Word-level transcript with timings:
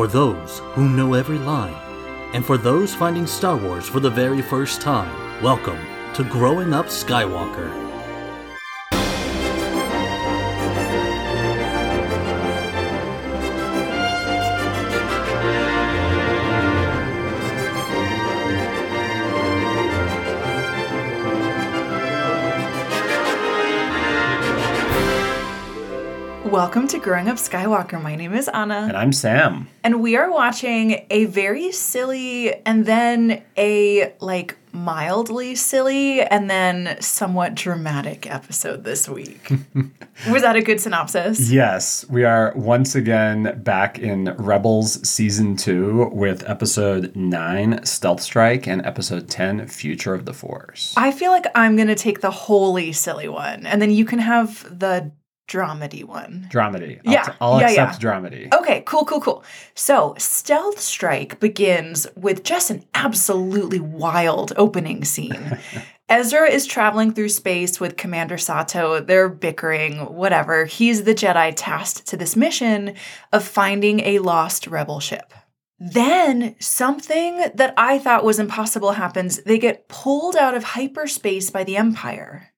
For 0.00 0.06
those 0.06 0.60
who 0.72 0.88
know 0.88 1.12
every 1.12 1.36
line, 1.36 1.76
and 2.32 2.42
for 2.42 2.56
those 2.56 2.94
finding 2.94 3.26
Star 3.26 3.54
Wars 3.54 3.86
for 3.86 4.00
the 4.00 4.08
very 4.08 4.40
first 4.40 4.80
time, 4.80 5.42
welcome 5.42 5.76
to 6.14 6.24
Growing 6.24 6.72
Up 6.72 6.86
Skywalker. 6.86 7.89
Welcome 26.50 26.88
to 26.88 26.98
Growing 26.98 27.28
Up 27.28 27.36
Skywalker. 27.36 28.02
My 28.02 28.16
name 28.16 28.34
is 28.34 28.48
Anna. 28.48 28.80
And 28.88 28.96
I'm 28.96 29.12
Sam. 29.12 29.68
And 29.84 30.02
we 30.02 30.16
are 30.16 30.28
watching 30.32 31.06
a 31.08 31.26
very 31.26 31.70
silly 31.70 32.52
and 32.64 32.86
then 32.86 33.44
a 33.56 34.12
like 34.18 34.56
mildly 34.72 35.54
silly 35.54 36.22
and 36.22 36.50
then 36.50 37.00
somewhat 37.00 37.54
dramatic 37.54 38.28
episode 38.28 38.82
this 38.82 39.08
week. 39.08 39.48
Was 40.28 40.42
that 40.42 40.56
a 40.56 40.60
good 40.60 40.80
synopsis? 40.80 41.52
Yes, 41.52 42.04
we 42.10 42.24
are 42.24 42.52
once 42.56 42.96
again 42.96 43.62
back 43.62 44.00
in 44.00 44.34
Rebels 44.36 45.08
Season 45.08 45.54
2 45.56 46.10
with 46.12 46.48
episode 46.50 47.14
9, 47.14 47.84
Stealth 47.84 48.22
Strike, 48.22 48.66
and 48.66 48.84
episode 48.84 49.28
10, 49.28 49.68
Future 49.68 50.14
of 50.14 50.24
the 50.24 50.34
Force. 50.34 50.94
I 50.96 51.12
feel 51.12 51.30
like 51.30 51.46
I'm 51.54 51.76
going 51.76 51.88
to 51.88 51.94
take 51.94 52.22
the 52.22 52.32
wholly 52.32 52.90
silly 52.90 53.28
one 53.28 53.66
and 53.66 53.80
then 53.80 53.92
you 53.92 54.04
can 54.04 54.18
have 54.18 54.66
the 54.76 55.12
dramedy 55.50 56.04
one. 56.04 56.48
Dramedy. 56.50 57.00
I'll 57.06 57.12
Yeah, 57.12 57.22
t- 57.24 57.32
I'll 57.40 57.60
yeah, 57.60 57.68
accept 57.68 58.02
yeah. 58.02 58.10
dramedy. 58.10 58.54
Okay, 58.54 58.82
cool, 58.86 59.04
cool, 59.04 59.20
cool. 59.20 59.44
So, 59.74 60.14
Stealth 60.18 60.78
Strike 60.80 61.40
begins 61.40 62.06
with 62.16 62.44
just 62.44 62.70
an 62.70 62.84
absolutely 62.94 63.80
wild 63.80 64.52
opening 64.56 65.04
scene. 65.04 65.58
Ezra 66.08 66.50
is 66.50 66.66
traveling 66.66 67.12
through 67.12 67.28
space 67.28 67.78
with 67.78 67.96
Commander 67.96 68.38
Sato. 68.38 69.00
They're 69.00 69.28
bickering, 69.28 69.98
whatever. 70.14 70.64
He's 70.64 71.04
the 71.04 71.14
Jedi 71.14 71.52
tasked 71.56 72.06
to 72.08 72.16
this 72.16 72.34
mission 72.36 72.94
of 73.32 73.44
finding 73.44 74.00
a 74.00 74.18
lost 74.18 74.66
rebel 74.66 74.98
ship. 75.00 75.32
Then 75.78 76.56
something 76.58 77.38
that 77.54 77.72
I 77.76 77.98
thought 77.98 78.24
was 78.24 78.38
impossible 78.38 78.92
happens. 78.92 79.42
They 79.44 79.56
get 79.58 79.88
pulled 79.88 80.36
out 80.36 80.54
of 80.54 80.62
hyperspace 80.62 81.50
by 81.50 81.64
the 81.64 81.76
Empire, 81.76 82.49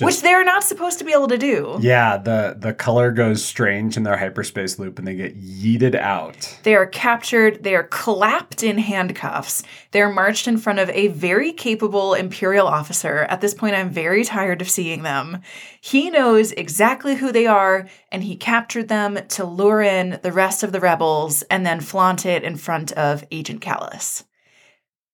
which 0.00 0.20
they're 0.20 0.44
not 0.44 0.62
supposed 0.64 0.98
to 0.98 1.04
be 1.04 1.12
able 1.12 1.28
to 1.28 1.38
do. 1.38 1.78
Yeah, 1.80 2.16
the, 2.18 2.56
the 2.58 2.74
color 2.74 3.10
goes 3.10 3.44
strange 3.44 3.96
in 3.96 4.02
their 4.02 4.16
hyperspace 4.16 4.78
loop 4.78 4.98
and 4.98 5.06
they 5.06 5.14
get 5.14 5.40
yeeted 5.40 5.94
out. 5.94 6.58
They 6.62 6.74
are 6.74 6.86
captured, 6.86 7.62
they 7.62 7.74
are 7.74 7.86
clapped 7.86 8.62
in 8.62 8.78
handcuffs. 8.78 9.62
They're 9.92 10.12
marched 10.12 10.48
in 10.48 10.58
front 10.58 10.78
of 10.78 10.90
a 10.90 11.08
very 11.08 11.52
capable 11.52 12.14
Imperial 12.14 12.66
officer. 12.66 13.26
At 13.30 13.40
this 13.40 13.54
point, 13.54 13.74
I'm 13.74 13.90
very 13.90 14.24
tired 14.24 14.60
of 14.60 14.70
seeing 14.70 15.02
them. 15.02 15.40
He 15.80 16.10
knows 16.10 16.52
exactly 16.52 17.16
who 17.16 17.32
they 17.32 17.46
are, 17.46 17.88
and 18.10 18.24
he 18.24 18.36
captured 18.36 18.88
them 18.88 19.18
to 19.28 19.44
lure 19.44 19.82
in 19.82 20.18
the 20.22 20.32
rest 20.32 20.62
of 20.62 20.72
the 20.72 20.80
rebels 20.80 21.42
and 21.42 21.64
then 21.64 21.80
flaunt 21.80 22.26
it 22.26 22.42
in 22.42 22.56
front 22.56 22.92
of 22.92 23.24
Agent 23.30 23.60
Kallus. 23.60 24.24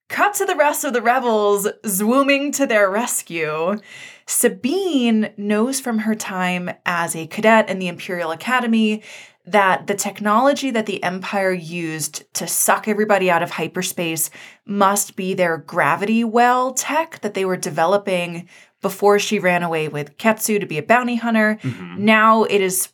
Cut 0.08 0.34
to 0.34 0.44
the 0.44 0.56
rest 0.56 0.84
of 0.84 0.92
the 0.92 1.00
rebels 1.00 1.66
zooming 1.86 2.52
to 2.52 2.66
their 2.66 2.90
rescue. 2.90 3.80
Sabine 4.26 5.30
knows 5.36 5.80
from 5.80 6.00
her 6.00 6.14
time 6.14 6.70
as 6.86 7.14
a 7.14 7.26
cadet 7.26 7.68
in 7.68 7.78
the 7.78 7.88
Imperial 7.88 8.30
Academy 8.30 9.02
that 9.44 9.88
the 9.88 9.94
technology 9.94 10.70
that 10.70 10.86
the 10.86 11.02
Empire 11.02 11.52
used 11.52 12.32
to 12.34 12.46
suck 12.46 12.86
everybody 12.86 13.30
out 13.30 13.42
of 13.42 13.50
hyperspace 13.50 14.30
must 14.64 15.16
be 15.16 15.34
their 15.34 15.56
gravity 15.58 16.22
well 16.22 16.72
tech 16.72 17.20
that 17.20 17.34
they 17.34 17.44
were 17.44 17.56
developing 17.56 18.48
before 18.80 19.18
she 19.18 19.38
ran 19.38 19.62
away 19.62 19.88
with 19.88 20.16
Ketsu 20.16 20.60
to 20.60 20.66
be 20.66 20.78
a 20.78 20.82
bounty 20.82 21.16
hunter. 21.16 21.58
Mm-hmm. 21.62 22.04
Now 22.04 22.44
it 22.44 22.60
is 22.60 22.88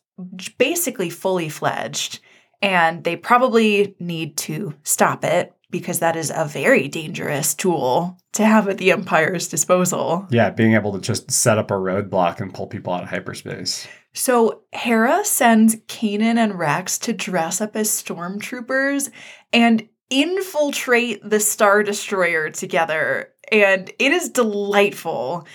basically 0.56 1.10
fully 1.10 1.48
fledged, 1.48 2.20
and 2.62 3.04
they 3.04 3.16
probably 3.16 3.94
need 4.00 4.36
to 4.38 4.74
stop 4.82 5.24
it 5.24 5.52
because 5.70 5.98
that 5.98 6.16
is 6.16 6.32
a 6.34 6.44
very 6.44 6.88
dangerous 6.88 7.54
tool 7.54 8.18
to 8.32 8.44
have 8.44 8.68
at 8.68 8.78
the 8.78 8.92
Empire's 8.92 9.48
disposal. 9.48 10.26
Yeah, 10.30 10.50
being 10.50 10.74
able 10.74 10.92
to 10.92 11.00
just 11.00 11.30
set 11.30 11.58
up 11.58 11.70
a 11.70 11.74
roadblock 11.74 12.40
and 12.40 12.54
pull 12.54 12.66
people 12.66 12.92
out 12.92 13.02
of 13.02 13.10
hyperspace. 13.10 13.86
So 14.14 14.62
Hera 14.72 15.24
sends 15.24 15.76
Kanan 15.76 16.38
and 16.38 16.58
Rex 16.58 16.98
to 17.00 17.12
dress 17.12 17.60
up 17.60 17.76
as 17.76 17.90
stormtroopers 17.90 19.10
and 19.52 19.88
infiltrate 20.10 21.20
the 21.28 21.40
Star 21.40 21.82
Destroyer 21.82 22.50
together. 22.50 23.30
And 23.52 23.90
it 23.98 24.12
is 24.12 24.30
delightful. 24.30 25.46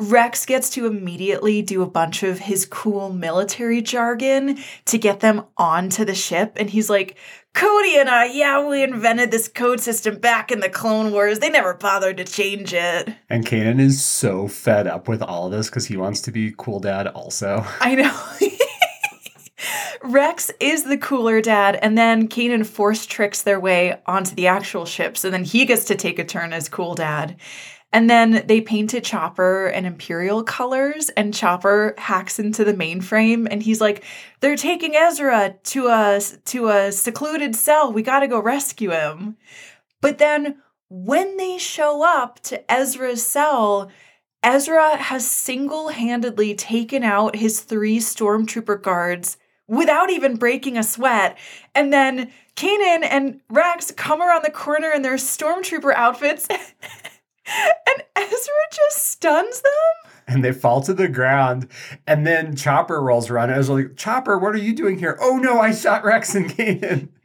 Rex 0.00 0.46
gets 0.46 0.70
to 0.70 0.86
immediately 0.86 1.60
do 1.60 1.82
a 1.82 1.90
bunch 1.90 2.22
of 2.22 2.38
his 2.38 2.64
cool 2.64 3.12
military 3.12 3.82
jargon 3.82 4.58
to 4.86 4.96
get 4.96 5.20
them 5.20 5.44
onto 5.56 6.04
the 6.04 6.14
ship. 6.14 6.52
And 6.56 6.70
he's 6.70 6.88
like, 6.88 7.16
Cody 7.58 7.96
and 7.98 8.08
I, 8.08 8.26
yeah, 8.26 8.64
we 8.64 8.84
invented 8.84 9.32
this 9.32 9.48
code 9.48 9.80
system 9.80 10.18
back 10.18 10.52
in 10.52 10.60
the 10.60 10.68
Clone 10.68 11.10
Wars. 11.10 11.40
They 11.40 11.50
never 11.50 11.74
bothered 11.74 12.18
to 12.18 12.24
change 12.24 12.72
it. 12.72 13.12
And 13.28 13.44
Kanan 13.44 13.80
is 13.80 14.04
so 14.04 14.46
fed 14.46 14.86
up 14.86 15.08
with 15.08 15.22
all 15.22 15.46
of 15.46 15.50
this 15.50 15.68
because 15.68 15.84
he 15.86 15.96
wants 15.96 16.20
to 16.20 16.30
be 16.30 16.54
cool 16.56 16.78
dad 16.78 17.08
also. 17.08 17.66
I 17.80 17.96
know. 17.96 18.48
Rex 20.08 20.52
is 20.60 20.84
the 20.84 20.96
cooler 20.96 21.40
dad, 21.42 21.80
and 21.82 21.98
then 21.98 22.28
Kanan 22.28 22.64
force 22.64 23.04
tricks 23.06 23.42
their 23.42 23.58
way 23.58 23.98
onto 24.06 24.36
the 24.36 24.46
actual 24.46 24.86
ships, 24.86 25.24
and 25.24 25.34
then 25.34 25.42
he 25.42 25.64
gets 25.64 25.84
to 25.86 25.96
take 25.96 26.20
a 26.20 26.24
turn 26.24 26.52
as 26.52 26.68
cool 26.68 26.94
dad. 26.94 27.34
And 27.92 28.10
then 28.10 28.44
they 28.46 28.60
painted 28.60 29.02
Chopper 29.02 29.68
in 29.68 29.86
Imperial 29.86 30.42
colors, 30.42 31.08
and 31.10 31.32
Chopper 31.32 31.94
hacks 31.96 32.38
into 32.38 32.62
the 32.62 32.74
mainframe, 32.74 33.48
and 33.50 33.62
he's 33.62 33.80
like, 33.80 34.04
"They're 34.40 34.56
taking 34.56 34.94
Ezra 34.94 35.54
to 35.64 35.86
a 35.88 36.20
to 36.46 36.68
a 36.68 36.92
secluded 36.92 37.56
cell. 37.56 37.90
We 37.92 38.02
got 38.02 38.20
to 38.20 38.28
go 38.28 38.40
rescue 38.40 38.90
him." 38.90 39.38
But 40.02 40.18
then 40.18 40.58
when 40.90 41.36
they 41.38 41.58
show 41.58 42.02
up 42.02 42.40
to 42.40 42.70
Ezra's 42.70 43.24
cell, 43.24 43.90
Ezra 44.42 44.96
has 44.96 45.26
single 45.26 45.88
handedly 45.88 46.54
taken 46.54 47.02
out 47.02 47.36
his 47.36 47.60
three 47.60 47.98
stormtrooper 47.98 48.82
guards 48.82 49.36
without 49.66 50.10
even 50.10 50.36
breaking 50.36 50.78
a 50.78 50.82
sweat. 50.82 51.36
And 51.74 51.92
then 51.92 52.30
Kanan 52.56 53.04
and 53.04 53.40
Rex 53.50 53.90
come 53.90 54.22
around 54.22 54.44
the 54.44 54.50
corner 54.50 54.90
in 54.90 55.02
their 55.02 55.16
stormtrooper 55.16 55.94
outfits. 55.94 56.48
and 57.86 58.02
Ezra 58.16 58.52
just 58.72 59.08
stuns 59.08 59.62
them. 59.62 60.12
and 60.26 60.44
they 60.44 60.52
fall 60.52 60.80
to 60.82 60.92
the 60.94 61.08
ground. 61.08 61.68
And 62.06 62.26
then 62.26 62.54
Chopper 62.56 63.00
rolls 63.02 63.30
around. 63.30 63.50
I 63.50 63.58
was 63.58 63.68
like, 63.70 63.96
Chopper, 63.96 64.38
what 64.38 64.54
are 64.54 64.58
you 64.58 64.74
doing 64.74 64.98
here? 64.98 65.18
Oh 65.20 65.36
no, 65.38 65.60
I 65.60 65.72
shot 65.72 66.04
Rex 66.04 66.34
and 66.34 66.50
Kanan. 66.50 67.08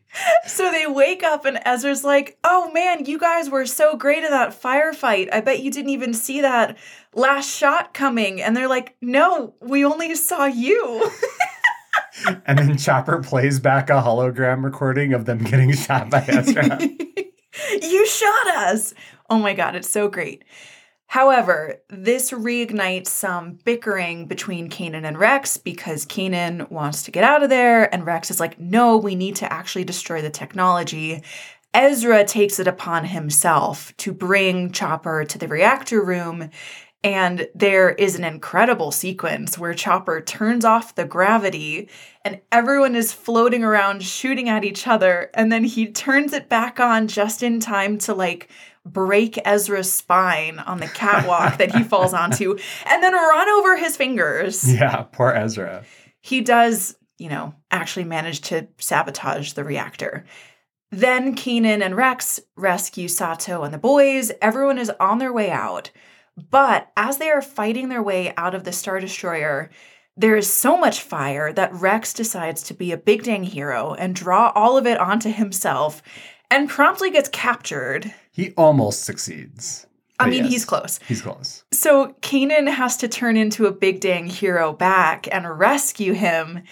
So 0.46 0.70
they 0.70 0.86
wake 0.86 1.24
up, 1.24 1.44
and 1.44 1.60
Ezra's 1.66 2.04
like, 2.04 2.38
Oh 2.44 2.70
man, 2.72 3.06
you 3.06 3.18
guys 3.18 3.50
were 3.50 3.66
so 3.66 3.98
great 3.98 4.24
in 4.24 4.30
that 4.30 4.52
firefight. 4.62 5.28
I 5.34 5.42
bet 5.42 5.64
you 5.64 5.72
didn't 5.72 5.90
even 5.90 6.14
see 6.14 6.40
that 6.42 6.78
last 7.16 7.50
shot 7.50 7.96
coming. 7.96 8.40
And 8.40 8.56
they're 8.56 8.68
like, 8.68 8.96
No, 9.02 9.56
we 9.60 9.84
only 9.84 10.14
saw 10.14 10.46
you. 10.46 11.10
And 12.46 12.58
then 12.58 12.78
Chopper 12.78 13.22
plays 13.22 13.60
back 13.60 13.90
a 13.90 13.94
hologram 13.94 14.64
recording 14.64 15.14
of 15.14 15.26
them 15.26 15.40
getting 15.40 15.74
shot 15.74 16.10
by 16.10 16.24
Ezra. 16.28 16.80
you 17.82 18.08
shot 18.08 18.48
us. 18.56 18.94
Oh 19.30 19.40
my 19.40 19.54
God, 19.54 19.76
it's 19.76 19.90
so 19.90 20.08
great. 20.08 20.44
However, 21.08 21.82
this 21.90 22.32
reignites 22.32 23.08
some 23.08 23.60
bickering 23.64 24.26
between 24.26 24.70
Kanan 24.70 25.06
and 25.06 25.18
Rex 25.18 25.58
because 25.58 26.06
Kanan 26.06 26.72
wants 26.72 27.04
to 27.04 27.12
get 27.12 27.24
out 27.24 27.44
of 27.44 27.50
there, 27.50 27.94
and 27.94 28.06
Rex 28.06 28.32
is 28.32 28.40
like, 28.40 28.60
no, 28.60 28.98
we 28.98 29.14
need 29.14 29.36
to 29.36 29.54
actually 29.54 29.84
destroy 29.84 30.22
the 30.22 30.32
technology. 30.32 31.22
Ezra 31.74 32.24
takes 32.24 32.60
it 32.60 32.68
upon 32.68 33.06
himself 33.06 33.96
to 33.98 34.12
bring 34.12 34.72
Chopper 34.72 35.24
to 35.26 35.38
the 35.38 35.48
reactor 35.48 36.04
room, 36.04 36.50
and 37.04 37.48
there 37.54 37.90
is 37.92 38.16
an 38.16 38.24
incredible 38.24 38.92
sequence 38.92 39.58
where 39.58 39.74
Chopper 39.74 40.22
turns 40.22 40.64
off 40.64 40.96
the 40.96 41.04
gravity 41.04 41.90
and 42.24 42.40
everyone 42.50 42.96
is 42.96 43.12
floating 43.12 43.62
around 43.62 44.02
shooting 44.02 44.48
at 44.48 44.64
each 44.64 44.88
other. 44.88 45.30
And 45.34 45.52
then 45.52 45.66
he 45.66 45.92
turns 45.92 46.32
it 46.32 46.48
back 46.48 46.80
on 46.80 47.10
just 47.10 47.44
in 47.44 47.60
time 47.60 47.98
to 48.00 48.14
like 48.14 48.50
break 48.86 49.40
Ezra's 49.46 49.92
spine 49.92 50.60
on 50.60 50.80
the 50.80 50.88
catwalk 50.88 51.58
that 51.58 51.74
he 51.74 51.84
falls 51.92 52.14
onto 52.14 52.58
and 52.86 53.04
then 53.04 53.14
run 53.14 53.50
over 53.50 53.78
his 53.78 53.96
fingers. 53.96 54.72
yeah, 54.74 55.04
poor 55.04 55.32
Ezra. 55.32 55.84
He 56.22 56.42
does, 56.42 56.96
you 57.18 57.30
know, 57.30 57.54
actually 57.72 58.06
manage 58.06 58.42
to 58.42 58.68
sabotage 58.78 59.54
the 59.54 59.64
reactor. 59.64 60.26
Then 60.92 61.36
Kanan 61.36 61.82
and 61.82 61.96
Rex 61.96 62.40
rescue 62.56 63.08
Sato 63.08 63.64
and 63.64 63.74
the 63.74 63.78
boys. 63.80 64.32
Everyone 64.42 64.78
is 64.78 64.92
on 65.00 65.18
their 65.18 65.34
way 65.34 65.50
out. 65.50 65.90
But 66.50 66.92
as 66.98 67.18
they 67.18 67.30
are 67.30 67.42
fighting 67.42 67.90
their 67.90 68.04
way 68.04 68.34
out 68.38 68.56
of 68.56 68.64
the 68.64 68.72
Star 68.72 69.00
Destroyer, 69.00 69.70
There 70.16 70.36
is 70.38 70.52
so 70.52 70.78
much 70.78 71.02
fire 71.02 71.52
that 71.54 71.74
Rex 71.74 72.14
decides 72.14 72.62
to 72.64 72.76
be 72.76 72.92
a 72.92 72.98
big 72.98 73.24
dang 73.24 73.44
hero 73.44 73.96
and 73.96 74.14
draw 74.16 74.52
all 74.54 74.78
of 74.78 74.86
it 74.86 75.00
onto 75.00 75.32
himself 75.32 76.04
and 76.52 76.70
promptly 76.70 77.10
gets 77.10 77.30
captured. 77.30 78.14
He 78.34 78.52
almost 78.58 79.04
succeeds. 79.04 79.86
I 80.20 80.30
mean, 80.30 80.44
yes, 80.44 80.54
he's 80.54 80.66
close. 80.66 81.00
He's 81.08 81.22
close. 81.22 81.64
So 81.72 82.16
Kanan 82.22 82.68
has 82.68 82.98
to 82.98 83.08
turn 83.08 83.38
into 83.38 83.68
a 83.68 83.72
big 83.72 84.00
dang 84.00 84.28
hero 84.28 84.74
back 84.74 85.28
and 85.32 85.48
rescue 85.60 86.14
him. 86.14 86.64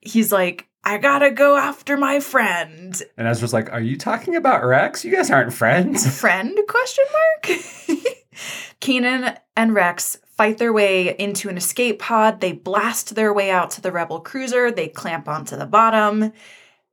He's 0.00 0.32
like, 0.32 0.68
I 0.82 0.96
gotta 0.96 1.30
go 1.30 1.56
after 1.56 1.96
my 1.96 2.20
friend. 2.20 3.00
And 3.18 3.28
Ezra's 3.28 3.52
like, 3.52 3.70
Are 3.70 3.80
you 3.80 3.96
talking 3.98 4.34
about 4.34 4.64
Rex? 4.64 5.04
You 5.04 5.14
guys 5.14 5.30
aren't 5.30 5.52
friends. 5.52 6.18
Friend? 6.20 6.58
Question 6.68 7.04
mark. 7.12 7.60
Kanan 8.80 9.36
and 9.56 9.74
Rex 9.74 10.18
fight 10.24 10.56
their 10.56 10.72
way 10.72 11.14
into 11.18 11.50
an 11.50 11.58
escape 11.58 11.98
pod. 11.98 12.40
They 12.40 12.52
blast 12.52 13.14
their 13.14 13.32
way 13.32 13.50
out 13.50 13.72
to 13.72 13.82
the 13.82 13.92
rebel 13.92 14.20
cruiser. 14.20 14.70
They 14.70 14.88
clamp 14.88 15.28
onto 15.28 15.54
the 15.54 15.66
bottom. 15.66 16.32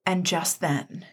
And 0.06 0.26
just 0.26 0.60
then, 0.60 1.06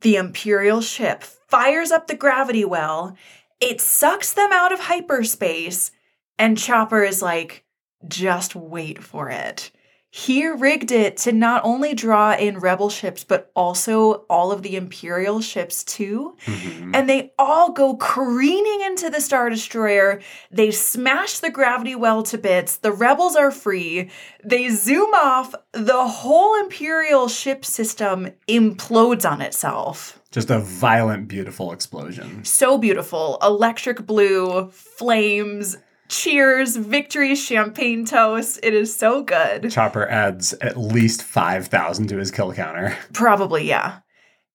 the 0.00 0.16
Imperial 0.16 0.80
ship 0.80 1.24
fires 1.52 1.92
up 1.92 2.06
the 2.06 2.16
gravity 2.16 2.64
well. 2.64 3.14
It 3.60 3.78
sucks 3.78 4.32
them 4.32 4.48
out 4.52 4.72
of 4.72 4.80
hyperspace. 4.80 5.90
And 6.38 6.56
Chopper 6.56 7.04
is 7.04 7.20
like, 7.20 7.62
just 8.08 8.54
wait 8.56 9.02
for 9.02 9.28
it. 9.28 9.70
He 10.14 10.46
rigged 10.46 10.92
it 10.92 11.16
to 11.18 11.32
not 11.32 11.62
only 11.64 11.94
draw 11.94 12.34
in 12.34 12.58
rebel 12.58 12.90
ships, 12.90 13.24
but 13.24 13.50
also 13.56 14.26
all 14.28 14.52
of 14.52 14.60
the 14.62 14.76
Imperial 14.76 15.40
ships 15.40 15.82
too. 15.82 16.36
Mhm. 16.44 16.90
And 16.92 17.08
they 17.08 17.32
all 17.38 17.72
go 17.72 17.96
careening 17.96 18.82
into 18.82 19.08
the 19.08 19.22
Star 19.22 19.48
Destroyer. 19.48 20.20
They 20.50 20.70
smash 20.70 21.38
the 21.38 21.48
gravity 21.48 21.94
well 21.94 22.22
to 22.24 22.36
bits. 22.36 22.76
The 22.76 22.92
rebels 22.92 23.36
are 23.36 23.50
free. 23.50 24.10
They 24.44 24.68
zoom 24.68 25.14
off. 25.14 25.54
The 25.72 26.06
whole 26.06 26.60
Imperial 26.60 27.28
ship 27.28 27.64
system 27.64 28.32
implodes 28.46 29.24
on 29.28 29.40
itself. 29.40 30.20
Just 30.30 30.50
a 30.50 30.58
violent, 30.58 31.26
beautiful 31.26 31.72
explosion. 31.72 32.44
So 32.44 32.76
beautiful. 32.76 33.38
Electric 33.42 34.06
blue, 34.06 34.68
flames, 34.72 35.78
cheers, 36.12 36.76
victory, 36.76 37.34
champagne 37.34 38.04
toast. 38.04 38.60
It 38.62 38.74
is 38.74 38.94
so 38.94 39.22
good. 39.22 39.70
Chopper 39.70 40.06
adds 40.06 40.52
at 40.54 40.76
least 40.76 41.22
5,000 41.22 42.06
to 42.08 42.18
his 42.18 42.30
kill 42.30 42.52
counter. 42.52 42.96
Probably, 43.12 43.66
yeah. 43.66 44.00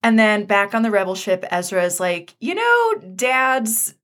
And 0.04 0.20
then 0.20 0.46
back 0.46 0.76
on 0.76 0.84
the 0.84 0.92
rebel 0.92 1.16
ship, 1.16 1.44
Ezra 1.50 1.84
is 1.84 2.00
like, 2.00 2.36
you 2.40 2.54
know, 2.54 2.94
dads, 3.16 3.96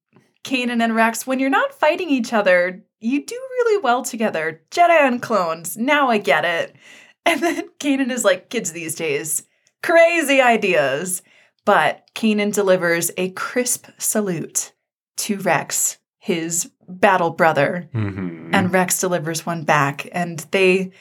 Kanan 0.43 0.81
and 0.81 0.95
Rex, 0.95 1.27
when 1.27 1.39
you're 1.39 1.49
not 1.49 1.73
fighting 1.73 2.09
each 2.09 2.33
other, 2.33 2.83
you 2.99 3.23
do 3.23 3.35
really 3.35 3.81
well 3.81 4.01
together. 4.01 4.61
Jedi 4.71 4.89
and 4.89 5.21
clones. 5.21 5.77
Now 5.77 6.09
I 6.09 6.17
get 6.17 6.43
it. 6.43 6.75
And 7.25 7.41
then 7.41 7.69
Kanan 7.79 8.11
is 8.11 8.25
like, 8.25 8.49
kids 8.49 8.73
these 8.73 8.95
days, 8.95 9.43
crazy 9.81 10.41
ideas. 10.41 11.21
But 11.63 12.09
Kanan 12.13 12.53
delivers 12.53 13.11
a 13.15 13.29
crisp 13.29 13.87
salute 13.97 14.73
to 15.19 15.37
Rex, 15.37 15.99
his 16.19 16.72
battle 16.87 17.29
brother, 17.31 17.87
Mhm. 17.93 18.49
and 18.53 18.73
Rex 18.73 18.99
delivers 18.99 19.45
one 19.45 19.63
back. 19.63 20.07
And 20.11 20.39
they, 20.51 20.91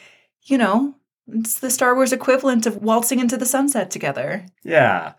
you 0.43 0.57
know, 0.57 0.95
it's 1.27 1.59
the 1.59 1.69
Star 1.69 1.95
Wars 1.95 2.11
equivalent 2.13 2.65
of 2.65 2.77
waltzing 2.77 3.19
into 3.19 3.37
the 3.37 3.45
sunset 3.45 3.89
together. 3.91 4.45
yeah. 4.63 5.13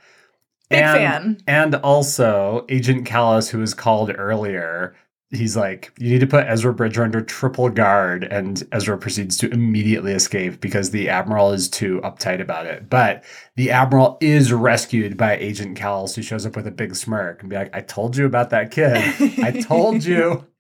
Big 0.70 0.81
And- 0.81 0.96
fan. 0.99 1.37
And 1.46 1.75
also, 1.76 2.64
Agent 2.70 3.06
Kallus, 3.06 3.50
who 3.50 3.58
was 3.58 3.75
called 3.75 4.11
earlier, 4.16 4.94
he's 5.31 5.56
like, 5.56 5.93
You 5.99 6.11
need 6.11 6.20
to 6.20 6.26
put 6.26 6.46
Ezra 6.49 6.72
Bridger 6.72 7.02
under 7.05 7.20
triple 7.20 7.69
guard. 7.69 8.26
And 8.31 8.62
Ezra 8.72 8.96
proceeds 8.96 9.37
to 9.38 9.50
immediately 9.52 10.12
escape 10.12 10.62
because 10.62 10.90
the 10.90 11.10
Admiral 11.10 11.52
is 11.52 11.69
too 11.69 12.00
uptight 12.02 12.40
about 12.40 12.64
it. 12.67 12.88
But 12.88 13.25
the 13.56 13.70
Admiral 13.72 14.17
is 14.22 14.52
rescued 14.55 15.19
by 15.19 15.37
Agent 15.37 15.76
Kallus, 15.78 16.14
who 16.17 16.22
shows 16.22 16.46
up 16.46 16.56
with 16.56 16.67
a 16.67 16.70
big 16.70 16.96
smirk 16.96 17.43
and 17.43 17.50
be 17.50 17.56
like, 17.56 17.70
I 17.76 17.81
told 17.81 18.17
you 18.17 18.25
about 18.25 18.49
that 18.50 18.70
kid. 18.70 18.96
I 19.44 19.50
told 19.60 20.02
you. 20.05 20.46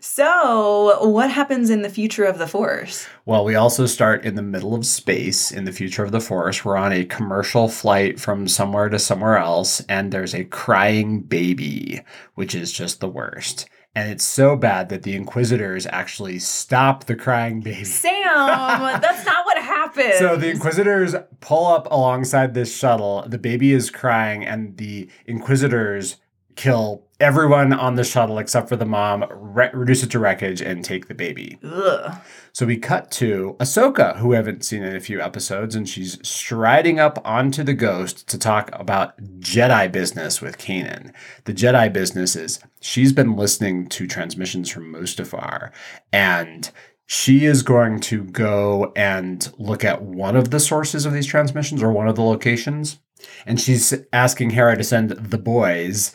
So, 0.00 1.08
what 1.08 1.30
happens 1.30 1.70
in 1.70 1.82
the 1.82 1.88
future 1.88 2.24
of 2.24 2.38
the 2.38 2.46
Force? 2.46 3.06
Well, 3.24 3.44
we 3.44 3.54
also 3.54 3.86
start 3.86 4.24
in 4.24 4.34
the 4.34 4.42
middle 4.42 4.74
of 4.74 4.86
space 4.86 5.50
in 5.50 5.64
the 5.64 5.72
future 5.72 6.04
of 6.04 6.12
the 6.12 6.20
Force. 6.20 6.64
We're 6.64 6.76
on 6.76 6.92
a 6.92 7.04
commercial 7.04 7.68
flight 7.68 8.20
from 8.20 8.48
somewhere 8.48 8.88
to 8.88 8.98
somewhere 8.98 9.36
else, 9.36 9.80
and 9.88 10.12
there's 10.12 10.34
a 10.34 10.44
crying 10.44 11.20
baby, 11.20 12.02
which 12.34 12.54
is 12.54 12.72
just 12.72 13.00
the 13.00 13.08
worst. 13.08 13.68
And 13.96 14.10
it's 14.10 14.24
so 14.24 14.56
bad 14.56 14.90
that 14.90 15.04
the 15.04 15.16
Inquisitors 15.16 15.86
actually 15.86 16.38
stop 16.38 17.04
the 17.04 17.16
crying 17.16 17.62
baby. 17.62 17.84
Sam, 17.84 18.12
that's 19.00 19.24
not 19.24 19.46
what 19.46 19.56
happened. 19.56 20.14
So 20.18 20.36
the 20.36 20.50
Inquisitors 20.50 21.14
pull 21.40 21.66
up 21.66 21.88
alongside 21.90 22.52
this 22.52 22.76
shuttle. 22.76 23.24
The 23.26 23.38
baby 23.38 23.72
is 23.72 23.90
crying, 23.90 24.44
and 24.44 24.76
the 24.76 25.08
Inquisitors 25.24 26.16
kill 26.56 27.05
everyone 27.20 27.72
on 27.72 27.94
the 27.94 28.04
shuttle 28.04 28.38
except 28.38 28.68
for 28.68 28.76
the 28.76 28.84
mom, 28.84 29.24
re- 29.30 29.70
reduce 29.72 30.02
it 30.02 30.10
to 30.10 30.18
wreckage, 30.18 30.60
and 30.60 30.84
take 30.84 31.08
the 31.08 31.14
baby. 31.14 31.58
Ugh. 31.64 32.18
So 32.52 32.66
we 32.66 32.76
cut 32.76 33.10
to 33.12 33.56
Ahsoka, 33.58 34.16
who 34.16 34.28
we 34.28 34.36
haven't 34.36 34.64
seen 34.64 34.82
in 34.82 34.96
a 34.96 35.00
few 35.00 35.20
episodes, 35.20 35.74
and 35.74 35.88
she's 35.88 36.18
striding 36.26 36.98
up 36.98 37.18
onto 37.24 37.62
the 37.62 37.74
ghost 37.74 38.26
to 38.28 38.38
talk 38.38 38.70
about 38.72 39.18
Jedi 39.40 39.90
business 39.90 40.40
with 40.40 40.58
Kanan. 40.58 41.12
The 41.44 41.54
Jedi 41.54 41.92
business 41.92 42.36
is 42.36 42.60
she's 42.80 43.12
been 43.12 43.36
listening 43.36 43.88
to 43.88 44.06
transmissions 44.06 44.70
from 44.70 44.92
Mustafar, 44.92 45.70
and 46.12 46.70
she 47.06 47.44
is 47.44 47.62
going 47.62 48.00
to 48.00 48.24
go 48.24 48.92
and 48.96 49.52
look 49.58 49.84
at 49.84 50.02
one 50.02 50.36
of 50.36 50.50
the 50.50 50.60
sources 50.60 51.06
of 51.06 51.12
these 51.12 51.26
transmissions 51.26 51.82
or 51.82 51.92
one 51.92 52.08
of 52.08 52.16
the 52.16 52.22
locations. 52.22 52.98
And 53.46 53.60
she's 53.60 53.94
asking 54.12 54.50
Hera 54.50 54.76
to 54.76 54.84
send 54.84 55.10
the 55.10 55.38
boys, 55.38 56.12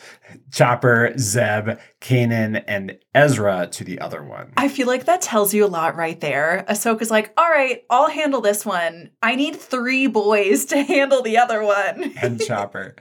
Chopper, 0.52 1.12
Zeb, 1.18 1.78
Kanan, 2.00 2.62
and 2.68 2.98
Ezra 3.14 3.66
to 3.72 3.84
the 3.84 3.98
other 4.00 4.22
one. 4.22 4.52
I 4.56 4.68
feel 4.68 4.86
like 4.86 5.06
that 5.06 5.20
tells 5.20 5.52
you 5.52 5.64
a 5.64 5.66
lot 5.66 5.96
right 5.96 6.20
there. 6.20 6.64
Ahsoka's 6.68 7.10
like, 7.10 7.32
all 7.36 7.50
right, 7.50 7.82
I'll 7.90 8.08
handle 8.08 8.40
this 8.40 8.64
one. 8.64 9.10
I 9.22 9.34
need 9.34 9.56
three 9.56 10.06
boys 10.06 10.66
to 10.66 10.82
handle 10.82 11.22
the 11.22 11.38
other 11.38 11.64
one. 11.64 12.14
and 12.22 12.40
Chopper. 12.46 12.94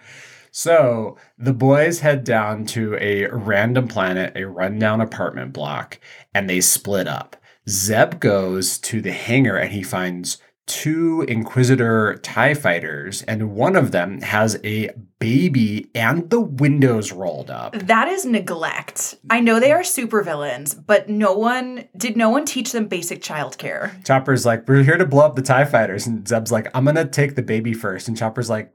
So 0.51 1.17
the 1.38 1.53
boys 1.53 1.99
head 1.99 2.23
down 2.23 2.65
to 2.67 2.97
a 2.99 3.27
random 3.27 3.88
planet, 3.88 4.33
a 4.35 4.45
rundown 4.45 4.99
apartment 4.99 5.53
block, 5.53 5.99
and 6.33 6.49
they 6.49 6.59
split 6.59 7.07
up. 7.07 7.38
Zeb 7.69 8.19
goes 8.19 8.77
to 8.79 9.01
the 9.01 9.11
hangar 9.11 9.55
and 9.55 9.71
he 9.71 9.83
finds 9.83 10.37
two 10.71 11.25
Inquisitor 11.27 12.17
TIE 12.21 12.53
fighters, 12.53 13.23
and 13.23 13.51
one 13.51 13.75
of 13.75 13.91
them 13.91 14.21
has 14.21 14.57
a 14.63 14.89
baby 15.19 15.89
and 15.93 16.29
the 16.29 16.39
windows 16.39 17.12
rolled 17.12 17.51
up. 17.51 17.74
That 17.74 18.07
is 18.07 18.25
neglect. 18.25 19.15
I 19.29 19.41
know 19.41 19.59
they 19.59 19.74
are 19.74 19.81
supervillains, 19.81 20.81
but 20.86 21.09
no 21.09 21.33
one 21.33 21.89
did 21.97 22.15
no 22.15 22.29
one 22.29 22.45
teach 22.45 22.71
them 22.71 22.88
basic 22.88 23.21
childcare. 23.21 24.03
Chopper's 24.05 24.45
like, 24.45 24.67
We're 24.67 24.83
here 24.83 24.97
to 24.97 25.05
blow 25.05 25.25
up 25.25 25.36
the 25.36 25.41
TIE 25.41 25.65
fighters. 25.65 26.07
And 26.07 26.25
Zeb's 26.27 26.51
like, 26.51 26.69
I'm 26.74 26.86
going 26.86 26.95
to 26.95 27.05
take 27.05 27.36
the 27.36 27.41
baby 27.41 27.74
first. 27.74 28.07
And 28.07 28.17
Chopper's 28.17 28.50
like, 28.50 28.74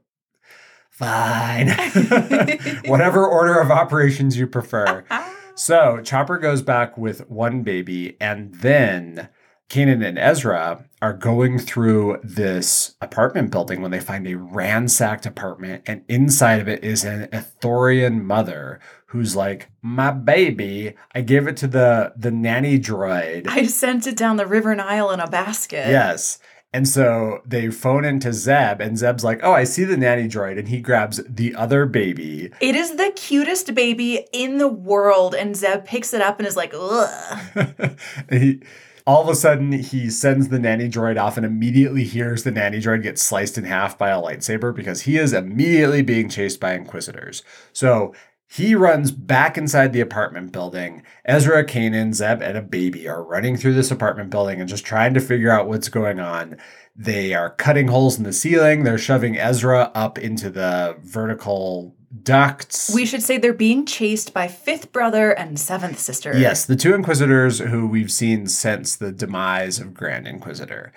Fine. 0.91 1.69
Whatever 2.85 3.25
order 3.25 3.59
of 3.59 3.71
operations 3.71 4.37
you 4.37 4.47
prefer. 4.47 5.03
So 5.57 6.01
Chopper 6.03 6.37
goes 6.37 6.61
back 6.61 6.97
with 6.99 7.27
one 7.31 7.63
baby, 7.63 8.15
and 8.21 8.53
then 8.53 9.27
Kanan 9.69 10.05
and 10.05 10.17
Ezra 10.19 10.85
are 11.01 11.13
going 11.13 11.57
through 11.57 12.19
this 12.23 12.95
apartment 13.01 13.49
building 13.49 13.81
when 13.81 13.89
they 13.89 13.99
find 13.99 14.27
a 14.27 14.35
ransacked 14.35 15.25
apartment, 15.25 15.81
and 15.87 16.03
inside 16.07 16.59
of 16.61 16.67
it 16.67 16.83
is 16.83 17.03
an 17.03 17.27
Ithorian 17.33 18.23
mother 18.23 18.79
who's 19.07 19.35
like, 19.35 19.69
"My 19.81 20.11
baby, 20.11 20.93
I 21.15 21.21
gave 21.21 21.47
it 21.47 21.57
to 21.57 21.67
the 21.67 22.13
the 22.15 22.31
nanny 22.31 22.79
droid." 22.79 23.47
I 23.49 23.65
sent 23.65 24.05
it 24.05 24.15
down 24.15 24.37
the 24.37 24.45
River 24.45 24.75
Nile 24.75 25.09
in 25.09 25.19
a 25.19 25.27
basket. 25.27 25.89
Yes. 25.89 26.37
And 26.73 26.87
so 26.87 27.41
they 27.45 27.69
phone 27.69 28.03
into 28.03 28.33
Zeb, 28.33 28.81
and 28.81 28.97
Zeb's 28.97 29.23
like, 29.23 29.39
Oh, 29.41 29.53
I 29.53 29.63
see 29.63 29.83
the 29.83 29.97
nanny 29.97 30.27
droid. 30.27 30.59
And 30.59 30.67
he 30.67 30.81
grabs 30.81 31.21
the 31.27 31.55
other 31.55 31.85
baby. 31.85 32.51
It 32.59 32.75
is 32.75 32.97
the 32.97 33.11
cutest 33.15 33.73
baby 33.73 34.27
in 34.33 34.57
the 34.57 34.67
world, 34.67 35.33
and 35.33 35.55
Zeb 35.55 35.85
picks 35.85 36.13
it 36.13 36.21
up 36.21 36.39
and 36.39 36.47
is 36.47 36.55
like, 36.55 36.73
ugh. 36.75 37.97
He, 38.29 38.61
all 39.07 39.23
of 39.23 39.29
a 39.29 39.35
sudden, 39.35 39.71
he 39.71 40.09
sends 40.09 40.49
the 40.49 40.59
nanny 40.59 40.89
droid 40.89 41.19
off 41.19 41.37
and 41.37 41.45
immediately 41.45 42.03
hears 42.03 42.43
the 42.43 42.51
nanny 42.51 42.79
droid 42.79 43.03
get 43.03 43.17
sliced 43.17 43.57
in 43.57 43.63
half 43.63 43.97
by 43.97 44.09
a 44.09 44.21
lightsaber 44.21 44.75
because 44.75 45.03
he 45.03 45.15
is 45.15 45.31
immediately 45.31 46.01
being 46.01 46.27
chased 46.27 46.59
by 46.59 46.73
Inquisitors. 46.73 47.41
So 47.71 48.13
he 48.49 48.75
runs 48.75 49.11
back 49.11 49.57
inside 49.57 49.91
the 49.91 49.99
apartment 49.99 50.53
building. 50.53 51.03
Ezra, 51.25 51.65
Kanan, 51.65 52.13
Zeb, 52.13 52.41
and 52.41 52.57
a 52.57 52.61
baby 52.61 53.07
are 53.07 53.23
running 53.23 53.57
through 53.57 53.73
this 53.73 53.91
apartment 53.91 54.29
building 54.29 54.61
and 54.61 54.69
just 54.69 54.85
trying 54.85 55.13
to 55.15 55.19
figure 55.19 55.51
out 55.51 55.67
what's 55.67 55.89
going 55.89 56.19
on. 56.19 56.55
They 56.95 57.33
are 57.33 57.49
cutting 57.49 57.89
holes 57.89 58.17
in 58.17 58.23
the 58.23 58.33
ceiling. 58.33 58.83
They're 58.83 58.97
shoving 58.97 59.37
Ezra 59.37 59.91
up 59.93 60.17
into 60.17 60.49
the 60.49 60.95
vertical 61.01 61.95
ducts. 62.23 62.89
We 62.93 63.05
should 63.05 63.21
say 63.21 63.37
they're 63.37 63.53
being 63.53 63.85
chased 63.85 64.33
by 64.33 64.47
fifth 64.47 64.93
brother 64.93 65.31
and 65.31 65.59
seventh 65.59 65.99
sister. 65.99 66.37
Yes, 66.37 66.65
the 66.65 66.77
two 66.77 66.95
Inquisitors 66.95 67.59
who 67.59 67.85
we've 67.85 68.11
seen 68.11 68.47
since 68.47 68.95
the 68.95 69.11
demise 69.11 69.77
of 69.77 69.93
Grand 69.93 70.25
Inquisitor. 70.25 70.93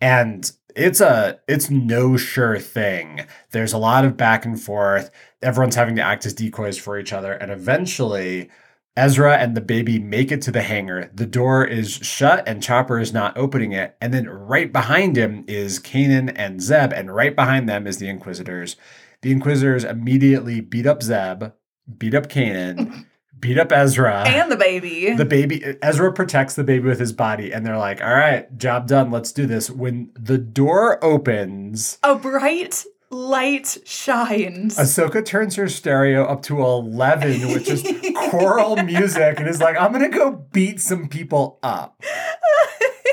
And 0.00 0.50
it's 0.76 1.00
a 1.00 1.40
it's 1.48 1.70
no 1.70 2.16
sure 2.16 2.58
thing. 2.58 3.26
There's 3.50 3.72
a 3.72 3.78
lot 3.78 4.04
of 4.04 4.16
back 4.16 4.44
and 4.44 4.60
forth. 4.60 5.10
Everyone's 5.42 5.76
having 5.76 5.96
to 5.96 6.02
act 6.02 6.26
as 6.26 6.34
decoys 6.34 6.78
for 6.78 6.98
each 6.98 7.12
other. 7.12 7.32
And 7.32 7.50
eventually 7.50 8.50
Ezra 8.96 9.36
and 9.36 9.56
the 9.56 9.60
baby 9.60 9.98
make 9.98 10.30
it 10.30 10.40
to 10.42 10.52
the 10.52 10.62
hangar. 10.62 11.10
The 11.12 11.26
door 11.26 11.64
is 11.64 11.94
shut 11.94 12.46
and 12.46 12.62
Chopper 12.62 13.00
is 13.00 13.12
not 13.12 13.36
opening 13.36 13.72
it. 13.72 13.96
And 14.00 14.14
then 14.14 14.28
right 14.28 14.72
behind 14.72 15.16
him 15.16 15.44
is 15.48 15.80
Kanan 15.80 16.32
and 16.36 16.62
Zeb, 16.62 16.92
and 16.92 17.14
right 17.14 17.34
behind 17.34 17.68
them 17.68 17.88
is 17.88 17.98
the 17.98 18.08
Inquisitors. 18.08 18.76
The 19.22 19.32
Inquisitors 19.32 19.82
immediately 19.82 20.60
beat 20.60 20.86
up 20.86 21.02
Zeb, 21.02 21.52
beat 21.98 22.14
up 22.14 22.28
Kanan, 22.28 23.06
beat 23.44 23.58
up 23.58 23.70
Ezra. 23.72 24.26
And 24.26 24.50
the 24.50 24.56
baby. 24.56 25.12
the 25.12 25.26
baby 25.26 25.62
Ezra 25.82 26.10
protects 26.12 26.54
the 26.54 26.64
baby 26.64 26.88
with 26.88 26.98
his 26.98 27.12
body, 27.12 27.52
and 27.52 27.64
they're 27.64 27.76
like, 27.76 28.00
"All 28.00 28.14
right, 28.14 28.46
job 28.56 28.88
done. 28.88 29.10
Let's 29.10 29.32
do 29.32 29.44
this." 29.44 29.70
When 29.70 30.10
the 30.18 30.38
door 30.38 31.02
opens, 31.04 31.98
a 32.02 32.14
bright 32.14 32.84
light 33.10 33.76
shines. 33.84 34.78
Ahsoka 34.78 35.22
turns 35.24 35.56
her 35.56 35.68
stereo 35.68 36.24
up 36.24 36.40
to 36.44 36.60
eleven 36.62 37.52
which 37.52 37.68
is 37.68 37.82
choral 38.30 38.76
music, 38.82 39.38
and 39.38 39.46
is 39.46 39.60
like, 39.60 39.76
"I'm 39.78 39.92
gonna 39.92 40.08
go 40.08 40.46
beat 40.52 40.80
some 40.80 41.08
people 41.08 41.58
up." 41.62 42.02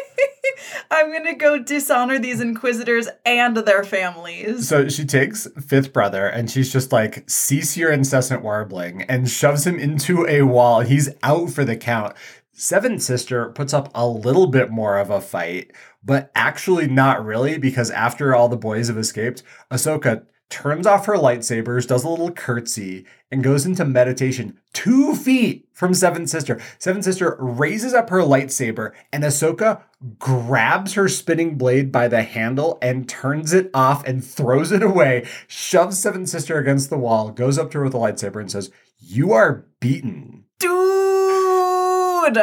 I'm 0.90 1.12
gonna 1.12 1.36
go 1.36 1.60
dishonor 1.60 2.20
these 2.20 2.42
inquisitors 2.42 3.08
and 3.26 3.58
their 3.58 3.84
families. 3.84 4.68
So 4.68 4.90
she 4.90 5.06
takes 5.06 5.48
fifth 5.66 5.94
brother, 5.94 6.28
and 6.28 6.50
she's 6.50 6.72
just 6.72 6.92
like, 6.92 7.30
"Cease 7.30 7.78
your 7.78 7.92
incessant 7.92 8.44
warbling," 8.44 9.04
and 9.04 9.30
shoves 9.30 9.66
him 9.66 9.80
into 9.80 10.26
a 10.28 10.44
wall. 10.44 10.82
He's 10.82 11.10
out 11.24 11.50
for 11.52 11.64
the 11.66 11.76
count. 11.76 12.16
Seventh 12.54 13.02
sister 13.02 13.50
puts 13.50 13.74
up 13.74 13.90
a 13.96 14.08
little 14.08 14.48
bit 14.48 14.70
more 14.70 14.98
of 15.00 15.10
a 15.10 15.22
fight, 15.22 15.72
but 16.04 16.30
actually 16.36 16.88
not 16.88 17.26
really 17.26 17.58
because 17.58 17.90
after 17.92 18.36
all 18.36 18.50
the 18.50 18.58
boys 18.58 18.88
have 18.88 18.98
escaped, 18.98 19.42
Ahsoka 19.72 20.24
turns 20.50 20.86
off 20.86 21.06
her 21.06 21.16
lightsabers, 21.16 21.88
does 21.88 22.04
a 22.04 22.10
little 22.10 22.30
curtsy, 22.30 23.06
and 23.32 23.44
goes 23.44 23.66
into 23.66 23.86
meditation 23.86 24.60
two 24.74 25.16
feet 25.16 25.68
from 25.74 25.94
Seventh 25.94 26.30
Sister. 26.30 26.60
Seventh 26.78 27.06
Sister 27.06 27.38
raises 27.40 27.94
up 27.94 28.10
her 28.10 28.20
lightsaber, 28.20 28.92
and 29.14 29.24
Ahsoka 29.24 29.82
grabs 30.20 30.94
her 30.94 31.08
spinning 31.08 31.58
blade 31.58 31.92
by 31.92 32.08
the 32.08 32.24
handle 32.24 32.78
and 32.82 33.08
turns 33.08 33.54
it 33.54 33.70
off 33.74 34.04
and 34.06 34.24
throws 34.26 34.72
it 34.72 34.82
away, 34.84 35.28
shoves 35.48 36.00
Seven 36.00 36.26
Sister 36.26 36.58
against 36.58 36.90
the 36.90 36.98
wall, 36.98 37.30
goes 37.32 37.58
up 37.58 37.72
to 37.72 37.78
her 37.80 37.84
with 37.84 37.94
a 37.94 37.98
lightsaber, 37.98 38.40
and 38.40 38.52
says, 38.52 38.72
You 39.00 39.32
are 39.34 39.66
beaten. 39.80 40.46
Dude! 40.60 42.38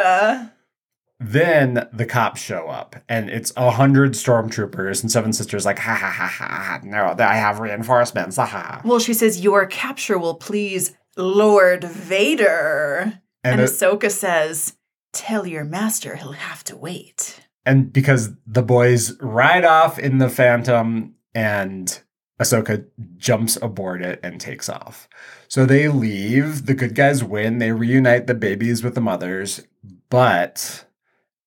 Then 1.21 1.89
the 1.91 2.05
cops 2.05 2.39
show 2.39 2.67
up, 2.69 2.95
and 3.09 3.29
it's 3.29 3.51
a 3.57 3.71
hundred 3.71 4.13
stormtroopers, 4.13 5.01
and 5.01 5.11
Seven 5.11 5.33
Sisters 5.33 5.65
like, 5.65 5.79
ha 5.79 5.93
ha 5.93 6.09
ha 6.09 6.27
ha, 6.27 6.79
no, 6.83 7.13
I 7.19 7.35
have 7.35 7.59
reinforcements, 7.59 8.37
ha 8.37 8.45
ha. 8.45 8.81
Well, 8.85 8.99
she 8.99 9.13
says, 9.13 9.41
Your 9.41 9.65
capture 9.65 10.17
will 10.17 10.35
please 10.35 10.95
Lord 11.17 11.83
Vader. 11.83 13.19
And, 13.43 13.59
And, 13.59 13.61
it- 13.61 13.65
Ahsoka 13.69 14.09
says, 14.11 14.75
Tell 15.11 15.45
your 15.45 15.65
master 15.65 16.15
he'll 16.15 16.31
have 16.33 16.63
to 16.65 16.77
wait. 16.77 17.41
And 17.65 17.91
because 17.91 18.31
the 18.45 18.63
boys 18.63 19.19
ride 19.21 19.65
off 19.65 19.99
in 19.99 20.17
the 20.17 20.29
Phantom, 20.29 21.15
and 21.35 22.01
Ahsoka 22.39 22.85
jumps 23.17 23.57
aboard 23.61 24.01
it 24.01 24.19
and 24.23 24.39
takes 24.39 24.69
off. 24.69 25.09
So 25.47 25.65
they 25.65 25.87
leave. 25.87 26.65
The 26.65 26.73
good 26.73 26.95
guys 26.95 27.23
win. 27.23 27.57
They 27.57 27.71
reunite 27.71 28.27
the 28.27 28.33
babies 28.33 28.83
with 28.83 28.95
the 28.95 29.01
mothers, 29.01 29.61
but 30.09 30.85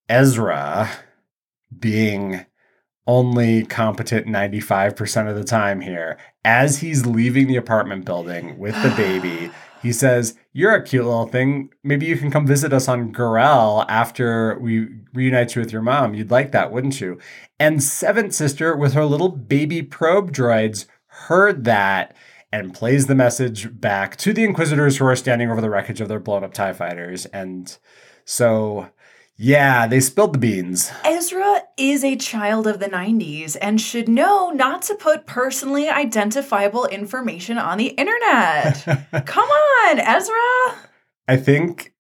Ezra, 0.09 0.91
being 1.79 2.45
only 3.07 3.65
competent 3.65 4.27
95% 4.27 5.29
of 5.29 5.37
the 5.37 5.45
time 5.45 5.81
here, 5.81 6.19
as 6.45 6.79
he's 6.79 7.07
leaving 7.07 7.49
the 7.49 7.57
apartment 7.57 8.05
building 8.05 8.59
with 8.59 8.81
the 8.83 8.91
baby, 8.91 9.51
he 9.83 9.93
says, 9.93 10.37
You're 10.53 10.75
a 10.75 10.83
cute 10.83 11.05
little 11.05 11.27
thing. 11.27 11.71
Maybe 11.83 12.07
you 12.07 12.17
can 12.17 12.31
come 12.31 12.47
visit 12.47 12.73
us 12.73 12.89
on 12.89 13.13
Garel 13.13 13.85
after 13.89 14.59
we 14.61 14.89
reunite 15.13 15.55
you 15.55 15.61
with 15.61 15.73
your 15.73 15.83
mom. 15.83 16.15
You'd 16.15 16.31
like 16.31 16.53
that, 16.53 16.71
wouldn't 16.71 17.01
you? 17.01 17.19
And 17.59 17.83
Seventh 17.83 18.33
Sister, 18.33 18.77
with 18.77 18.93
her 18.95 19.05
little 19.05 19.29
baby 19.29 19.83
probe 19.83 20.33
droids, 20.33 20.87
heard 21.07 21.65
that 21.65 22.17
and 22.53 22.75
plays 22.75 23.07
the 23.07 23.15
message 23.15 23.81
back 23.81 24.17
to 24.19 24.33
the 24.33 24.45
Inquisitors 24.45 24.99
who 24.99 25.07
are 25.07 25.17
standing 25.17 25.51
over 25.51 25.61
the 25.61 25.71
wreckage 25.71 26.01
of 26.01 26.09
their 26.09 26.21
blown 26.21 26.45
up 26.45 26.55
TIE 26.55 26.73
fighters. 26.75 27.27
And 27.27 27.77
so, 28.25 28.89
yeah, 29.37 29.87
they 29.87 30.01
spilled 30.01 30.35
the 30.35 30.39
beans. 30.39 30.91
Ezra 31.05 31.63
is 31.77 32.05
a 32.05 32.17
child 32.17 32.67
of 32.67 32.79
the 32.79 32.87
90s 32.87 33.57
and 33.61 33.81
should 33.81 34.09
know 34.09 34.51
not 34.51 34.83
to 34.83 34.95
put 34.95 35.27
personally 35.27 35.89
identifiable 35.89 36.87
information 36.87 37.59
on 37.59 37.79
the 37.79 37.89
internet. 37.89 38.85
Come 39.27 39.49
on, 39.49 39.99
Ezra! 39.99 40.89
I 41.27 41.37
think 41.37 41.93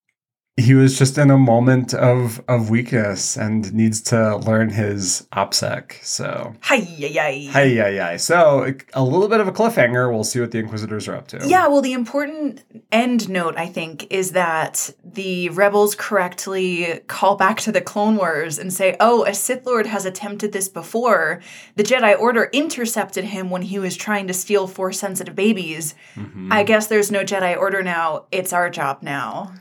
he 0.59 0.75
was 0.75 0.99
just 0.99 1.17
in 1.17 1.31
a 1.31 1.39
moment 1.39 1.95
of 1.95 2.43
of 2.47 2.69
weakness 2.69 3.39
and 3.39 3.73
needs 3.73 4.03
to 4.03 4.37
learn 4.37 4.69
his 4.69 5.27
OPSEC. 5.33 6.05
So, 6.05 6.55
Hi, 6.61 6.75
yi, 6.75 7.47
hi, 7.49 7.63
yeah. 7.63 8.17
So, 8.19 8.75
a 8.93 9.03
little 9.03 9.29
bit 9.29 9.41
of 9.41 9.49
a 9.49 9.53
cliffhanger. 9.53 10.13
We'll 10.13 10.25
see 10.25 10.41
what 10.41 10.51
the 10.51 10.59
Inquisitors 10.59 11.09
are 11.09 11.17
up 11.17 11.29
to. 11.29 11.41
Yeah, 11.47 11.69
well, 11.69 11.81
the 11.81 11.95
important 11.95 12.63
end 12.93 13.31
note, 13.31 13.55
I 13.57 13.67
think, 13.67 14.13
is 14.13 14.33
that 14.33 14.91
the 15.03 15.49
rebels 15.51 15.95
correctly 15.95 17.01
call 17.07 17.37
back 17.37 17.59
to 17.61 17.73
the 17.73 17.81
Clone 17.81 18.17
Wars 18.17 18.59
and 18.59 18.71
say, 18.71 18.95
oh, 19.01 19.25
a 19.25 19.33
Sith 19.33 19.65
Lord 19.65 19.87
has 19.87 20.05
attempted 20.05 20.53
this 20.53 20.69
before. 20.69 21.41
The 21.77 21.83
Jedi 21.83 22.19
Order 22.19 22.51
intercepted 22.53 23.25
him 23.25 23.49
when 23.49 23.63
he 23.63 23.79
was 23.79 23.97
trying 23.97 24.27
to 24.27 24.35
steal 24.35 24.67
Force 24.67 24.99
sensitive 25.01 25.35
babies. 25.35 25.95
Mhm. 26.15 26.53
I 26.53 26.63
guess 26.63 26.89
there's 26.89 27.11
no 27.11 27.25
Jedi 27.25 27.57
Order 27.57 27.83
now. 27.83 28.27
It's 28.31 28.53
our 28.53 28.69
job 28.69 28.99
now. 29.03 29.55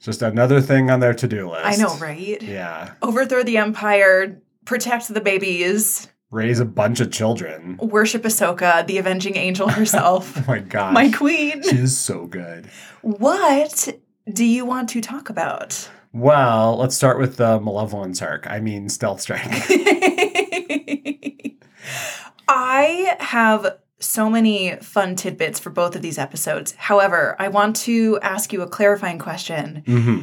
Just 0.00 0.22
another 0.22 0.60
thing 0.60 0.90
on 0.90 1.00
their 1.00 1.14
to 1.14 1.26
do 1.26 1.50
list. 1.50 1.64
I 1.64 1.74
know, 1.76 1.96
right? 1.96 2.40
Yeah. 2.42 2.92
Overthrow 3.02 3.42
the 3.42 3.56
Empire, 3.58 4.40
protect 4.64 5.08
the 5.12 5.20
babies, 5.20 6.08
Raise 6.32 6.58
a 6.58 6.64
bunch 6.64 6.98
of 7.00 7.12
children. 7.12 7.78
worship 7.80 8.24
Ahsoka, 8.24 8.84
the 8.86 8.98
avenging 8.98 9.36
angel 9.36 9.68
herself. 9.68 10.36
Oh 10.36 10.44
my 10.48 10.58
god. 10.58 10.92
My 10.92 11.08
queen. 11.10 11.62
She 11.62 11.76
is 11.76 11.96
so 11.96 12.26
good. 12.26 12.66
What 13.02 13.88
do 14.32 14.44
you 14.44 14.64
want 14.66 14.88
to 14.90 15.00
talk 15.00 15.30
about? 15.30 15.88
Well, 16.12 16.76
let's 16.78 16.96
start 16.96 17.18
with 17.20 17.36
the 17.36 17.60
Malevolence 17.60 18.20
arc. 18.22 18.46
I 18.48 18.58
mean, 18.60 18.88
Stealth 18.88 19.20
Strike. 19.20 19.46
I 22.48 23.16
have 23.20 23.78
so 23.98 24.28
many 24.28 24.76
fun 24.76 25.16
tidbits 25.16 25.58
for 25.58 25.70
both 25.70 25.96
of 25.96 26.02
these 26.02 26.18
episodes. 26.18 26.72
However, 26.76 27.36
I 27.38 27.48
want 27.48 27.76
to 27.76 28.18
ask 28.22 28.52
you 28.52 28.62
a 28.62 28.68
clarifying 28.68 29.18
question. 29.18 29.82
hmm 29.86 30.20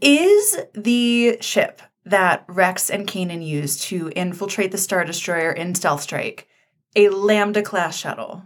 Is 0.00 0.58
the 0.74 1.38
ship 1.40 1.80
that 2.04 2.44
Rex 2.48 2.90
and 2.90 3.06
Kanan 3.06 3.46
used 3.46 3.82
to 3.84 4.10
infiltrate 4.14 4.72
the 4.72 4.78
Star 4.78 5.04
Destroyer 5.04 5.52
in 5.52 5.74
Stealth 5.74 6.02
Strike 6.02 6.48
a 6.96 7.08
Lambda 7.08 7.62
class 7.62 7.96
shuttle? 7.96 8.42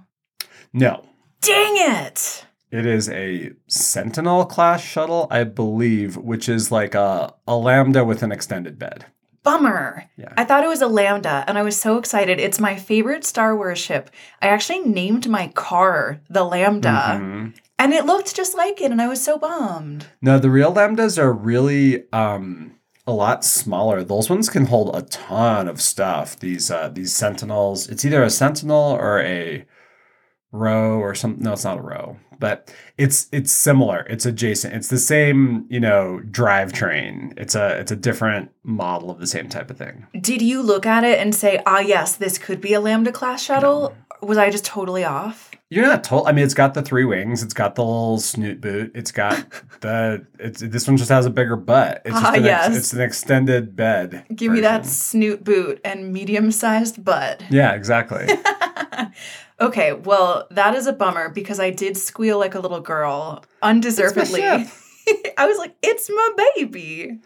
No. 0.72 1.04
Dang 1.40 1.74
it! 1.76 2.46
It 2.70 2.84
is 2.84 3.08
a 3.08 3.52
Sentinel 3.66 4.44
class 4.44 4.82
shuttle, 4.82 5.26
I 5.30 5.44
believe, 5.44 6.16
which 6.16 6.48
is 6.48 6.70
like 6.70 6.94
a, 6.94 7.34
a 7.46 7.56
Lambda 7.56 8.04
with 8.04 8.22
an 8.22 8.32
extended 8.32 8.78
bed. 8.78 9.06
Bummer. 9.42 10.04
Yeah. 10.16 10.32
I 10.36 10.44
thought 10.44 10.64
it 10.64 10.68
was 10.68 10.82
a 10.82 10.86
Lambda 10.88 11.44
and 11.46 11.56
I 11.58 11.62
was 11.62 11.78
so 11.78 11.96
excited. 11.98 12.38
It's 12.40 12.60
my 12.60 12.76
favorite 12.76 13.24
Star 13.24 13.56
Wars 13.56 13.78
ship. 13.78 14.10
I 14.42 14.48
actually 14.48 14.80
named 14.80 15.28
my 15.28 15.48
car 15.48 16.20
the 16.28 16.44
Lambda 16.44 16.88
Mhm. 17.20 17.54
and 17.78 17.92
it 17.94 18.04
looked 18.06 18.34
just 18.34 18.56
like 18.56 18.80
it 18.80 18.90
and 18.90 19.00
I 19.00 19.08
was 19.08 19.22
so 19.22 19.38
bummed. 19.38 20.06
No, 20.20 20.38
the 20.38 20.50
real 20.50 20.72
Lambdas 20.74 21.18
are 21.18 21.32
really 21.32 22.04
um, 22.12 22.74
a 23.06 23.12
lot 23.12 23.44
smaller. 23.44 24.04
Those 24.04 24.28
ones 24.28 24.50
can 24.50 24.66
hold 24.66 24.94
a 24.94 25.02
ton 25.02 25.66
of 25.68 25.80
stuff. 25.80 26.38
These 26.38 26.70
uh, 26.70 26.90
these 26.92 27.14
Sentinels, 27.14 27.88
it's 27.88 28.04
either 28.04 28.22
a 28.22 28.30
Sentinel 28.30 28.92
or 29.00 29.20
a 29.22 29.64
row 30.52 30.98
or 30.98 31.14
something. 31.14 31.42
No, 31.42 31.52
it's 31.52 31.64
not 31.64 31.78
a 31.78 31.82
row, 31.82 32.16
but 32.38 32.72
it's 32.96 33.28
it's 33.32 33.52
similar. 33.52 34.00
It's 34.08 34.24
adjacent. 34.26 34.74
It's 34.74 34.88
the 34.88 34.98
same, 34.98 35.66
you 35.68 35.80
know, 35.80 36.20
drivetrain. 36.30 37.34
It's 37.38 37.54
a 37.54 37.78
it's 37.78 37.90
a 37.92 37.96
different 37.96 38.50
model 38.62 39.10
of 39.10 39.18
the 39.18 39.26
same 39.26 39.48
type 39.48 39.70
of 39.70 39.76
thing. 39.78 40.06
Did 40.20 40.42
you 40.42 40.62
look 40.62 40.86
at 40.86 41.04
it 41.04 41.18
and 41.18 41.34
say, 41.34 41.62
ah, 41.66 41.80
yes, 41.80 42.16
this 42.16 42.38
could 42.38 42.60
be 42.60 42.72
a 42.74 42.80
Lambda 42.80 43.12
class 43.12 43.42
shuttle? 43.42 43.94
Was 44.20 44.36
I 44.38 44.50
just 44.50 44.64
totally 44.64 45.04
off? 45.04 45.50
You're 45.70 45.86
not 45.86 46.02
told. 46.02 46.26
I 46.26 46.32
mean, 46.32 46.44
it's 46.46 46.54
got 46.54 46.72
the 46.74 46.80
three 46.82 47.04
wings. 47.04 47.42
It's 47.42 47.52
got 47.54 47.74
the 47.74 47.84
little 47.84 48.18
snoot 48.18 48.58
boot. 48.60 48.90
It's 48.94 49.12
got 49.12 49.44
the. 49.80 50.26
It's 50.40 50.60
this 50.60 50.88
one 50.88 50.96
just 50.96 51.10
has 51.10 51.26
a 51.26 51.30
bigger 51.30 51.56
butt. 51.56 52.02
It's 52.06 52.14
just 52.14 52.24
Ah, 52.24 52.30
an 52.30 52.36
ex- 52.36 52.44
yes. 52.46 52.76
it's 52.76 52.92
an 52.94 53.00
extended 53.02 53.76
bed. 53.76 54.24
Give 54.34 54.50
me 54.50 54.60
that 54.60 54.86
snoot 54.86 55.44
boot 55.44 55.80
and 55.84 56.10
medium 56.12 56.50
sized 56.50 57.04
butt. 57.04 57.42
Yeah, 57.50 57.74
exactly. 57.74 58.26
Okay, 59.60 59.92
well, 59.92 60.46
that 60.50 60.74
is 60.74 60.86
a 60.86 60.92
bummer 60.92 61.28
because 61.28 61.58
I 61.58 61.70
did 61.70 61.96
squeal 61.96 62.38
like 62.38 62.54
a 62.54 62.60
little 62.60 62.80
girl 62.80 63.44
undeservedly. 63.62 64.44
I 64.44 65.46
was 65.46 65.58
like, 65.58 65.74
it's 65.82 66.08
my 66.08 66.50
baby. 66.54 67.18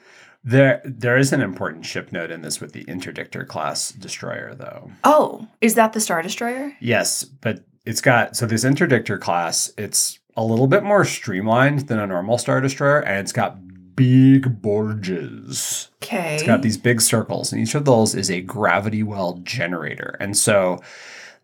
There, 0.45 0.81
there 0.85 1.17
is 1.17 1.33
an 1.33 1.41
important 1.41 1.85
ship 1.85 2.11
note 2.11 2.31
in 2.31 2.43
this 2.43 2.61
with 2.61 2.73
the 2.73 2.85
interdictor 2.85 3.47
class 3.47 3.91
destroyer, 3.93 4.55
though. 4.55 4.91
Oh, 5.05 5.47
is 5.61 5.75
that 5.75 5.93
the 5.93 6.01
Star 6.01 6.23
Destroyer? 6.23 6.77
Yes, 6.81 7.23
but 7.23 7.65
it's 7.85 8.01
got 8.01 8.37
so 8.37 8.47
this 8.47 8.65
interdictor 8.65 9.21
class. 9.21 9.71
It's 9.77 10.19
a 10.37 10.45
little 10.45 10.67
bit 10.67 10.83
more 10.83 11.05
streamlined 11.05 11.89
than 11.89 11.99
a 11.99 12.07
normal 12.07 12.39
star 12.39 12.61
destroyer, 12.61 13.01
and 13.01 13.21
it's 13.21 13.33
got 13.33 13.59
big 13.95 14.63
bulges. 14.63 15.91
Okay. 16.03 16.35
It's 16.35 16.43
got 16.43 16.63
these 16.63 16.79
big 16.79 17.01
circles, 17.01 17.53
and 17.53 17.61
each 17.61 17.75
of 17.75 17.85
those 17.85 18.15
is 18.15 18.31
a 18.31 18.41
gravity 18.41 19.03
well 19.03 19.41
generator. 19.45 20.17
And 20.19 20.37
so 20.37 20.81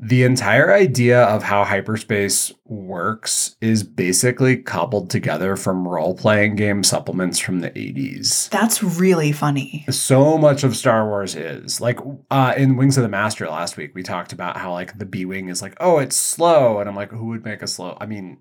the 0.01 0.23
entire 0.23 0.73
idea 0.73 1.25
of 1.25 1.43
how 1.43 1.65
hyperspace 1.65 2.53
works 2.67 3.57
is 3.61 3.83
basically 3.83 4.57
cobbled 4.57 5.11
together 5.11 5.57
from 5.57 5.89
role 5.89 6.15
playing 6.15 6.55
game 6.55 6.85
supplements 6.85 7.39
from 7.39 7.61
the 7.61 7.71
80s. 7.71 8.49
That's 8.51 8.83
really 8.83 9.33
funny. 9.33 9.85
So 9.91 10.39
much 10.39 10.63
of 10.63 10.77
Star 10.77 11.07
Wars 11.09 11.35
is 11.35 11.81
like 11.81 11.99
uh, 12.31 12.55
in 12.57 12.77
Wings 12.77 12.97
of 12.97 13.03
the 13.03 13.09
Master 13.09 13.49
last 13.49 13.77
week, 13.77 13.93
we 13.95 14.05
talked 14.05 14.33
about 14.33 14.57
how 14.57 14.73
like 14.73 14.99
the 14.99 15.07
B 15.07 15.25
Wing 15.25 15.49
is 15.49 15.63
like, 15.63 15.75
oh, 15.81 15.99
it's 15.99 16.17
slow. 16.17 16.79
And 16.79 16.89
I'm 16.89 16.97
like, 16.97 17.11
who 17.11 17.27
would 17.27 17.45
make 17.45 17.63
a 17.63 17.67
slow? 17.67 17.99
I 18.01 18.07
mean, 18.07 18.39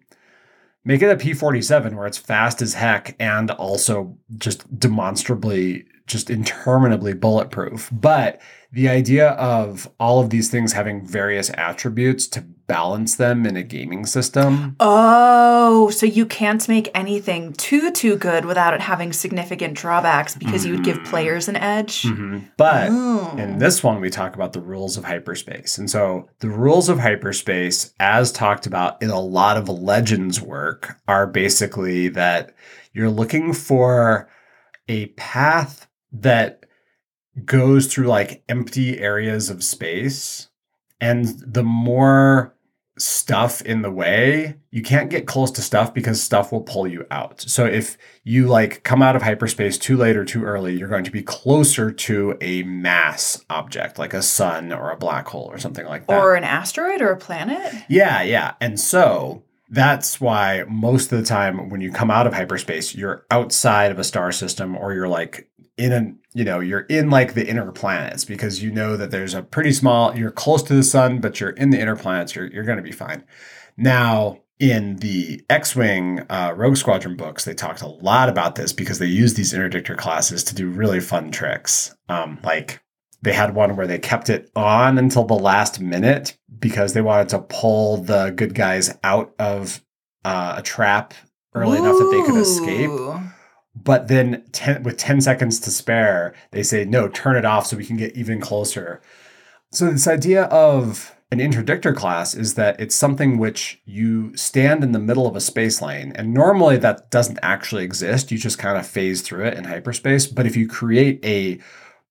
make 0.85 1.01
it 1.01 1.09
a 1.09 1.17
P 1.17 1.33
47 1.33 1.95
where 1.95 2.05
it's 2.05 2.19
fast 2.19 2.61
as 2.61 2.75
heck 2.75 3.15
and 3.19 3.49
also 3.51 4.15
just 4.37 4.79
demonstrably, 4.79 5.85
just 6.05 6.29
interminably 6.29 7.13
bulletproof. 7.13 7.89
But 7.91 8.41
the 8.71 8.89
idea 8.89 9.29
of 9.31 9.89
all 9.99 10.19
of 10.19 10.29
these 10.29 10.49
things 10.51 10.73
having 10.73 11.05
various 11.05 11.49
attributes 11.55 12.27
to 12.27 12.41
balance 12.41 13.15
them 13.15 13.45
in 13.45 13.55
a 13.55 13.63
gaming 13.63 14.05
system. 14.05 14.75
Oh, 14.81 15.89
so 15.89 16.05
you 16.05 16.25
can't 16.25 16.67
make 16.67 16.89
anything 16.93 17.53
too 17.53 17.91
too 17.91 18.17
good 18.17 18.43
without 18.43 18.73
it 18.73 18.81
having 18.81 19.13
significant 19.13 19.75
drawbacks 19.75 20.35
because 20.35 20.65
you 20.65 20.73
would 20.73 20.83
give 20.83 20.97
mm-hmm. 20.97 21.09
players 21.09 21.47
an 21.47 21.55
edge. 21.55 22.03
Mm-hmm. 22.03 22.39
But 22.57 22.89
Oh. 22.91 23.35
in 23.37 23.57
this 23.59 23.83
one, 23.83 24.01
we 24.01 24.09
talk 24.09 24.35
about 24.35 24.51
the 24.51 24.59
rules 24.59 24.97
of 24.97 25.05
hyperspace. 25.05 25.77
And 25.77 25.89
so 25.89 26.29
the 26.39 26.49
rules 26.49 26.89
of 26.89 26.99
hyperspace, 26.99 27.93
as 28.01 28.31
talked 28.33 28.67
about 28.67 29.01
in 29.01 29.09
a 29.09 29.19
lot 29.19 29.55
of 29.55 29.69
Legends 29.69 30.41
work, 30.41 30.97
are 31.07 31.25
basically 31.25 32.09
that 32.09 32.53
you're 32.93 33.09
looking 33.09 33.53
for 33.53 34.29
a 34.89 35.07
path 35.07 35.87
that 36.11 36.65
goes 37.45 37.87
through 37.87 38.07
like 38.07 38.43
empty 38.49 38.99
areas 38.99 39.49
of 39.49 39.63
space. 39.63 40.49
And 40.99 41.39
the 41.39 41.63
more 41.63 42.55
stuff 42.99 43.61
in 43.61 43.83
the 43.83 43.91
way, 43.91 44.55
you 44.71 44.81
can't 44.81 45.09
get 45.09 45.27
close 45.27 45.51
to 45.51 45.61
stuff 45.61 45.93
because 45.93 46.21
stuff 46.21 46.51
will 46.51 46.61
pull 46.61 46.87
you 46.87 47.05
out. 47.11 47.41
So 47.41 47.65
if 47.65 47.97
you 48.23 48.47
like 48.47 48.83
come 48.83 49.01
out 49.01 49.15
of 49.15 49.21
hyperspace 49.21 49.77
too 49.77 49.97
late 49.97 50.17
or 50.17 50.25
too 50.25 50.43
early, 50.43 50.75
you're 50.75 50.87
going 50.87 51.03
to 51.03 51.11
be 51.11 51.21
closer 51.21 51.91
to 51.91 52.37
a 52.41 52.63
mass 52.63 53.43
object 53.49 53.99
like 53.99 54.13
a 54.13 54.21
sun 54.21 54.73
or 54.73 54.91
a 54.91 54.97
black 54.97 55.27
hole 55.27 55.49
or 55.51 55.59
something 55.59 55.85
like 55.85 56.07
that. 56.07 56.19
Or 56.19 56.35
an 56.35 56.43
asteroid 56.43 57.01
or 57.01 57.11
a 57.11 57.17
planet? 57.17 57.73
Yeah, 57.87 58.23
yeah. 58.23 58.55
And 58.59 58.79
so 58.79 59.43
that's 59.69 60.21
why 60.21 60.63
most 60.67 61.11
of 61.11 61.19
the 61.19 61.25
time 61.25 61.69
when 61.69 61.81
you 61.81 61.91
come 61.91 62.09
out 62.09 62.25
of 62.25 62.33
hyperspace, 62.33 62.95
you're 62.95 63.25
outside 63.29 63.91
of 63.91 63.99
a 63.99 64.03
star 64.03 64.31
system 64.31 64.75
or 64.75 64.93
you're 64.93 65.07
like 65.07 65.49
in 65.77 65.91
a, 65.91 66.13
you 66.33 66.43
know, 66.43 66.59
you're 66.59 66.81
in 66.81 67.09
like 67.09 67.33
the 67.33 67.47
inner 67.47 67.71
planets 67.71 68.25
because 68.25 68.63
you 68.63 68.71
know 68.71 68.97
that 68.97 69.11
there's 69.11 69.33
a 69.33 69.43
pretty 69.43 69.71
small, 69.71 70.15
you're 70.17 70.31
close 70.31 70.63
to 70.63 70.73
the 70.73 70.83
sun, 70.83 71.19
but 71.19 71.39
you're 71.39 71.51
in 71.51 71.69
the 71.69 71.79
inner 71.79 71.95
planets, 71.95 72.35
you're, 72.35 72.47
you're 72.47 72.63
going 72.63 72.77
to 72.77 72.83
be 72.83 72.91
fine. 72.91 73.23
Now, 73.77 74.39
in 74.59 74.95
the 74.97 75.43
X 75.49 75.75
Wing 75.75 76.21
uh, 76.29 76.53
Rogue 76.55 76.77
Squadron 76.77 77.15
books, 77.15 77.45
they 77.45 77.53
talked 77.53 77.81
a 77.81 77.87
lot 77.87 78.27
about 78.27 78.55
this 78.55 78.73
because 78.73 78.97
they 78.97 79.05
use 79.05 79.35
these 79.35 79.53
interdictor 79.53 79.95
classes 79.95 80.43
to 80.45 80.55
do 80.55 80.67
really 80.69 80.99
fun 80.99 81.29
tricks. 81.29 81.95
Um, 82.09 82.39
like 82.43 82.81
they 83.21 83.33
had 83.33 83.53
one 83.53 83.75
where 83.75 83.87
they 83.87 83.99
kept 83.99 84.29
it 84.29 84.49
on 84.55 84.97
until 84.97 85.25
the 85.25 85.35
last 85.35 85.79
minute 85.79 86.37
because 86.59 86.93
they 86.93 87.01
wanted 87.01 87.29
to 87.29 87.39
pull 87.39 87.97
the 87.97 88.31
good 88.35 88.55
guys 88.55 88.97
out 89.03 89.33
of 89.37 89.83
uh, 90.25 90.55
a 90.57 90.61
trap 90.63 91.13
early 91.53 91.77
enough 91.77 91.97
that 91.97 92.09
they 92.11 92.23
could 92.25 92.41
escape. 92.41 92.89
But 93.83 94.07
then, 94.07 94.43
10, 94.53 94.83
with 94.83 94.97
10 94.97 95.21
seconds 95.21 95.59
to 95.61 95.71
spare, 95.71 96.33
they 96.51 96.63
say, 96.63 96.85
no, 96.85 97.07
turn 97.07 97.35
it 97.35 97.45
off 97.45 97.67
so 97.67 97.77
we 97.77 97.85
can 97.85 97.97
get 97.97 98.15
even 98.15 98.39
closer. 98.39 99.01
So, 99.71 99.91
this 99.91 100.07
idea 100.07 100.43
of 100.45 101.15
an 101.31 101.39
interdictor 101.39 101.93
class 101.95 102.33
is 102.33 102.53
that 102.53 102.79
it's 102.79 102.95
something 102.95 103.37
which 103.37 103.81
you 103.85 104.35
stand 104.37 104.83
in 104.83 104.93
the 104.93 104.99
middle 104.99 105.27
of 105.27 105.35
a 105.35 105.41
space 105.41 105.81
lane. 105.81 106.13
And 106.15 106.33
normally 106.33 106.77
that 106.77 107.11
doesn't 107.11 107.39
actually 107.41 107.83
exist. 107.83 108.31
You 108.31 108.37
just 108.37 108.57
kind 108.57 108.77
of 108.77 108.87
phase 108.87 109.21
through 109.21 109.45
it 109.45 109.55
in 109.55 109.65
hyperspace. 109.65 110.25
But 110.25 110.45
if 110.45 110.55
you 110.55 110.67
create 110.67 111.19
a 111.25 111.59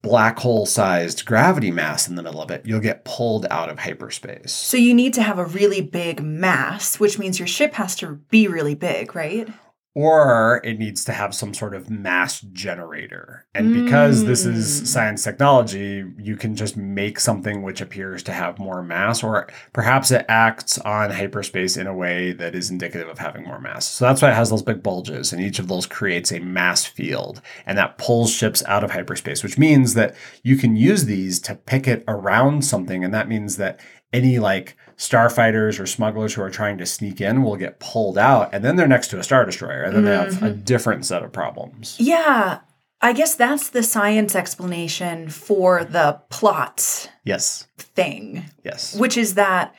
black 0.03 0.39
hole 0.39 0.67
sized 0.67 1.25
gravity 1.25 1.71
mass 1.71 2.07
in 2.07 2.15
the 2.15 2.23
middle 2.23 2.43
of 2.43 2.51
it, 2.51 2.67
you'll 2.67 2.79
get 2.81 3.05
pulled 3.05 3.47
out 3.51 3.71
of 3.71 3.79
hyperspace. 3.79 4.53
So 4.53 4.77
you 4.77 4.93
need 4.93 5.15
to 5.15 5.23
have 5.23 5.39
a 5.39 5.47
really 5.47 5.81
big 5.81 6.23
mass, 6.23 7.01
which 7.01 7.19
means 7.19 7.39
your 7.39 7.49
ship 7.49 7.73
has 7.75 7.97
to 7.97 8.17
be 8.31 8.47
really 8.47 8.75
big, 8.75 9.15
right? 9.15 9.49
Or 9.97 10.61
it 10.63 10.79
needs 10.79 11.07
to 11.07 11.13
have 11.13 11.35
some 11.35 11.55
sort 11.55 11.75
of 11.75 11.89
mass 11.89 12.43
generator. 12.53 13.47
And 13.55 13.73
because 13.73 14.27
this 14.27 14.45
Mm. 14.45 14.53
is 14.53 14.93
science 14.93 15.25
technology, 15.25 16.05
you 16.19 16.37
can 16.37 16.55
just 16.55 16.77
make 16.77 17.19
something 17.19 17.63
which 17.63 17.81
appears 17.81 18.23
to 18.25 18.33
have 18.33 18.59
more 18.59 18.83
mass, 18.83 19.23
or 19.25 19.47
perhaps 19.73 20.11
it 20.11 20.27
acts 20.29 20.77
on 20.81 21.11
hyperspace 21.13 21.79
in 21.79 21.87
a 21.87 21.95
way 21.95 22.33
that 22.35 22.55
is 22.55 22.71
indicative 22.71 23.09
of 23.09 23.19
having 23.19 23.45
more 23.45 23.59
mass. 23.59 23.87
So 23.87 24.05
that's 24.05 24.21
why 24.21 24.33
it 24.33 24.35
has 24.35 24.51
those 24.51 24.63
big 24.63 24.83
bulges, 24.83 25.33
and 25.33 25.41
each 25.41 25.59
of 25.59 25.69
those 25.69 25.87
creates 25.87 26.31
a 26.31 26.41
mass 26.41 26.85
field, 26.85 27.41
and 27.65 27.79
that 27.79 27.97
pulls 27.97 28.31
ships 28.31 28.63
out 28.67 28.85
of 28.85 28.91
hyperspace, 28.91 29.43
which 29.43 29.57
means 29.57 29.95
that 29.95 30.15
you 30.43 30.57
can 30.57 30.77
use 30.77 31.07
these 31.07 31.41
to 31.41 31.55
pick 31.55 31.89
it 31.89 32.05
around 32.07 32.67
something, 32.67 33.03
and 33.03 33.15
that 33.15 33.31
means 33.31 33.57
that 33.57 33.81
any 34.13 34.39
like 34.39 34.77
starfighters 34.97 35.79
or 35.79 35.87
smugglers 35.87 36.35
who 36.35 36.43
are 36.43 36.51
trying 36.51 36.79
to 36.79 36.87
sneak 36.87 37.21
in 37.21 37.43
will 37.43 37.57
get 37.57 37.81
pulled 37.81 38.17
out 38.17 38.49
and 38.55 38.65
then 38.65 38.77
they're 38.77 38.89
next 38.89 39.09
to 39.09 39.19
a 39.19 39.23
star 39.23 39.45
destroyer 39.45 39.83
and 39.83 39.95
then 39.95 40.05
they 40.05 40.11
have 40.11 40.43
a 40.43 40.47
mm-hmm. 40.47 40.61
different 40.63 41.05
set 41.05 41.23
of 41.23 41.33
problems. 41.33 41.97
Yeah. 41.99 42.61
I 43.03 43.13
guess 43.13 43.35
that's 43.35 43.69
the 43.69 43.83
science 43.83 44.35
explanation 44.35 45.29
for 45.29 45.85
the 45.85 46.21
plot 46.31 47.11
yes. 47.25 47.67
thing, 47.77 48.45
yes. 48.65 48.97
which 48.97 49.19
is 49.19 49.35
that, 49.35 49.75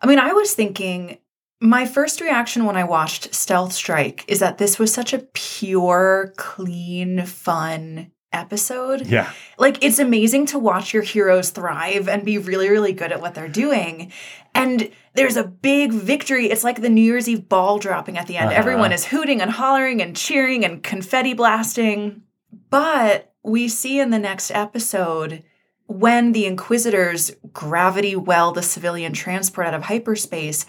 I 0.00 0.06
mean, 0.06 0.18
I 0.18 0.32
was 0.32 0.52
thinking, 0.52 1.18
my 1.60 1.86
first 1.86 2.20
reaction 2.20 2.64
when 2.64 2.76
I 2.76 2.84
watched 2.84 3.34
Stealth 3.34 3.72
Strike 3.72 4.24
is 4.28 4.40
that 4.40 4.58
this 4.58 4.78
was 4.78 4.92
such 4.92 5.12
a 5.12 5.20
pure, 5.32 6.34
clean, 6.36 7.24
fun 7.24 8.10
episode. 8.36 9.06
yeah 9.06 9.32
Like, 9.58 9.82
it's 9.82 9.98
amazing 9.98 10.46
to 10.46 10.58
watch 10.58 10.94
your 10.94 11.02
heroes 11.02 11.50
thrive 11.50 12.08
and 12.08 12.24
be 12.24 12.38
really, 12.38 12.68
really 12.68 12.92
good 12.92 13.10
at 13.10 13.20
what 13.20 13.34
they're 13.34 13.48
doing. 13.48 14.12
And 14.54 14.90
there's 15.14 15.36
a 15.36 15.44
big 15.44 15.92
victory. 15.92 16.50
It's 16.50 16.64
like 16.64 16.80
the 16.80 16.88
New 16.88 17.02
Year's 17.02 17.28
Eve 17.28 17.48
ball 17.48 17.78
dropping 17.78 18.18
at 18.18 18.26
the 18.26 18.36
end. 18.36 18.50
Uh-huh. 18.50 18.58
Everyone 18.58 18.92
is 18.92 19.06
hooting 19.06 19.40
and 19.40 19.50
hollering 19.50 20.00
and 20.00 20.16
cheering 20.16 20.64
and 20.64 20.82
confetti 20.82 21.34
blasting. 21.34 22.22
But 22.70 23.32
we 23.42 23.68
see 23.68 23.98
in 23.98 24.10
the 24.10 24.18
next 24.18 24.50
episode 24.50 25.42
when 25.86 26.32
the 26.32 26.46
Inquisitors 26.46 27.30
gravity 27.52 28.16
well 28.16 28.52
the 28.52 28.62
civilian 28.62 29.12
transport 29.12 29.68
out 29.68 29.74
of 29.74 29.84
hyperspace 29.84 30.66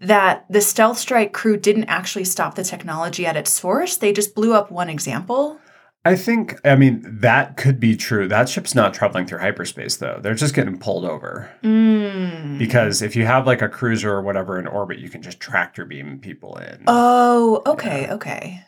that 0.00 0.46
the 0.48 0.60
stealth 0.60 0.98
strike 0.98 1.32
crew 1.32 1.56
didn't 1.56 1.84
actually 1.84 2.24
stop 2.24 2.54
the 2.54 2.64
technology 2.64 3.26
at 3.26 3.36
its 3.36 3.50
source. 3.50 3.96
They 3.96 4.12
just 4.12 4.34
blew 4.34 4.54
up 4.54 4.70
one 4.70 4.88
example. 4.88 5.60
I 6.04 6.16
think 6.16 6.58
i 6.66 6.74
mean 6.74 7.02
that 7.04 7.56
could 7.56 7.78
be 7.78 7.96
true. 7.96 8.28
That 8.28 8.48
ship's 8.48 8.74
not 8.74 8.94
traveling 8.94 9.26
through 9.26 9.40
hyperspace 9.40 9.96
though. 9.96 10.18
They're 10.22 10.34
just 10.34 10.54
getting 10.54 10.78
pulled 10.78 11.04
over. 11.04 11.50
Mm. 11.62 12.58
because 12.58 13.02
if 13.02 13.16
you 13.16 13.26
have 13.26 13.46
like 13.46 13.62
a 13.62 13.68
cruiser 13.68 14.12
or 14.12 14.22
whatever 14.22 14.58
in 14.58 14.66
orbit 14.66 14.98
you 14.98 15.08
can 15.08 15.22
just 15.22 15.40
tractor 15.40 15.84
beam 15.84 16.18
people 16.18 16.56
in. 16.56 16.84
Oh, 16.86 17.62
okay, 17.66 18.10
okay. 18.10 18.64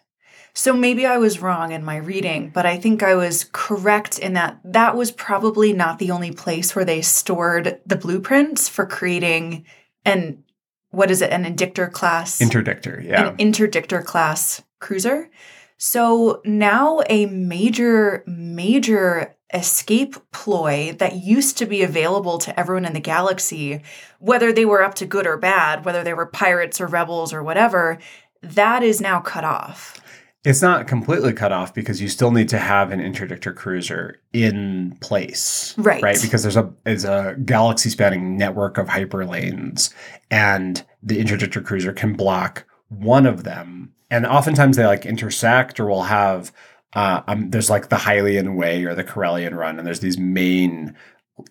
So 0.54 0.74
maybe 0.74 1.06
I 1.06 1.16
was 1.16 1.40
wrong 1.40 1.72
in 1.72 1.82
my 1.82 1.96
reading, 1.96 2.50
but 2.50 2.66
I 2.66 2.76
think 2.76 3.02
I 3.02 3.14
was 3.14 3.48
correct 3.52 4.18
in 4.18 4.34
that 4.34 4.60
that 4.64 4.96
was 4.96 5.10
probably 5.10 5.72
not 5.72 5.98
the 5.98 6.10
only 6.10 6.30
place 6.30 6.76
where 6.76 6.84
they 6.84 7.00
stored 7.00 7.80
the 7.86 7.96
blueprints 7.96 8.68
for 8.68 8.84
creating 8.84 9.64
an 10.04 10.44
what 10.90 11.10
is 11.10 11.22
it, 11.22 11.30
an 11.30 11.46
indictor 11.46 11.88
class? 11.88 12.38
Interdictor 12.38 13.02
yeah. 13.02 13.30
An 13.30 13.36
interdictor 13.38 14.04
class 14.04 14.62
cruiser. 14.78 15.30
So 15.84 16.40
now 16.44 17.00
a 17.10 17.26
major, 17.26 18.22
major 18.24 19.34
escape 19.52 20.14
ploy 20.30 20.94
that 21.00 21.16
used 21.16 21.58
to 21.58 21.66
be 21.66 21.82
available 21.82 22.38
to 22.38 22.58
everyone 22.58 22.84
in 22.84 22.92
the 22.92 23.00
galaxy, 23.00 23.82
whether 24.20 24.52
they 24.52 24.64
were 24.64 24.84
up 24.84 24.94
to 24.94 25.06
good 25.06 25.26
or 25.26 25.36
bad, 25.36 25.84
whether 25.84 26.04
they 26.04 26.14
were 26.14 26.26
pirates 26.26 26.80
or 26.80 26.86
rebels 26.86 27.32
or 27.32 27.42
whatever, 27.42 27.98
that 28.42 28.84
is 28.84 29.00
now 29.00 29.18
cut 29.18 29.42
off. 29.42 30.00
It's 30.44 30.62
not 30.62 30.86
completely 30.86 31.32
cut 31.32 31.50
off 31.50 31.74
because 31.74 32.00
you 32.00 32.08
still 32.08 32.30
need 32.30 32.48
to 32.50 32.58
have 32.58 32.92
an 32.92 33.00
interdictor 33.00 33.52
cruiser 33.52 34.20
in 34.32 34.96
place. 35.00 35.74
Right. 35.76 36.00
Right. 36.00 36.22
Because 36.22 36.42
there's 36.42 36.56
a 36.56 36.72
is 36.86 37.04
a 37.04 37.34
galaxy 37.44 37.90
spanning 37.90 38.36
network 38.36 38.78
of 38.78 38.86
hyperlanes 38.86 39.92
and 40.30 40.84
the 41.02 41.18
interdictor 41.18 41.64
cruiser 41.64 41.92
can 41.92 42.12
block 42.12 42.66
one 42.88 43.26
of 43.26 43.42
them. 43.42 43.92
And 44.12 44.26
oftentimes 44.26 44.76
they 44.76 44.86
like 44.86 45.06
intersect 45.06 45.80
or 45.80 45.86
will 45.86 46.02
have 46.04 46.52
uh, 46.94 47.22
um, 47.26 47.48
there's 47.50 47.70
like 47.70 47.88
the 47.88 47.96
Hydian 47.96 48.54
Way 48.54 48.84
or 48.84 48.94
the 48.94 49.02
Corellian 49.04 49.56
Run, 49.56 49.78
and 49.78 49.86
there's 49.86 50.00
these 50.00 50.18
main 50.18 50.94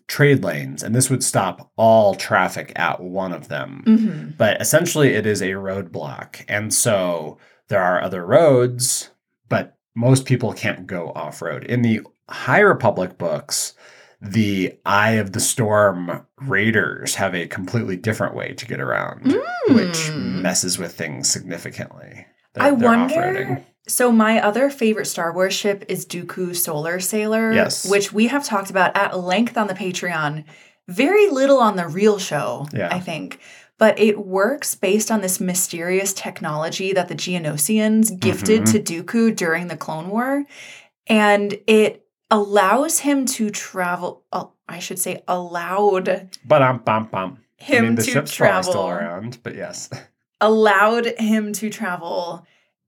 trade 0.08 0.43
lanes, 0.43 0.84
and 0.84 0.93
this 0.93 1.10
would 1.10 1.24
stop 1.24 1.71
all 1.76 2.13
traffic 2.13 2.71
at 2.76 3.02
one 3.02 3.34
of 3.34 3.47
them. 3.47 3.82
hmm 3.86 4.30
But 4.38 4.62
essentially, 4.62 5.15
it 5.15 5.26
is 5.26 5.41
a 5.41 5.52
roadblock. 5.54 6.45
And 6.47 6.71
so 6.71 7.39
there 7.69 7.82
are 7.82 8.04
other 8.04 8.24
roads, 8.24 9.10
but 9.50 9.76
most 9.95 10.26
people 10.26 10.54
can't 10.54 10.86
go 10.86 11.12
off 11.15 11.41
road. 11.41 11.63
In 11.63 11.82
the 11.82 12.02
High 12.30 12.60
Republic 12.60 13.17
books, 13.17 13.74
the 14.21 14.78
Eye 14.86 15.13
of 15.13 15.32
the 15.34 15.39
Storm 15.39 16.24
raiders 16.39 17.15
have 17.15 17.34
a 17.34 17.47
completely 17.47 17.97
different 17.97 18.36
way 18.36 18.54
to 18.54 18.65
get 18.67 18.80
around, 18.80 19.34
which 19.69 20.12
Mm. 20.12 20.41
messes 20.43 20.78
with 20.78 20.93
things 20.93 21.28
significantly. 21.28 22.28
I 22.58 22.72
They're- 22.72 22.88
wonder. 22.88 23.66
So 23.88 24.12
my 24.12 24.40
other 24.42 24.70
favorite 24.70 25.06
Star 25.08 25.34
Wars 25.34 25.54
ship 25.54 25.84
is 25.90 26.06
Dooku 26.06 26.56
Solar 26.56 27.00
Sailor, 27.00 27.52
Yes. 27.52 27.86
which 27.90 28.14
we 28.14 28.28
have 28.28 28.46
talked 28.46 28.70
about 28.70 28.96
at 28.96 29.20
length 29.20 29.58
on 29.58 29.68
the 29.68 29.74
Patreon. 29.74 30.44
Very 30.88 31.30
little 31.30 31.58
on 31.60 31.76
the 31.76 31.88
real 31.88 32.20
show, 32.20 32.68
Yeah. 32.74 32.90
I 32.92 33.00
think. 33.00 33.40
But 33.78 34.00
it 34.00 34.26
works 34.26 34.76
based 34.76 35.10
on 35.10 35.22
this 35.22 35.40
mysterious 35.40 36.14
technology 36.14 36.94
that 36.94 37.08
the 37.08 37.16
Geonosians 37.16 38.18
gifted 38.20 38.64
Mhm. 38.64 38.72
to 38.72 38.80
Dooku 39.04 39.36
during 39.36 39.68
the 39.68 39.76
Clone 39.78 40.10
War. 40.10 40.44
And 41.08 41.58
it 41.66 42.06
allows 42.30 43.00
him 43.00 43.26
to 43.26 43.50
travel, 43.50 44.24
uh, 44.32 44.46
I 44.70 44.80
should 44.80 45.00
say, 45.00 45.24
allowed 45.28 46.30
But 46.46 46.62
um, 46.62 46.78
bum, 46.86 47.10
bum. 47.12 47.40
him 47.58 47.78
I 47.86 47.88
mean, 47.88 47.96
the 47.96 48.04
to 48.04 48.12
ship's 48.12 48.32
travel 48.34 48.72
still 48.72 48.90
around, 48.90 49.40
but 49.44 49.56
yes. 49.56 49.90
allowed 50.42 51.06
him 51.18 51.54
to 51.54 51.70
travel 51.70 52.46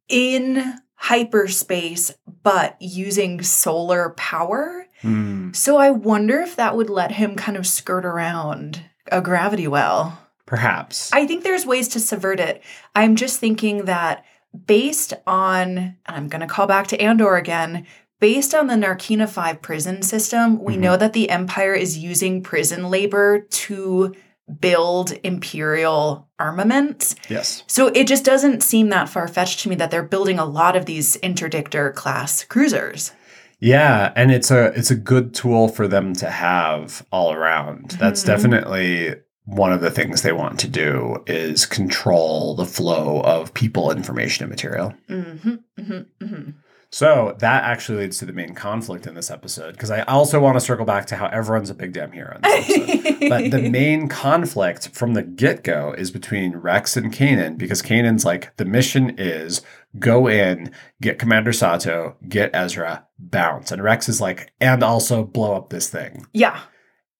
in 0.09 0.75
hyperspace 0.95 2.13
but 2.43 2.75
using 2.81 3.41
solar 3.41 4.09
power. 4.11 4.85
Hmm, 5.01 5.51
So 5.53 5.77
I 5.77 5.91
wonder 5.91 6.39
if 6.39 6.55
that 6.55 6.75
would 6.75 6.89
let 6.89 7.11
him 7.13 7.35
kind 7.35 7.57
of 7.57 7.67
skirt 7.67 8.05
around 8.05 8.81
a 9.11 9.21
gravity 9.21 9.67
well. 9.67 10.19
perhaps. 10.45 11.09
I 11.13 11.25
think 11.25 11.43
there's 11.43 11.65
ways 11.65 11.87
to 11.89 11.99
subvert 11.99 12.39
it. 12.39 12.61
I'm 12.95 13.15
just 13.15 13.39
thinking 13.39 13.85
that 13.85 14.23
based 14.67 15.13
on, 15.25 15.77
and 15.77 15.95
I'm 16.05 16.27
going 16.27 16.41
to 16.41 16.47
call 16.53 16.67
back 16.67 16.87
to 16.87 17.01
Andor 17.01 17.37
again, 17.37 17.87
based 18.19 18.53
on 18.53 18.67
the 18.67 18.75
Narkina 18.75 19.27
5 19.27 19.61
prison 19.61 20.01
system, 20.03 20.61
we 20.61 20.75
Mhm. 20.75 20.79
know 20.79 20.97
that 20.97 21.13
the 21.13 21.29
Empire 21.29 21.73
is 21.73 21.97
using 21.97 22.43
prison 22.43 22.89
labor 22.91 23.39
to 23.39 24.13
build 24.59 25.13
imperial 25.23 26.27
armaments. 26.39 27.15
yes. 27.29 27.63
So 27.67 27.87
it 27.87 28.07
just 28.07 28.23
doesn't 28.25 28.63
seem 28.63 28.89
that 28.89 29.09
far 29.09 29.27
fetched 29.27 29.61
to 29.61 29.69
me 29.69 29.75
that 29.75 29.91
they're 29.91 30.03
building 30.03 30.39
a 30.39 30.45
lot 30.45 30.75
of 30.75 30.85
these 30.85 31.17
interdictor 31.17 31.93
class 31.93 32.43
cruisers. 32.43 33.11
Yeah, 33.59 34.11
and 34.15 34.29
it's 34.31 34.51
a 34.51 34.73
it's 34.77 34.91
a 34.91 34.95
good 34.95 35.33
tool 35.33 35.69
for 35.69 35.87
them 35.87 36.13
to 36.15 36.29
have 36.29 37.05
all 37.11 37.31
around. 37.31 37.91
That's 37.99 38.23
Mhm. 38.23 38.27
definitely 38.27 39.15
one 39.45 39.71
of 39.73 39.81
the 39.81 39.91
things 39.91 40.21
they 40.21 40.31
want 40.33 40.59
to 40.61 40.67
do 40.67 41.23
is 41.27 41.65
control 41.65 42.55
the 42.55 42.65
flow 42.65 43.21
of 43.21 43.53
people, 43.53 43.91
information, 43.91 44.43
and 44.43 44.49
material. 44.49 44.93
hmm 45.07 45.55
hmm 45.77 45.99
hmm 46.21 46.49
So 46.93 47.35
that 47.39 47.63
actually 47.63 48.01
leads 48.03 48.19
to 48.19 48.25
the 48.27 48.33
main 48.33 48.53
conflict 48.53 49.07
in 49.07 49.15
this 49.15 49.31
episode 49.31 49.71
because 49.71 49.89
I 49.89 50.03
also 50.03 50.39
want 50.39 50.57
to 50.57 50.59
circle 50.59 50.85
back 50.85 51.07
to 51.07 51.15
how 51.15 51.25
everyone's 51.25 51.71
a 51.71 51.73
big 51.73 51.91
damn 51.91 52.11
hero 52.11 52.35
in 52.35 52.41
this 52.43 52.69
episode. 52.69 53.29
but 53.29 53.49
the 53.49 53.67
main 53.71 54.07
conflict 54.07 54.89
from 54.89 55.15
the 55.15 55.23
get 55.23 55.63
go 55.63 55.95
is 55.97 56.11
between 56.11 56.55
Rex 56.57 56.95
and 56.95 57.11
Kanan 57.11 57.57
because 57.57 57.81
Kanan's 57.81 58.25
like, 58.25 58.55
the 58.57 58.65
mission 58.65 59.15
is 59.17 59.63
go 59.97 60.27
in, 60.27 60.69
get 61.01 61.17
Commander 61.17 61.51
Sato, 61.51 62.15
get 62.29 62.51
Ezra, 62.53 63.07
bounce. 63.17 63.71
And 63.71 63.81
Rex 63.81 64.07
is 64.07 64.21
like, 64.21 64.53
and 64.61 64.83
also 64.83 65.23
blow 65.23 65.55
up 65.55 65.71
this 65.71 65.89
thing. 65.89 66.27
yeah. 66.31 66.59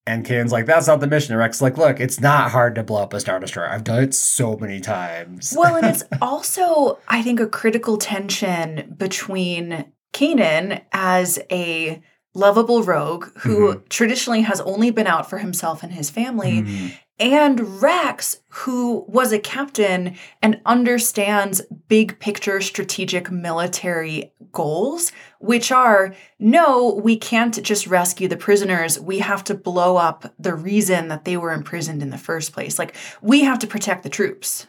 And 0.06 0.26
Kanan's 0.26 0.52
like, 0.52 0.66
that's 0.66 0.88
not 0.88 1.00
the 1.00 1.08
mission. 1.08 1.32
And 1.32 1.40
Rex 1.40 1.62
like, 1.62 1.78
look, 1.78 2.00
it's 2.00 2.20
not 2.20 2.52
hard 2.52 2.76
to 2.76 2.84
blow 2.84 3.02
up 3.04 3.14
a 3.14 3.20
Star 3.20 3.40
Destroyer. 3.40 3.70
I've 3.70 3.86
done 3.86 4.04
it 4.04 4.14
so 4.14 4.58
many 4.58 4.82
times. 4.82 5.56
Well, 5.58 5.78
and 5.78 5.86
it's 5.86 6.04
also, 6.22 7.00
I 7.08 7.22
think, 7.22 7.40
a 7.40 7.48
critical 7.48 7.98
tension 7.98 8.96
between 8.98 9.86
Kanan 10.14 10.82
as 10.92 11.40
a 11.50 12.02
lovable 12.34 12.84
rogue 12.84 13.26
who 13.40 13.82
traditionally 13.90 14.42
has 14.42 14.60
only 14.62 14.92
been 14.92 15.08
out 15.08 15.30
for 15.30 15.38
himself 15.38 15.84
and 15.84 15.94
his 15.94 16.10
family, 16.10 16.64
Mm, 16.64 16.94
and 17.20 17.82
Rex, 17.82 18.40
who 18.50 19.06
was 19.08 19.32
a 19.32 19.38
captain 19.40 20.16
and 20.42 20.60
understands 20.66 21.62
big 21.88 22.20
picture 22.20 22.60
strategic 22.60 23.30
military 23.32 24.34
goals, 24.52 25.12
which 25.40 25.72
are 25.72 26.16
no, 26.40 27.00
we 27.04 27.16
can't 27.16 27.62
just 27.64 27.86
rescue 27.86 28.28
the 28.28 28.36
prisoners. 28.36 29.00
We 29.00 29.20
have 29.20 29.44
to 29.46 29.54
blow 29.54 29.96
up 29.98 30.34
the 30.40 30.56
reason 30.56 31.08
that 31.10 31.24
they 31.24 31.38
were 31.38 31.54
imprisoned 31.54 32.02
in 32.02 32.10
the 32.10 32.18
first 32.18 32.52
place. 32.52 32.80
Like, 32.80 32.96
we 33.22 33.42
have 33.44 33.60
to 33.60 33.68
protect 33.68 34.02
the 34.04 34.10
troops. 34.10 34.66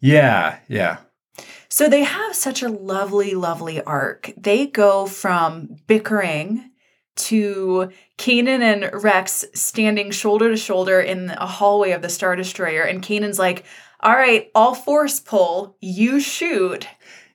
yeah, 0.00 0.58
yeah. 0.68 0.96
So 1.68 1.88
they 1.88 2.04
have 2.04 2.34
such 2.34 2.62
a 2.62 2.68
lovely, 2.68 3.34
lovely 3.34 3.80
arc. 3.82 4.32
They 4.36 4.66
go 4.66 5.06
from 5.06 5.76
bickering 5.86 6.70
to 7.14 7.90
Kanan 8.18 8.60
and 8.60 9.02
Rex 9.02 9.44
standing 9.54 10.10
shoulder 10.10 10.50
to 10.50 10.56
shoulder 10.56 11.00
in 11.00 11.30
a 11.30 11.46
hallway 11.46 11.92
of 11.92 12.02
the 12.02 12.08
Star 12.08 12.36
Destroyer. 12.36 12.82
And 12.82 13.02
Kanan's 13.02 13.38
like, 13.38 13.64
all 14.00 14.12
right, 14.12 14.50
all 14.54 14.74
force 14.74 15.20
pull, 15.20 15.76
you 15.80 16.20
shoot. 16.20 16.86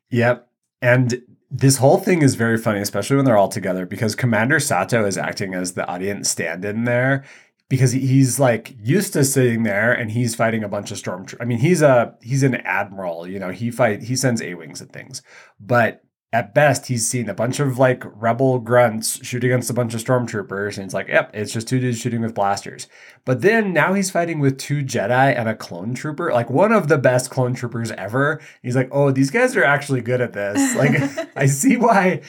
Yep. 0.10 0.48
And 0.82 1.22
this 1.50 1.78
whole 1.78 1.98
thing 1.98 2.22
is 2.22 2.36
very 2.36 2.58
funny, 2.58 2.82
especially 2.82 3.16
when 3.16 3.26
they're 3.26 3.38
all 3.38 3.48
together, 3.48 3.86
because 3.86 4.16
Commander 4.16 4.60
Sato 4.60 5.06
is 5.06 5.18
acting 5.18 5.54
as 5.54 5.74
the 5.74 5.88
audience 5.88 6.30
stand 6.30 6.66
in 6.66 6.84
there 6.84 7.24
because 7.70 7.92
he's 7.92 8.40
like 8.40 8.76
used 8.82 9.14
to 9.14 9.24
sitting 9.24 9.64
there 9.64 9.92
and 9.92 10.12
he's 10.12 10.36
fighting 10.36 10.64
a 10.64 10.70
bunch 10.70 10.92
of 10.92 10.98
stormtroopers. 10.98 11.38
I 11.40 11.46
mean, 11.46 11.60
he's 11.60 11.82
a 11.82 12.16
he's 12.22 12.44
an 12.44 12.56
admiral, 12.56 13.28
you 13.28 13.40
know, 13.40 13.52
he 13.52 13.72
fight 13.72 14.04
he 14.04 14.16
sends 14.16 14.42
A-wings 14.42 14.82
and 14.82 14.92
things. 14.92 15.22
But 15.60 16.04
at 16.34 16.54
best, 16.54 16.88
he's 16.88 17.08
seen 17.08 17.30
a 17.30 17.34
bunch 17.34 17.60
of 17.60 17.80
like 17.80 18.04
rebel 18.06 18.60
grunts 18.60 19.26
shoot 19.26 19.46
against 19.46 19.70
a 19.70 19.74
bunch 19.74 19.94
of 19.94 20.04
stormtroopers, 20.04 20.76
and 20.76 20.84
he's 20.84 20.94
like, 20.94 21.08
yep, 21.08 21.32
it's 21.34 21.54
just 21.54 21.70
two 21.70 21.80
dudes 21.80 22.00
shooting 22.00 22.22
with 22.22 22.34
blasters. 22.34 22.88
But 23.24 23.42
then 23.42 23.72
now 23.72 23.94
he's 23.94 24.12
fighting 24.12 24.40
with 24.40 24.58
two 24.58 24.84
Jedi 24.84 25.38
and 25.38 25.48
a 25.48 25.56
clone 25.56 25.94
trooper, 25.94 26.34
like 26.34 26.50
one 26.50 26.74
of 26.74 26.90
the 26.90 26.98
best 26.98 27.30
clone 27.30 27.54
troopers 27.54 27.92
ever. 27.92 28.42
He's 28.62 28.76
like, 28.76 28.90
oh, 28.92 29.12
these 29.12 29.32
guys 29.32 29.56
are 29.56 29.64
actually 29.64 30.02
good 30.02 30.20
at 30.20 30.34
this. 30.34 30.76
Like, 30.76 31.30
I 31.38 31.46
see 31.46 31.78
why, 31.78 32.22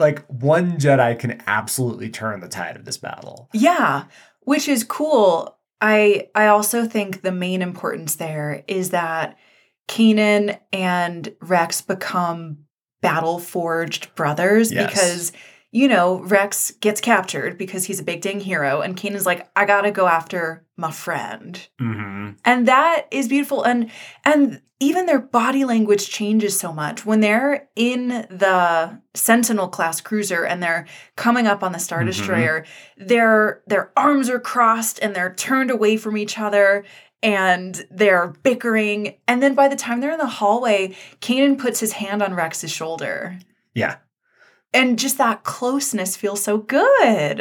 like, 0.00 0.26
one 0.26 0.78
Jedi 0.78 1.16
can 1.16 1.40
absolutely 1.46 2.10
turn 2.10 2.40
the 2.40 2.48
tide 2.48 2.74
of 2.74 2.84
this 2.84 2.98
battle. 2.98 3.48
Yeah, 3.52 4.04
which 4.40 4.68
is 4.68 4.82
cool. 4.82 5.56
I 5.80 6.30
I 6.34 6.46
also 6.48 6.86
think 6.86 7.22
the 7.22 7.32
main 7.32 7.62
importance 7.62 8.16
there 8.16 8.64
is 8.66 8.90
that 8.90 9.36
Kanan 9.88 10.58
and 10.72 11.34
Rex 11.40 11.80
become 11.80 12.65
battle 13.00 13.38
forged 13.38 14.14
brothers 14.14 14.72
Yes. 14.72 14.90
because 14.90 15.32
you 15.70 15.88
know 15.88 16.20
Rex 16.20 16.72
gets 16.80 17.00
captured 17.00 17.56
because 17.58 17.84
he's 17.84 18.00
a 18.00 18.04
big 18.04 18.20
dang 18.20 18.40
hero 18.40 18.80
and 18.80 18.96
Kanan's 18.96 19.26
like 19.26 19.48
I 19.56 19.64
got 19.64 19.82
to 19.82 19.90
go 19.90 20.06
after 20.06 20.65
my 20.76 20.90
friend. 20.90 21.66
Mm-hmm. 21.80 22.32
And 22.44 22.68
that 22.68 23.06
is 23.10 23.28
beautiful 23.28 23.62
and 23.62 23.90
and 24.24 24.60
even 24.78 25.06
their 25.06 25.20
body 25.20 25.64
language 25.64 26.10
changes 26.10 26.58
so 26.58 26.70
much 26.70 27.06
when 27.06 27.20
they're 27.20 27.66
in 27.76 28.08
the 28.08 29.00
Sentinel 29.14 29.68
class 29.68 30.02
cruiser 30.02 30.44
and 30.44 30.62
they're 30.62 30.86
coming 31.16 31.46
up 31.46 31.62
on 31.62 31.72
the 31.72 31.78
Star 31.78 32.02
Mhm. 32.02 32.06
Destroyer, 32.06 32.64
their 32.98 33.62
their 33.66 33.90
arms 33.96 34.28
are 34.28 34.40
crossed 34.40 34.98
and 35.00 35.14
they're 35.14 35.34
turned 35.34 35.70
away 35.70 35.96
from 35.96 36.16
each 36.18 36.38
other 36.38 36.84
and 37.22 37.86
they're 37.90 38.34
bickering. 38.42 39.16
And 39.26 39.42
then 39.42 39.54
by 39.54 39.68
the 39.68 39.76
time 39.76 40.00
they're 40.00 40.12
in 40.12 40.18
the 40.18 40.26
hallway, 40.26 40.94
Kanan 41.22 41.58
puts 41.58 41.80
his 41.80 41.92
hand 41.92 42.22
on 42.22 42.34
Rex's 42.34 42.70
shoulder. 42.70 43.38
Yeah. 43.74 43.96
And 44.74 44.98
just 44.98 45.16
that 45.16 45.42
closeness 45.42 46.16
feels 46.16 46.42
so 46.42 46.58
good. 46.58 47.40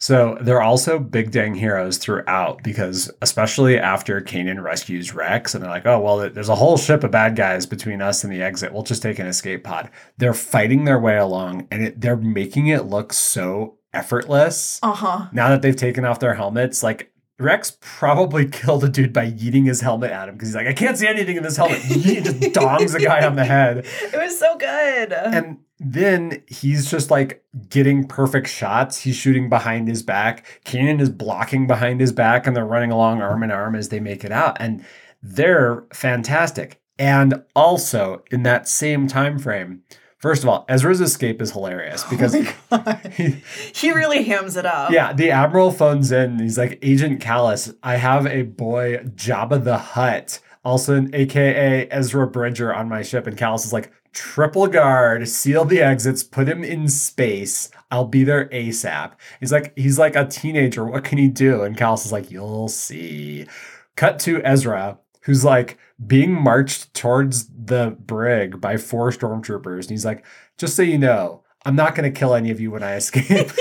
So 0.00 0.38
they're 0.40 0.62
also 0.62 1.00
big 1.00 1.32
dang 1.32 1.54
heroes 1.54 1.98
throughout 1.98 2.62
because, 2.62 3.10
especially 3.20 3.78
after 3.78 4.20
Kanan 4.20 4.62
rescues 4.62 5.12
Rex, 5.12 5.54
and 5.54 5.62
they're 5.62 5.70
like, 5.70 5.86
oh, 5.86 6.00
well, 6.00 6.30
there's 6.30 6.48
a 6.48 6.54
whole 6.54 6.76
ship 6.76 7.02
of 7.02 7.10
bad 7.10 7.34
guys 7.34 7.66
between 7.66 8.00
us 8.00 8.22
and 8.22 8.32
the 8.32 8.40
exit. 8.40 8.72
We'll 8.72 8.84
just 8.84 9.02
take 9.02 9.18
an 9.18 9.26
escape 9.26 9.64
pod. 9.64 9.90
They're 10.16 10.34
fighting 10.34 10.84
their 10.84 11.00
way 11.00 11.16
along 11.16 11.66
and 11.70 11.82
it, 11.82 12.00
they're 12.00 12.16
making 12.16 12.68
it 12.68 12.84
look 12.84 13.12
so 13.12 13.78
effortless. 13.92 14.78
Uh 14.82 14.92
huh. 14.92 15.26
Now 15.32 15.48
that 15.48 15.62
they've 15.62 15.74
taken 15.74 16.04
off 16.04 16.20
their 16.20 16.34
helmets, 16.34 16.82
like 16.82 17.12
Rex 17.40 17.76
probably 17.80 18.46
killed 18.50 18.84
a 18.84 18.88
dude 18.88 19.12
by 19.12 19.30
yeeting 19.30 19.66
his 19.66 19.80
helmet 19.80 20.10
at 20.10 20.28
him 20.28 20.34
because 20.36 20.48
he's 20.48 20.56
like, 20.56 20.66
I 20.66 20.74
can't 20.74 20.96
see 20.96 21.06
anything 21.06 21.36
in 21.36 21.42
this 21.42 21.56
helmet. 21.56 21.78
He 21.78 22.20
just 22.20 22.36
dongs 22.38 22.94
a 22.94 23.00
guy 23.00 23.26
on 23.26 23.36
the 23.36 23.44
head. 23.44 23.86
It 24.02 24.16
was 24.16 24.38
so 24.38 24.56
good. 24.56 25.12
And 25.12 25.58
then 25.80 26.42
he's 26.46 26.90
just 26.90 27.10
like 27.10 27.44
getting 27.68 28.06
perfect 28.06 28.48
shots. 28.48 29.00
He's 29.00 29.16
shooting 29.16 29.48
behind 29.48 29.88
his 29.88 30.02
back. 30.02 30.60
Kanan 30.64 31.00
is 31.00 31.10
blocking 31.10 31.66
behind 31.66 32.00
his 32.00 32.12
back, 32.12 32.46
and 32.46 32.56
they're 32.56 32.64
running 32.64 32.90
along 32.90 33.22
arm 33.22 33.42
in 33.42 33.50
arm 33.50 33.74
as 33.74 33.88
they 33.88 34.00
make 34.00 34.24
it 34.24 34.32
out. 34.32 34.56
And 34.60 34.84
they're 35.22 35.84
fantastic. 35.92 36.80
And 36.98 37.44
also 37.54 38.24
in 38.30 38.42
that 38.42 38.66
same 38.66 39.06
time 39.06 39.38
frame, 39.38 39.82
first 40.18 40.42
of 40.42 40.48
all, 40.48 40.64
Ezra's 40.68 41.00
escape 41.00 41.40
is 41.40 41.52
hilarious 41.52 42.04
oh 42.04 42.10
because 42.10 42.34
he, 43.12 43.42
he 43.72 43.92
really 43.92 44.24
hams 44.24 44.56
it 44.56 44.66
up. 44.66 44.90
yeah, 44.90 45.12
the 45.12 45.30
admiral 45.30 45.70
phones 45.70 46.10
in. 46.10 46.40
He's 46.40 46.58
like, 46.58 46.78
Agent 46.82 47.20
Kallus, 47.20 47.74
I 47.84 47.96
have 47.96 48.26
a 48.26 48.42
boy 48.42 48.98
Jabba 49.14 49.62
the 49.62 49.78
Hutt, 49.78 50.40
also 50.64 50.96
an 50.96 51.14
AKA 51.14 51.88
Ezra 51.88 52.26
Bridger, 52.26 52.74
on 52.74 52.88
my 52.88 53.02
ship. 53.02 53.28
And 53.28 53.36
Kallus 53.36 53.64
is 53.64 53.72
like, 53.72 53.92
triple 54.18 54.66
guard, 54.66 55.28
seal 55.28 55.64
the 55.64 55.80
exits, 55.80 56.24
put 56.24 56.48
him 56.48 56.64
in 56.64 56.88
space. 56.88 57.70
I'll 57.88 58.04
be 58.04 58.24
there 58.24 58.48
ASAP. 58.48 59.12
He's 59.38 59.52
like, 59.52 59.72
he's 59.78 59.96
like 59.96 60.16
a 60.16 60.26
teenager. 60.26 60.84
What 60.84 61.04
can 61.04 61.18
he 61.18 61.28
do? 61.28 61.62
And 61.62 61.76
Kallus 61.76 62.04
is 62.04 62.10
like, 62.10 62.30
you'll 62.30 62.68
see. 62.68 63.46
Cut 63.94 64.18
to 64.20 64.42
Ezra, 64.42 64.98
who's 65.22 65.44
like 65.44 65.78
being 66.04 66.32
marched 66.32 66.92
towards 66.94 67.48
the 67.48 67.96
brig 68.00 68.60
by 68.60 68.76
four 68.76 69.10
stormtroopers. 69.12 69.82
And 69.82 69.90
he's 69.90 70.04
like, 70.04 70.24
just 70.56 70.74
so 70.74 70.82
you 70.82 70.98
know, 70.98 71.44
I'm 71.64 71.76
not 71.76 71.94
going 71.94 72.12
to 72.12 72.18
kill 72.18 72.34
any 72.34 72.50
of 72.50 72.58
you 72.58 72.72
when 72.72 72.82
I 72.82 72.96
escape. 72.96 73.30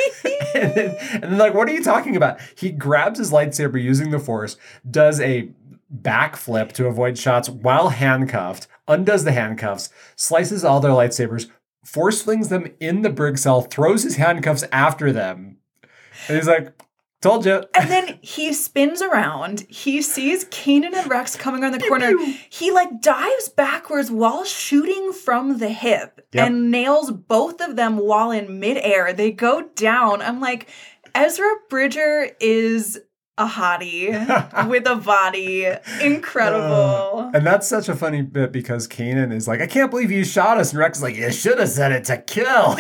and, 0.56 0.74
then, 0.74 0.98
and 1.12 1.24
then, 1.24 1.38
like, 1.38 1.54
what 1.54 1.70
are 1.70 1.74
you 1.74 1.84
talking 1.84 2.16
about? 2.16 2.40
He 2.56 2.72
grabs 2.72 3.20
his 3.20 3.32
lightsaber 3.32 3.82
using 3.82 4.10
the 4.10 4.20
force, 4.20 4.58
does 4.90 5.20
a 5.20 5.52
backflip 5.94 6.72
to 6.74 6.88
avoid 6.88 7.18
shots 7.18 7.50
while 7.50 7.90
handcuffed, 7.90 8.68
undoes 8.88 9.24
the 9.24 9.32
handcuffs, 9.32 9.90
slices 10.16 10.64
all 10.64 10.80
their 10.80 10.92
lightsabers, 10.92 11.50
force 11.84 12.22
flings 12.22 12.50
them 12.50 12.68
in 12.80 13.02
the 13.02 13.10
brig 13.10 13.38
cell, 13.38 13.62
throws 13.62 14.04
his 14.04 14.16
handcuffs 14.18 14.64
after 14.72 15.12
them. 15.12 15.58
And 16.28 16.38
he's 16.38 16.48
like, 16.48 16.74
Told 17.20 17.48
you. 17.48 17.64
And 17.74 17.90
then 17.90 18.20
he 18.22 18.54
spins 18.54 19.02
around. 19.02 19.62
He 19.70 20.04
sees 20.04 20.46
Kanan 20.46 20.94
and 20.96 21.10
Rex 21.10 21.36
coming 21.36 21.64
around 21.64 21.72
the 21.74 21.88
corner. 21.88 22.14
He 22.48 22.70
like 22.70 23.02
dives 23.02 23.50
backwards 23.50 24.12
while 24.12 24.44
shooting 24.46 25.12
from 25.14 25.58
the 25.58 25.70
hip 25.70 26.22
Yep. 26.34 26.46
and 26.46 26.70
nails 26.70 27.10
both 27.10 27.60
of 27.60 27.76
them 27.76 27.98
while 27.98 28.30
in 28.30 28.60
midair. 28.60 29.14
They 29.14 29.32
go 29.32 29.64
down. 29.76 30.22
I'm 30.22 30.40
like, 30.40 30.70
Ezra 31.16 31.52
Bridger 31.72 32.30
is 32.40 33.00
a 33.38 33.46
hottie 33.46 34.68
with 34.70 34.88
a 34.88 34.96
body. 34.96 35.68
Incredible. 36.02 37.30
And 37.34 37.46
that's 37.46 37.68
such 37.68 37.88
a 37.88 37.96
funny 37.96 38.24
bit 38.24 38.52
because 38.52 38.88
Kanan 38.88 39.32
is 39.32 39.48
like, 39.48 39.62
I 39.62 39.68
can't 39.68 39.92
believe 39.92 40.12
you 40.12 40.24
shot 40.24 40.58
us. 40.58 40.72
And 40.72 40.80
Rex 40.80 40.98
is 40.98 41.04
like, 41.04 41.16
You 41.16 41.32
should 41.32 41.60
have 41.60 41.70
said 41.70 41.92
it 41.92 42.06
to 42.06 42.18
kill. 42.18 42.48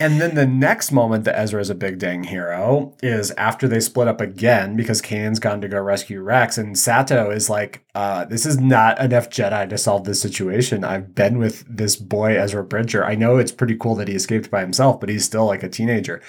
and 0.00 0.20
then 0.20 0.34
the 0.34 0.46
next 0.46 0.90
moment 0.90 1.24
that 1.24 1.38
Ezra 1.38 1.60
is 1.60 1.70
a 1.70 1.74
big 1.74 1.98
dang 1.98 2.24
hero 2.24 2.96
is 3.02 3.30
after 3.32 3.68
they 3.68 3.80
split 3.80 4.08
up 4.08 4.22
again 4.22 4.74
because 4.74 5.02
Kanan's 5.02 5.38
gone 5.38 5.60
to 5.60 5.68
go 5.68 5.80
rescue 5.80 6.22
Rex. 6.22 6.56
And 6.56 6.78
Sato 6.78 7.30
is 7.30 7.50
like, 7.50 7.84
uh, 7.94 8.24
This 8.24 8.46
is 8.46 8.58
not 8.58 8.98
enough 9.00 9.28
Jedi 9.28 9.68
to 9.68 9.76
solve 9.76 10.04
this 10.04 10.20
situation. 10.20 10.82
I've 10.82 11.14
been 11.14 11.38
with 11.38 11.64
this 11.68 11.96
boy, 11.96 12.40
Ezra 12.40 12.64
Bridger. 12.64 13.04
I 13.04 13.16
know 13.16 13.36
it's 13.36 13.52
pretty 13.52 13.76
cool 13.76 13.96
that 13.96 14.08
he 14.08 14.14
escaped 14.14 14.50
by 14.50 14.60
himself, 14.60 14.98
but 14.98 15.10
he's 15.10 15.26
still 15.26 15.44
like 15.44 15.62
a 15.62 15.68
teenager 15.68 16.22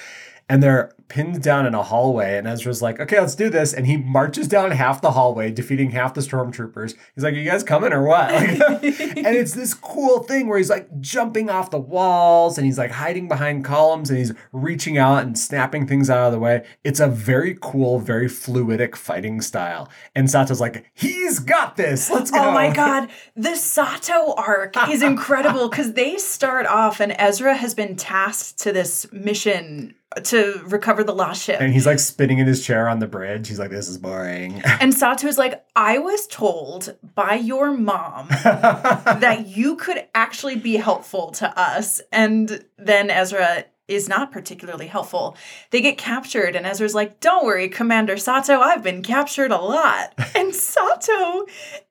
and 0.49 0.63
they're 0.63 0.91
pinned 1.10 1.41
down 1.41 1.65
in 1.65 1.74
a 1.74 1.82
hallway. 1.82 2.38
And 2.38 2.48
Ezra's 2.48 2.82
like, 2.82 3.00
okay, 3.00 3.19
let's 3.19 3.36
do 3.36 3.50
this. 3.50 3.74
And 3.74 3.88
he 3.88 3.98
marches 3.98 4.48
down 4.48 4.72
half 4.72 5.02
the 5.02 5.12
hallway, 5.12 5.52
defeating 5.52 5.89
half 5.89 6.13
the 6.13 6.22
stormtroopers. 6.22 6.95
He's 7.15 7.24
like, 7.24 7.34
you 7.34 7.43
guys 7.43 7.63
coming 7.63 7.91
or 7.91 8.04
what? 8.04 8.32
Like, 8.32 8.60
and 8.84 9.36
it's 9.36 9.54
this 9.54 9.74
cool 9.74 10.24
thing 10.24 10.48
where 10.48 10.60
he's 10.60 10.69
like 10.69 11.02
jumping 11.02 11.50
off 11.50 11.72
the 11.72 11.80
walls 11.80 12.58
and 12.58 12.65
he's 12.65 12.78
like 12.78 12.91
hiding 12.91 13.28
behind 13.28 13.65
columns 13.65 14.10
and 14.10 14.19
he's 14.19 14.34
reaching 14.52 15.00
out 15.00 15.24
and 15.24 15.38
snapping 15.38 15.88
things 15.88 16.10
out 16.10 16.28
of 16.28 16.32
the 16.32 16.39
way. 16.39 16.63
It's 16.84 17.00
a 17.00 17.08
very 17.08 17.58
cool, 17.60 18.00
very 18.00 18.28
fluidic 18.28 18.95
fighting 18.95 19.41
style. 19.41 19.89
And 20.13 20.30
Sato's 20.30 20.62
like, 20.62 20.86
he's 20.93 21.39
got 21.39 21.76
this. 21.76 22.10
Let's 22.12 22.30
go. 22.30 22.39
Oh 22.39 22.52
my 22.52 22.72
god, 22.74 23.10
the 23.36 23.56
Sato 23.56 24.36
arc 24.36 24.76
is 24.89 25.02
incredible 25.02 25.69
because 25.69 25.93
they 25.93 26.17
start 26.17 26.67
off 26.67 27.00
and 27.00 27.15
Ezra 27.17 27.56
has 27.56 27.74
been 27.74 27.95
tasked 27.95 28.60
to 28.60 28.72
this 28.72 29.12
mission 29.12 29.95
to 30.25 30.62
recover 30.65 31.03
the 31.03 31.13
lost 31.13 31.43
ship. 31.43 31.60
And 31.62 31.73
he's 31.73 31.86
like 31.86 31.99
spinning 31.99 32.39
in 32.39 32.47
his 32.47 32.65
chair 32.65 32.88
on 32.88 32.99
the 32.99 33.08
bridge. 33.08 33.47
He's 33.47 33.60
like, 33.60 33.71
this 33.71 33.88
is 33.88 33.97
boring. 33.97 34.62
And 34.82 34.93
Sato 34.93 35.27
is 35.27 35.38
like, 35.38 35.65
I 35.75 35.97
was 35.97 36.25
told 36.27 36.95
by 37.15 37.36
your 37.36 37.71
mom 37.71 38.27
that 38.43 39.47
you 39.47 39.75
could 39.75 40.05
actually 40.15 40.55
be 40.55 40.75
helpful 40.77 41.32
to 41.32 41.60
us. 41.60 42.01
And 42.12 42.63
then 42.77 43.10
Ezra 43.10 43.65
is 43.89 44.08
not 44.08 44.32
particularly 44.32 44.88
helpful. 44.88 45.36
They 45.71 45.82
get 45.82 45.97
captured, 45.97 46.55
and 46.55 46.65
Ezra's 46.65 46.93
like, 46.93 47.19
Don't 47.19 47.43
worry, 47.43 47.67
Commander 47.67 48.17
Sato, 48.17 48.60
I've 48.60 48.84
been 48.84 49.01
captured 49.01 49.51
a 49.51 49.58
lot. 49.58 50.13
And 50.36 50.53
Sato 50.53 51.45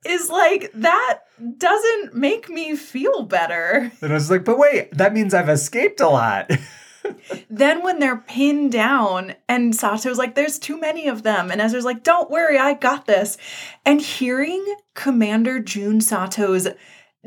is 0.06 0.30
like, 0.30 0.70
That 0.74 1.18
doesn't 1.58 2.14
make 2.14 2.48
me 2.48 2.76
feel 2.76 3.24
better. 3.24 3.90
and 4.00 4.12
I 4.12 4.14
was 4.14 4.30
like, 4.30 4.44
but 4.44 4.58
wait, 4.58 4.96
that 4.96 5.12
means 5.12 5.34
I've 5.34 5.48
escaped 5.48 6.00
a 6.00 6.08
lot. 6.08 6.50
Then 7.50 7.82
when 7.82 7.98
they're 7.98 8.16
pinned 8.18 8.72
down, 8.72 9.34
and 9.48 9.74
Sato's 9.74 10.18
like, 10.18 10.34
there's 10.34 10.58
too 10.58 10.78
many 10.78 11.06
of 11.08 11.22
them. 11.22 11.50
And 11.50 11.60
Ezra's 11.60 11.84
like, 11.84 12.02
don't 12.02 12.30
worry, 12.30 12.58
I 12.58 12.74
got 12.74 13.06
this. 13.06 13.36
And 13.84 14.00
hearing 14.00 14.64
Commander 14.94 15.58
Jun 15.60 16.00
Sato's 16.00 16.68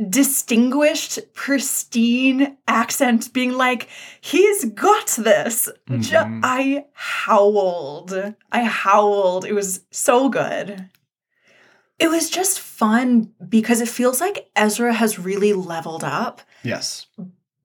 distinguished, 0.09 1.19
pristine 1.33 2.57
accent 2.67 3.31
being 3.33 3.51
like, 3.53 3.87
he's 4.21 4.65
got 4.65 5.07
this. 5.17 5.69
Ju- 5.89 6.15
Mhm. 6.15 6.39
I 6.43 6.85
howled. 6.93 8.33
I 8.51 8.63
howled. 8.63 9.45
It 9.45 9.53
was 9.53 9.81
so 9.91 10.29
good. 10.29 10.89
It 11.99 12.09
was 12.09 12.29
just 12.31 12.59
fun 12.59 13.31
because 13.47 13.79
it 13.81 13.89
feels 13.89 14.19
like 14.21 14.49
Ezra 14.55 14.93
has 14.93 15.19
really 15.19 15.53
leveled 15.53 16.03
up. 16.03 16.41
yes. 16.63 17.05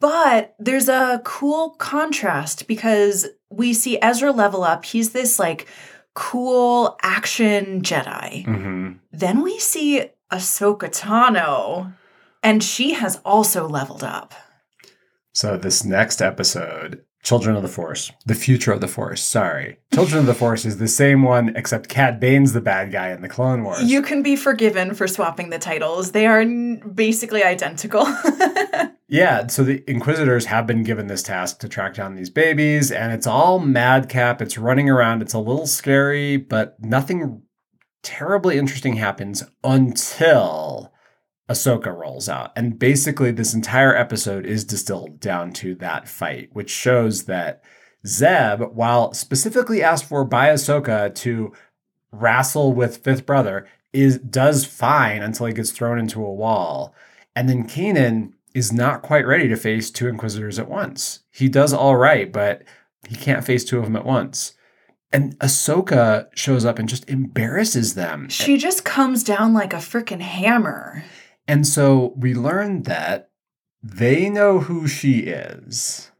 But 0.00 0.54
there's 0.58 0.88
a 0.88 1.20
cool 1.24 1.70
contrast 1.70 2.66
because 2.68 3.26
we 3.50 3.72
see 3.72 3.98
Ezra 4.02 4.30
level 4.32 4.62
up. 4.64 4.84
He's 4.84 5.10
this 5.12 5.38
like 5.38 5.66
cool 6.14 6.96
action 7.02 7.82
Jedi. 7.82 8.44
hmm 8.44 8.92
Then 9.12 9.42
we 9.42 9.58
see 9.58 10.04
Ahsoka 10.32 10.90
Tano, 10.90 11.94
and 12.42 12.62
she 12.62 12.92
has 12.94 13.20
also 13.24 13.68
leveled 13.68 14.04
up. 14.04 14.34
So 15.32 15.56
this 15.56 15.84
next 15.84 16.20
episode, 16.22 17.02
Children 17.22 17.56
of 17.56 17.62
the 17.62 17.68
Force, 17.68 18.10
the 18.24 18.34
future 18.34 18.72
of 18.72 18.80
the 18.80 18.88
Force. 18.88 19.22
Sorry, 19.22 19.78
Children 19.94 20.20
of 20.20 20.26
the 20.26 20.34
Force 20.34 20.64
is 20.64 20.78
the 20.78 20.88
same 20.88 21.22
one, 21.22 21.54
except 21.56 21.88
Cad 21.88 22.18
Bane's 22.20 22.52
the 22.52 22.60
bad 22.60 22.90
guy 22.92 23.10
in 23.12 23.20
the 23.22 23.28
Clone 23.28 23.62
Wars. 23.64 23.82
You 23.82 24.00
can 24.02 24.22
be 24.22 24.36
forgiven 24.36 24.94
for 24.94 25.06
swapping 25.06 25.50
the 25.50 25.58
titles. 25.58 26.12
They 26.12 26.26
are 26.26 26.40
n- 26.40 26.82
basically 26.94 27.42
identical. 27.44 28.06
yeah, 29.08 29.46
so 29.46 29.62
the 29.62 29.88
Inquisitors 29.88 30.46
have 30.46 30.66
been 30.66 30.82
given 30.82 31.06
this 31.06 31.22
task 31.22 31.60
to 31.60 31.68
track 31.68 31.94
down 31.94 32.16
these 32.16 32.30
babies, 32.30 32.90
and 32.90 33.12
it's 33.12 33.26
all 33.26 33.60
madcap. 33.60 34.42
It's 34.42 34.58
running 34.58 34.90
around. 34.90 35.22
It's 35.22 35.34
a 35.34 35.38
little 35.38 35.66
scary, 35.66 36.36
but 36.36 36.76
nothing 36.80 37.42
terribly 38.02 38.58
interesting 38.58 38.96
happens 38.96 39.44
until 39.62 40.92
Ahsoka 41.48 41.96
rolls 41.96 42.28
out. 42.28 42.50
And 42.56 42.78
basically, 42.78 43.30
this 43.30 43.54
entire 43.54 43.94
episode 43.94 44.44
is 44.44 44.64
distilled 44.64 45.20
down 45.20 45.52
to 45.54 45.76
that 45.76 46.08
fight, 46.08 46.48
which 46.52 46.70
shows 46.70 47.24
that 47.24 47.62
Zeb, 48.04 48.60
while 48.72 49.12
specifically 49.14 49.82
asked 49.82 50.04
for 50.04 50.24
by 50.24 50.48
Ahsoka 50.48 51.14
to 51.16 51.52
wrestle 52.10 52.72
with 52.72 52.98
Fifth 52.98 53.24
Brother, 53.24 53.66
is 53.92 54.18
does 54.18 54.64
fine 54.64 55.22
until 55.22 55.46
he 55.46 55.52
gets 55.52 55.70
thrown 55.70 55.98
into 55.98 56.24
a 56.24 56.34
wall. 56.34 56.92
And 57.36 57.48
then 57.48 57.68
Kanan 57.68 58.32
is 58.56 58.72
not 58.72 59.02
quite 59.02 59.26
ready 59.26 59.46
to 59.48 59.56
face 59.56 59.90
two 59.90 60.08
Inquisitors 60.08 60.58
at 60.58 60.70
once. 60.70 61.20
He 61.30 61.46
does 61.46 61.74
all 61.74 61.94
right, 61.94 62.32
but 62.32 62.62
he 63.06 63.14
can't 63.14 63.44
face 63.44 63.64
two 63.64 63.76
of 63.78 63.84
them 63.84 63.96
at 63.96 64.06
once. 64.06 64.54
And 65.12 65.38
Ahsoka 65.40 66.28
shows 66.34 66.64
up 66.64 66.78
and 66.78 66.88
just 66.88 67.08
embarrasses 67.08 67.94
them. 67.94 68.30
she 68.30 68.56
just 68.56 68.82
comes 68.82 69.22
down 69.22 69.52
like 69.52 69.74
a 69.74 69.76
freaking 69.76 70.22
hammer. 70.22 71.04
And 71.46 71.66
so 71.66 72.14
we 72.16 72.32
learned 72.32 72.86
that 72.86 73.28
they 73.82 74.30
know 74.30 74.60
who 74.60 74.88
she 74.88 75.18
is. 75.18 76.10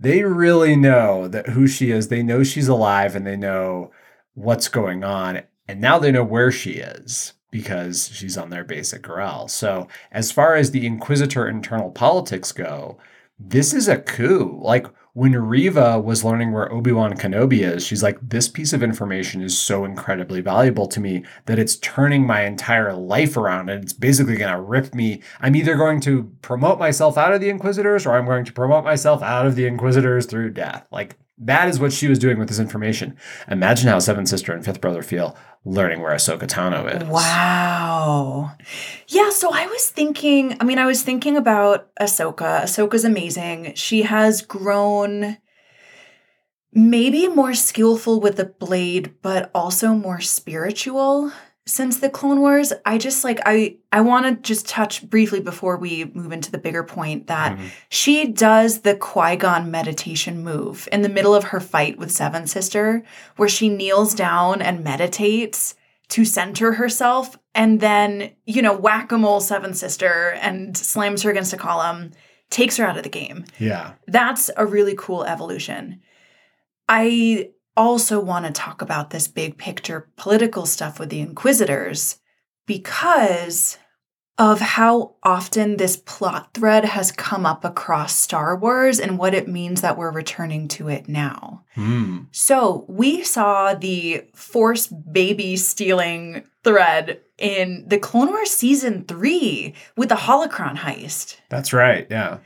They 0.00 0.24
really 0.24 0.74
know 0.74 1.28
that 1.28 1.50
who 1.50 1.68
she 1.68 1.92
is. 1.92 2.08
They 2.08 2.24
know 2.24 2.42
she's 2.42 2.68
alive 2.68 3.14
and 3.14 3.24
they 3.24 3.36
know 3.36 3.92
what's 4.34 4.66
going 4.66 5.04
on. 5.04 5.44
And 5.68 5.80
now 5.80 6.00
they 6.00 6.10
know 6.10 6.24
where 6.24 6.50
she 6.50 6.72
is 6.72 7.34
because 7.50 8.10
she's 8.12 8.36
on 8.36 8.50
their 8.50 8.64
basic 8.64 9.02
Corral. 9.02 9.48
So 9.48 9.88
as 10.12 10.32
far 10.32 10.54
as 10.54 10.70
the 10.70 10.86
Inquisitor 10.86 11.48
internal 11.48 11.90
politics 11.90 12.52
go, 12.52 12.98
this 13.38 13.72
is 13.72 13.88
a 13.88 13.98
coup. 13.98 14.58
Like 14.62 14.86
when 15.12 15.32
Reva 15.34 15.98
was 15.98 16.24
learning 16.24 16.52
where 16.52 16.70
Obi 16.70 16.92
Wan 16.92 17.14
Kenobi 17.14 17.60
is, 17.60 17.86
she's 17.86 18.02
like, 18.02 18.18
This 18.20 18.48
piece 18.48 18.72
of 18.72 18.82
information 18.82 19.42
is 19.42 19.58
so 19.58 19.84
incredibly 19.84 20.40
valuable 20.40 20.86
to 20.88 21.00
me 21.00 21.24
that 21.46 21.58
it's 21.58 21.76
turning 21.76 22.26
my 22.26 22.42
entire 22.42 22.92
life 22.92 23.36
around 23.36 23.70
and 23.70 23.82
it's 23.82 23.92
basically 23.92 24.36
going 24.36 24.52
to 24.52 24.60
rip 24.60 24.94
me. 24.94 25.22
I'm 25.40 25.56
either 25.56 25.76
going 25.76 26.00
to 26.02 26.30
promote 26.42 26.78
myself 26.78 27.16
out 27.16 27.32
of 27.32 27.40
the 27.40 27.48
Inquisitors 27.48 28.04
or 28.04 28.12
I'm 28.12 28.26
going 28.26 28.44
to 28.44 28.52
promote 28.52 28.84
myself 28.84 29.22
out 29.22 29.46
of 29.46 29.54
the 29.56 29.66
Inquisitors 29.66 30.26
through 30.26 30.50
death. 30.50 30.86
Like, 30.90 31.16
that 31.38 31.68
is 31.68 31.78
what 31.78 31.92
she 31.92 32.08
was 32.08 32.18
doing 32.18 32.38
with 32.38 32.48
this 32.48 32.58
information. 32.58 33.16
Imagine 33.48 33.88
how 33.88 33.98
Seventh 33.98 34.28
Sister 34.28 34.52
and 34.52 34.64
Fifth 34.64 34.80
Brother 34.80 35.02
feel 35.02 35.36
learning 35.64 36.00
where 36.00 36.14
Ahsoka 36.14 36.46
Tano 36.46 37.02
is. 37.02 37.06
Wow. 37.08 38.52
Yeah, 39.08 39.30
so 39.30 39.52
I 39.52 39.66
was 39.66 39.90
thinking, 39.90 40.56
I 40.60 40.64
mean, 40.64 40.78
I 40.78 40.86
was 40.86 41.02
thinking 41.02 41.36
about 41.36 41.94
Ahsoka. 42.00 42.62
Ahsoka's 42.62 43.04
amazing. 43.04 43.74
She 43.74 44.02
has 44.02 44.42
grown 44.42 45.36
maybe 46.72 47.28
more 47.28 47.54
skillful 47.54 48.20
with 48.20 48.36
the 48.36 48.44
blade, 48.44 49.14
but 49.22 49.50
also 49.54 49.94
more 49.94 50.20
spiritual 50.20 51.32
since 51.66 51.98
the 51.98 52.08
Clone 52.08 52.40
Wars. 52.40 52.72
I 52.84 52.96
just 52.96 53.24
like 53.24 53.40
I 53.44 53.76
I 53.92 54.00
want 54.00 54.26
to 54.26 54.40
just 54.48 54.68
touch 54.68 55.08
briefly 55.08 55.40
before 55.40 55.76
we 55.76 56.04
move 56.14 56.32
into 56.32 56.50
the 56.52 56.58
bigger 56.58 56.84
point 56.84 57.26
that 57.26 57.56
Mhm. 57.58 57.64
she 57.88 58.26
does 58.28 58.80
the 58.80 58.94
Qui-Gon 58.94 59.70
meditation 59.70 60.44
move 60.44 60.88
in 60.92 61.02
the 61.02 61.08
middle 61.08 61.34
of 61.34 61.44
her 61.44 61.60
fight 61.60 61.98
with 61.98 62.12
Seven 62.12 62.46
Sister, 62.46 63.02
where 63.36 63.48
she 63.48 63.68
kneels 63.68 64.14
down 64.14 64.62
and 64.62 64.84
meditates 64.84 65.74
to 66.08 66.24
center 66.24 66.74
herself 66.74 67.36
and 67.52 67.80
then, 67.80 68.30
you 68.44 68.62
know, 68.62 68.72
whack-a-mole 68.76 69.40
Seven 69.40 69.74
Sister 69.74 70.38
and 70.40 70.76
slams 70.76 71.22
her 71.22 71.30
against 71.30 71.52
a 71.52 71.56
column, 71.56 72.12
takes 72.48 72.76
her 72.76 72.86
out 72.86 72.96
of 72.96 73.02
the 73.02 73.08
game. 73.08 73.44
Yeah. 73.58 73.92
That's 74.06 74.48
a 74.56 74.64
really 74.64 74.94
cool 74.96 75.24
evolution. 75.24 76.00
I 76.88 77.50
also 77.76 78.20
want 78.20 78.46
to 78.46 78.52
talk 78.52 78.82
about 78.82 79.10
this 79.10 79.28
big 79.28 79.58
picture 79.58 80.08
political 80.16 80.66
stuff 80.66 80.98
with 80.98 81.10
the 81.10 81.20
Inquisitors 81.20 82.18
because 82.66 83.78
of 84.38 84.60
how 84.60 85.14
often 85.22 85.78
this 85.78 85.96
plot 85.96 86.52
thread 86.52 86.84
has 86.84 87.10
come 87.10 87.46
up 87.46 87.64
across 87.64 88.14
Star 88.14 88.54
Wars 88.54 89.00
and 89.00 89.18
what 89.18 89.32
it 89.34 89.48
means 89.48 89.80
that 89.80 89.96
we're 89.96 90.10
returning 90.10 90.68
to 90.68 90.88
it 90.88 91.08
now. 91.08 91.64
Hmm. 91.74 92.24
So, 92.32 92.84
we 92.86 93.24
saw 93.24 93.74
the 93.74 94.24
Force 94.34 94.88
baby 94.88 95.56
stealing 95.56 96.44
thread 96.64 97.20
in 97.38 97.84
the 97.86 97.98
Clone 97.98 98.28
Wars 98.28 98.50
season 98.50 99.04
three 99.04 99.74
with 99.96 100.10
the 100.10 100.16
holocron 100.16 100.76
heist. 100.76 101.36
That's 101.48 101.72
right. 101.72 102.06
Yeah. 102.10 102.38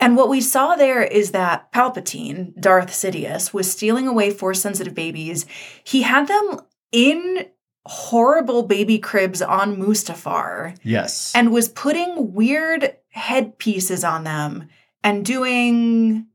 And 0.00 0.16
what 0.16 0.28
we 0.28 0.40
saw 0.40 0.76
there 0.76 1.02
is 1.02 1.32
that 1.32 1.72
Palpatine, 1.72 2.58
Darth 2.60 2.90
Sidious, 2.90 3.52
was 3.52 3.70
stealing 3.70 4.06
away 4.06 4.30
force 4.30 4.60
sensitive 4.60 4.94
babies. 4.94 5.44
He 5.82 6.02
had 6.02 6.28
them 6.28 6.60
in 6.92 7.46
horrible 7.84 8.62
baby 8.62 8.98
cribs 8.98 9.42
on 9.42 9.76
Mustafar 9.76 10.76
Yes. 10.82 11.32
and 11.34 11.50
was 11.52 11.68
putting 11.68 12.32
weird 12.34 12.96
headpieces 13.10 14.04
on 14.04 14.24
them 14.24 14.68
and 15.02 15.24
doing 15.24 16.26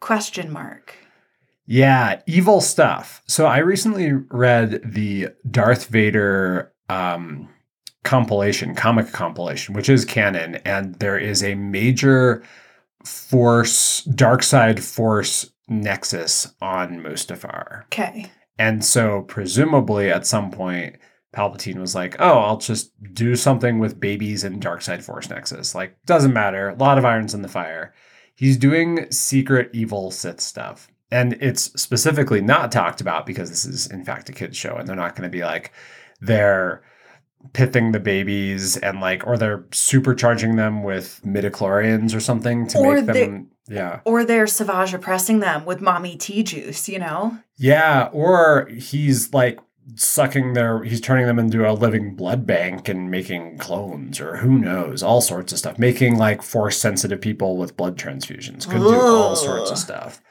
question 0.00 0.50
mark. 0.50 0.94
Yeah, 1.66 2.22
evil 2.26 2.60
stuff. 2.62 3.22
So 3.26 3.44
I 3.46 3.58
recently 3.58 4.12
read 4.12 4.80
the 4.84 5.28
Darth 5.50 5.86
Vader 5.88 6.72
um, 6.88 7.50
compilation, 8.04 8.74
comic 8.74 9.12
compilation, 9.12 9.74
which 9.74 9.90
is 9.90 10.06
canon, 10.06 10.56
and 10.64 10.94
there 10.94 11.18
is 11.18 11.42
a 11.42 11.54
major 11.54 12.42
force, 13.08 14.02
dark 14.04 14.42
side 14.42 14.82
force 14.82 15.50
nexus 15.68 16.54
on 16.60 17.00
Mustafar. 17.00 17.84
Okay. 17.84 18.30
And 18.58 18.84
so 18.84 19.22
presumably 19.22 20.10
at 20.10 20.26
some 20.26 20.50
point, 20.50 20.96
Palpatine 21.34 21.78
was 21.78 21.94
like, 21.94 22.16
oh, 22.18 22.38
I'll 22.38 22.56
just 22.56 22.90
do 23.12 23.36
something 23.36 23.78
with 23.78 24.00
babies 24.00 24.44
and 24.44 24.60
dark 24.60 24.82
side 24.82 25.04
force 25.04 25.28
nexus. 25.28 25.74
Like, 25.74 25.96
doesn't 26.06 26.32
matter. 26.32 26.70
A 26.70 26.74
lot 26.74 26.98
of 26.98 27.04
irons 27.04 27.34
in 27.34 27.42
the 27.42 27.48
fire. 27.48 27.94
He's 28.34 28.56
doing 28.56 29.10
secret 29.10 29.70
evil 29.72 30.10
Sith 30.10 30.40
stuff. 30.40 30.88
And 31.10 31.34
it's 31.40 31.64
specifically 31.80 32.40
not 32.40 32.72
talked 32.72 33.00
about 33.00 33.26
because 33.26 33.50
this 33.50 33.64
is, 33.64 33.86
in 33.86 34.04
fact, 34.04 34.28
a 34.28 34.32
kid's 34.32 34.56
show. 34.56 34.76
And 34.76 34.88
they're 34.88 34.96
not 34.96 35.16
going 35.16 35.30
to 35.30 35.36
be 35.36 35.44
like, 35.44 35.72
they're 36.20 36.82
pithing 37.52 37.92
the 37.92 38.00
babies 38.00 38.76
and 38.76 39.00
like, 39.00 39.26
or 39.26 39.36
they're 39.38 39.58
supercharging 39.70 40.56
them 40.56 40.82
with 40.82 41.20
midichlorians 41.24 42.14
or 42.14 42.20
something 42.20 42.66
to 42.68 42.78
Or 42.78 42.94
make 42.96 43.06
they- 43.06 43.26
them. 43.26 43.48
Yeah. 43.70 44.00
Or 44.06 44.24
they're 44.24 44.46
Savage 44.46 44.94
oppressing 44.94 45.40
them 45.40 45.66
with 45.66 45.82
mommy 45.82 46.16
tea 46.16 46.42
juice, 46.42 46.88
you 46.88 46.98
know? 46.98 47.38
Yeah, 47.58 48.08
or 48.12 48.66
he's 48.74 49.34
like 49.34 49.60
sucking 49.94 50.52
their 50.54 50.82
he's 50.84 51.00
turning 51.02 51.26
them 51.26 51.38
into 51.38 51.68
a 51.68 51.72
living 51.72 52.14
blood 52.14 52.46
bank 52.46 52.88
and 52.88 53.10
making 53.10 53.58
clones 53.58 54.20
or 54.20 54.38
who 54.38 54.58
knows, 54.58 55.02
all 55.02 55.20
sorts 55.20 55.52
of 55.52 55.58
stuff. 55.58 55.78
Making 55.78 56.16
like 56.16 56.42
force 56.42 56.78
sensitive 56.78 57.20
people 57.20 57.56
with 57.58 57.76
blood 57.76 57.98
transfusions 57.98 58.66
could 58.66 58.78
do 58.80 58.94
all 59.00 59.36
sorts 59.36 59.70
of 59.70 59.76
stuff. 59.78 60.22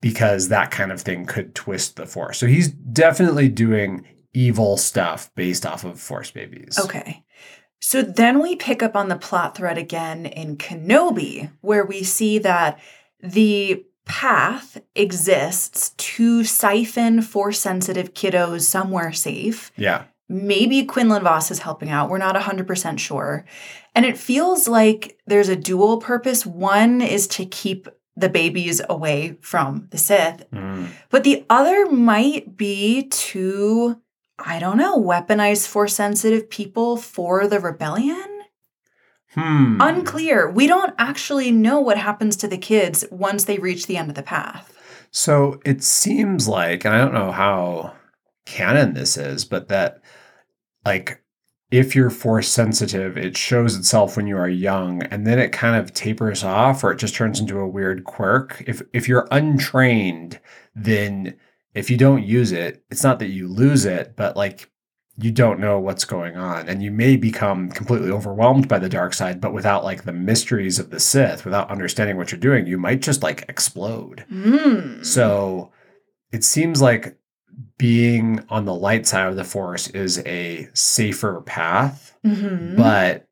Because 0.00 0.46
that 0.48 0.70
kind 0.70 0.92
of 0.92 1.00
thing 1.00 1.26
could 1.26 1.56
twist 1.56 1.96
the 1.96 2.06
force. 2.06 2.38
So 2.38 2.46
he's 2.46 2.68
definitely 2.68 3.48
doing 3.48 4.04
evil 4.38 4.76
stuff 4.76 5.30
based 5.34 5.66
off 5.66 5.82
of 5.84 5.98
force 6.00 6.30
babies. 6.30 6.78
Okay. 6.78 7.24
So 7.80 8.02
then 8.02 8.40
we 8.40 8.54
pick 8.56 8.82
up 8.82 8.94
on 8.96 9.08
the 9.08 9.16
plot 9.16 9.56
thread 9.56 9.78
again 9.78 10.26
in 10.26 10.56
Kenobi, 10.56 11.50
where 11.60 11.84
we 11.84 12.02
see 12.04 12.38
that 12.38 12.78
the 13.20 13.84
path 14.04 14.80
exists 14.94 15.90
to 15.96 16.44
siphon 16.44 17.20
force 17.22 17.58
sensitive 17.58 18.14
kiddos 18.14 18.62
somewhere 18.62 19.12
safe. 19.12 19.70
Yeah. 19.76 20.04
Maybe 20.28 20.84
Quinlan 20.84 21.22
Vos 21.24 21.50
is 21.50 21.60
helping 21.60 21.90
out. 21.90 22.08
We're 22.10 22.18
not 22.18 22.36
100% 22.36 22.98
sure. 22.98 23.44
And 23.94 24.04
it 24.06 24.18
feels 24.18 24.68
like 24.68 25.18
there's 25.26 25.48
a 25.48 25.56
dual 25.56 25.98
purpose. 25.98 26.44
One 26.46 27.00
is 27.00 27.26
to 27.28 27.44
keep 27.46 27.88
the 28.16 28.28
babies 28.28 28.80
away 28.88 29.38
from 29.40 29.86
the 29.90 29.98
Sith, 29.98 30.44
Mm. 30.52 30.88
but 31.10 31.22
the 31.24 31.44
other 31.48 31.86
might 31.90 32.56
be 32.56 33.04
to, 33.08 34.00
I 34.38 34.58
don't 34.58 34.78
know, 34.78 35.00
weaponize 35.00 35.66
force 35.66 35.94
sensitive 35.94 36.48
people 36.48 36.96
for 36.96 37.46
the 37.46 37.60
rebellion? 37.60 38.42
Hmm. 39.34 39.78
Unclear. 39.80 40.50
We 40.50 40.66
don't 40.66 40.94
actually 40.98 41.50
know 41.50 41.80
what 41.80 41.98
happens 41.98 42.36
to 42.36 42.48
the 42.48 42.58
kids 42.58 43.04
once 43.10 43.44
they 43.44 43.58
reach 43.58 43.86
the 43.86 43.96
end 43.96 44.08
of 44.08 44.14
the 44.14 44.22
path. 44.22 44.74
So 45.10 45.60
it 45.64 45.82
seems 45.82 46.48
like, 46.48 46.84
and 46.84 46.94
I 46.94 46.98
don't 46.98 47.14
know 47.14 47.32
how 47.32 47.94
canon 48.46 48.94
this 48.94 49.16
is, 49.16 49.44
but 49.44 49.68
that 49.68 50.00
like 50.84 51.22
if 51.70 51.94
you're 51.94 52.10
force 52.10 52.48
sensitive, 52.48 53.18
it 53.18 53.36
shows 53.36 53.76
itself 53.76 54.16
when 54.16 54.26
you 54.26 54.36
are 54.38 54.48
young 54.48 55.02
and 55.04 55.26
then 55.26 55.38
it 55.38 55.52
kind 55.52 55.76
of 55.76 55.92
tapers 55.92 56.42
off 56.42 56.82
or 56.82 56.92
it 56.92 56.98
just 56.98 57.14
turns 57.14 57.40
into 57.40 57.58
a 57.58 57.68
weird 57.68 58.04
quirk. 58.04 58.62
If 58.66 58.82
if 58.92 59.06
you're 59.06 59.28
untrained, 59.30 60.40
then 60.74 61.36
if 61.78 61.90
you 61.90 61.96
don't 61.96 62.24
use 62.24 62.52
it, 62.52 62.82
it's 62.90 63.02
not 63.04 63.18
that 63.20 63.28
you 63.30 63.48
lose 63.48 63.84
it, 63.86 64.14
but 64.16 64.36
like 64.36 64.70
you 65.20 65.30
don't 65.32 65.58
know 65.58 65.80
what's 65.80 66.04
going 66.04 66.36
on 66.36 66.68
and 66.68 66.80
you 66.80 66.92
may 66.92 67.16
become 67.16 67.68
completely 67.70 68.10
overwhelmed 68.10 68.68
by 68.68 68.78
the 68.78 68.88
dark 68.88 69.12
side 69.12 69.40
but 69.40 69.52
without 69.52 69.82
like 69.82 70.04
the 70.04 70.12
mysteries 70.12 70.78
of 70.78 70.90
the 70.90 71.00
sith 71.00 71.44
without 71.44 71.68
understanding 71.72 72.16
what 72.16 72.30
you're 72.30 72.38
doing 72.38 72.68
you 72.68 72.78
might 72.78 73.02
just 73.02 73.20
like 73.20 73.44
explode 73.48 74.24
Mm. 74.30 75.04
so 75.04 75.72
it 76.30 76.44
seems 76.44 76.80
like 76.80 77.18
being 77.78 78.44
on 78.48 78.64
the 78.64 78.74
light 78.74 79.08
side 79.08 79.26
of 79.28 79.34
the 79.34 79.42
force 79.42 79.88
is 79.88 80.20
a 80.24 80.68
safer 80.74 81.40
path. 81.40 82.14
Mhm. 82.24 82.76
But 82.76 83.26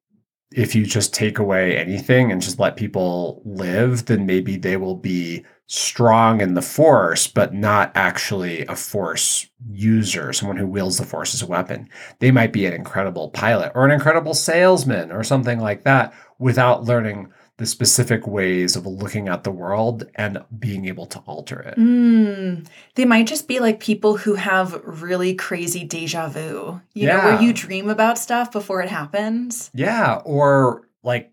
if 0.53 0.75
you 0.75 0.85
just 0.87 1.15
take 1.15 1.39
away 1.39 1.77
anything 1.77 2.33
and 2.33 2.41
just 2.43 2.59
let 2.59 2.77
people 2.77 3.43
live, 3.45 4.07
then 4.07 4.27
maybe 4.27 4.57
they 4.57 4.77
will 4.77 4.97
be 4.97 5.45
strong 5.67 6.41
in 6.41 6.55
the 6.55 6.63
force, 6.63 7.27
but 7.27 7.53
not 7.53 7.91
actually 7.95 8.65
a 8.67 8.77
force 8.77 9.49
user, 9.69 10.33
someone 10.33 10.57
who 10.57 10.67
wields 10.67 10.99
the 10.99 11.05
force 11.05 11.35
as 11.35 11.43
a 11.43 11.47
weapon. 11.47 11.89
They 12.21 12.31
might 12.31 12.53
be 12.53 12.67
an 12.67 12.73
incredible 12.73 13.31
pilot 13.31 13.73
or 13.75 13.85
an 13.85 13.91
incredible 13.91 14.35
salesman 14.35 15.11
or 15.11 15.25
something 15.25 15.59
like 15.59 15.83
that 15.85 16.15
without 16.39 16.85
learning 16.85 17.33
the 17.59 17.67
specific 17.67 18.27
ways 18.27 18.77
of 18.77 18.85
looking 18.87 19.29
at 19.29 19.43
the 19.43 19.51
world 19.51 20.05
and 20.17 20.39
being 20.59 20.87
able 20.87 21.07
to 21.07 21.19
alter 21.21 21.59
it. 21.61 21.79
Mm, 21.79 22.67
they 22.97 23.07
might 23.07 23.27
just 23.27 23.49
be 23.49 23.61
like 23.61 23.81
people 23.81 24.19
who 24.19 24.35
have 24.35 24.75
really 24.85 25.35
crazy 25.35 25.83
deja 25.83 26.29
vu. 26.29 26.81
You 26.93 27.07
know, 27.07 27.17
Yeah. 27.17 27.25
where 27.25 27.43
you 27.43 27.55
dream 27.55 27.89
about 27.89 28.19
stuff 28.19 28.53
before 28.53 28.83
it 28.83 28.91
happens. 28.91 29.71
Yeah, 29.73 30.17
or 30.27 30.83
like 31.03 31.33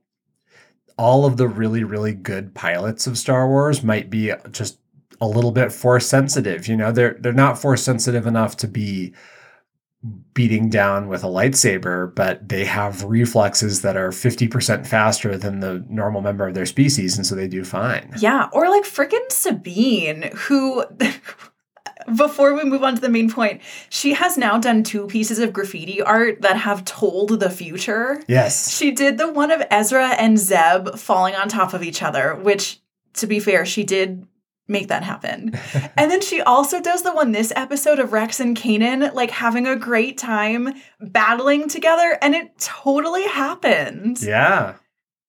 all 0.97 1.25
of 1.25 1.37
the 1.37 1.47
really, 1.47 1.83
really 1.83 2.13
good 2.13 2.53
pilots 2.53 3.07
of 3.07 3.17
Star 3.17 3.47
Wars 3.47 3.83
might 3.83 4.09
be 4.09 4.31
just 4.51 4.79
a 5.21 5.27
little 5.27 5.51
bit 5.51 5.71
force 5.71 6.05
sensitive. 6.05 6.67
You 6.67 6.75
know, 6.75 6.91
they're 6.91 7.17
they're 7.19 7.33
not 7.33 7.57
force 7.57 7.83
sensitive 7.83 8.27
enough 8.27 8.57
to 8.57 8.67
be 8.67 9.13
beating 10.33 10.69
down 10.69 11.07
with 11.07 11.23
a 11.23 11.27
lightsaber, 11.27 12.13
but 12.13 12.49
they 12.49 12.65
have 12.65 13.03
reflexes 13.03 13.83
that 13.83 13.95
are 13.95 14.09
50% 14.09 14.85
faster 14.85 15.37
than 15.37 15.61
the 15.61 15.85
normal 15.87 16.21
member 16.21 16.45
of 16.45 16.53
their 16.53 16.65
species, 16.65 17.15
and 17.15 17.25
so 17.25 17.35
they 17.35 17.47
do 17.47 17.63
fine. 17.63 18.13
Yeah, 18.19 18.49
or 18.51 18.69
like 18.69 18.83
freaking 18.83 19.31
Sabine, 19.31 20.31
who 20.35 20.83
before 22.15 22.53
we 22.53 22.63
move 22.63 22.83
on 22.83 22.95
to 22.95 23.01
the 23.01 23.09
main 23.09 23.29
point, 23.29 23.61
she 23.89 24.13
has 24.13 24.37
now 24.37 24.57
done 24.57 24.83
two 24.83 25.07
pieces 25.07 25.39
of 25.39 25.53
graffiti 25.53 26.01
art 26.01 26.41
that 26.41 26.57
have 26.57 26.85
told 26.85 27.39
the 27.39 27.49
future. 27.49 28.21
Yes. 28.27 28.75
She 28.75 28.91
did 28.91 29.17
the 29.17 29.31
one 29.31 29.51
of 29.51 29.63
Ezra 29.69 30.09
and 30.09 30.37
Zeb 30.37 30.95
falling 30.95 31.35
on 31.35 31.49
top 31.49 31.73
of 31.73 31.83
each 31.83 32.01
other, 32.01 32.35
which, 32.35 32.79
to 33.15 33.27
be 33.27 33.39
fair, 33.39 33.65
she 33.65 33.83
did 33.83 34.27
make 34.67 34.87
that 34.87 35.03
happen. 35.03 35.53
and 35.97 36.09
then 36.09 36.21
she 36.21 36.41
also 36.41 36.81
does 36.81 37.03
the 37.03 37.13
one 37.13 37.31
this 37.31 37.53
episode 37.55 37.99
of 37.99 38.13
Rex 38.13 38.39
and 38.39 38.57
Kanan, 38.57 39.13
like 39.13 39.31
having 39.31 39.67
a 39.67 39.75
great 39.75 40.17
time 40.17 40.73
battling 40.99 41.67
together, 41.67 42.17
and 42.21 42.35
it 42.35 42.57
totally 42.59 43.27
happened. 43.27 44.21
Yeah. 44.21 44.75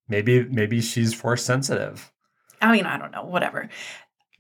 Maybe 0.08 0.44
maybe 0.44 0.80
she's 0.80 1.14
force 1.14 1.42
sensitive. 1.42 2.12
I 2.60 2.72
mean, 2.72 2.86
I 2.86 2.98
don't 2.98 3.10
know, 3.10 3.24
whatever. 3.24 3.68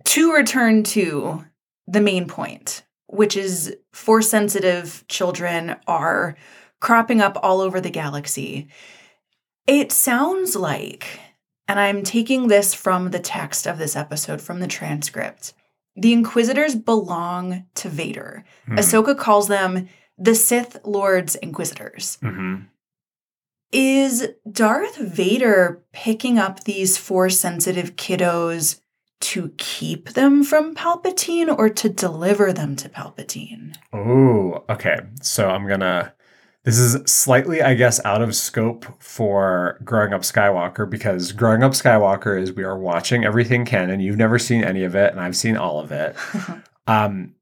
To 0.04 0.32
return 0.32 0.82
to 0.84 1.44
the 1.86 2.00
main 2.00 2.26
point, 2.26 2.82
which 3.06 3.36
is 3.36 3.74
force 3.92 4.30
sensitive 4.30 5.04
children 5.08 5.76
are 5.86 6.36
cropping 6.80 7.20
up 7.20 7.38
all 7.42 7.60
over 7.60 7.80
the 7.80 7.90
galaxy. 7.90 8.68
It 9.66 9.92
sounds 9.92 10.54
like, 10.54 11.20
and 11.68 11.80
I'm 11.80 12.02
taking 12.02 12.48
this 12.48 12.74
from 12.74 13.10
the 13.10 13.18
text 13.18 13.66
of 13.66 13.78
this 13.78 13.96
episode, 13.96 14.40
from 14.40 14.60
the 14.60 14.66
transcript, 14.66 15.54
the 15.96 16.12
Inquisitors 16.12 16.74
belong 16.74 17.66
to 17.76 17.88
Vader. 17.88 18.44
Hmm. 18.66 18.78
Ahsoka 18.78 19.16
calls 19.16 19.48
them 19.48 19.88
the 20.18 20.34
Sith 20.34 20.78
Lord's 20.84 21.34
Inquisitors. 21.36 22.18
Mhm. 22.22 22.66
Is 23.72 24.28
Darth 24.50 24.96
Vader 24.96 25.82
picking 25.92 26.38
up 26.38 26.64
these 26.64 26.96
force 26.96 27.40
sensitive 27.40 27.96
kiddos 27.96 28.80
to 29.24 29.52
keep 29.56 30.10
them 30.10 30.44
from 30.44 30.74
Palpatine 30.74 31.56
or 31.56 31.68
to 31.68 31.88
deliver 31.88 32.52
them 32.52 32.76
to 32.76 32.88
Palpatine? 32.88 33.74
Oh, 33.92 34.64
okay. 34.68 35.00
So 35.22 35.48
I'm 35.48 35.66
gonna. 35.66 36.12
This 36.64 36.78
is 36.78 37.02
slightly, 37.10 37.60
I 37.60 37.74
guess, 37.74 38.02
out 38.06 38.22
of 38.22 38.34
scope 38.34 38.86
for 39.02 39.78
Growing 39.84 40.14
Up 40.14 40.22
Skywalker 40.22 40.88
because 40.88 41.32
Growing 41.32 41.62
Up 41.62 41.72
Skywalker 41.72 42.40
is 42.40 42.52
we 42.52 42.64
are 42.64 42.78
watching 42.78 43.24
everything 43.24 43.66
canon. 43.66 44.00
You've 44.00 44.16
never 44.16 44.38
seen 44.38 44.64
any 44.64 44.82
of 44.82 44.94
it, 44.94 45.12
and 45.12 45.20
I've 45.20 45.36
seen 45.36 45.56
all 45.56 45.80
of 45.80 45.92
it. 45.92 46.16
Um, 46.86 47.34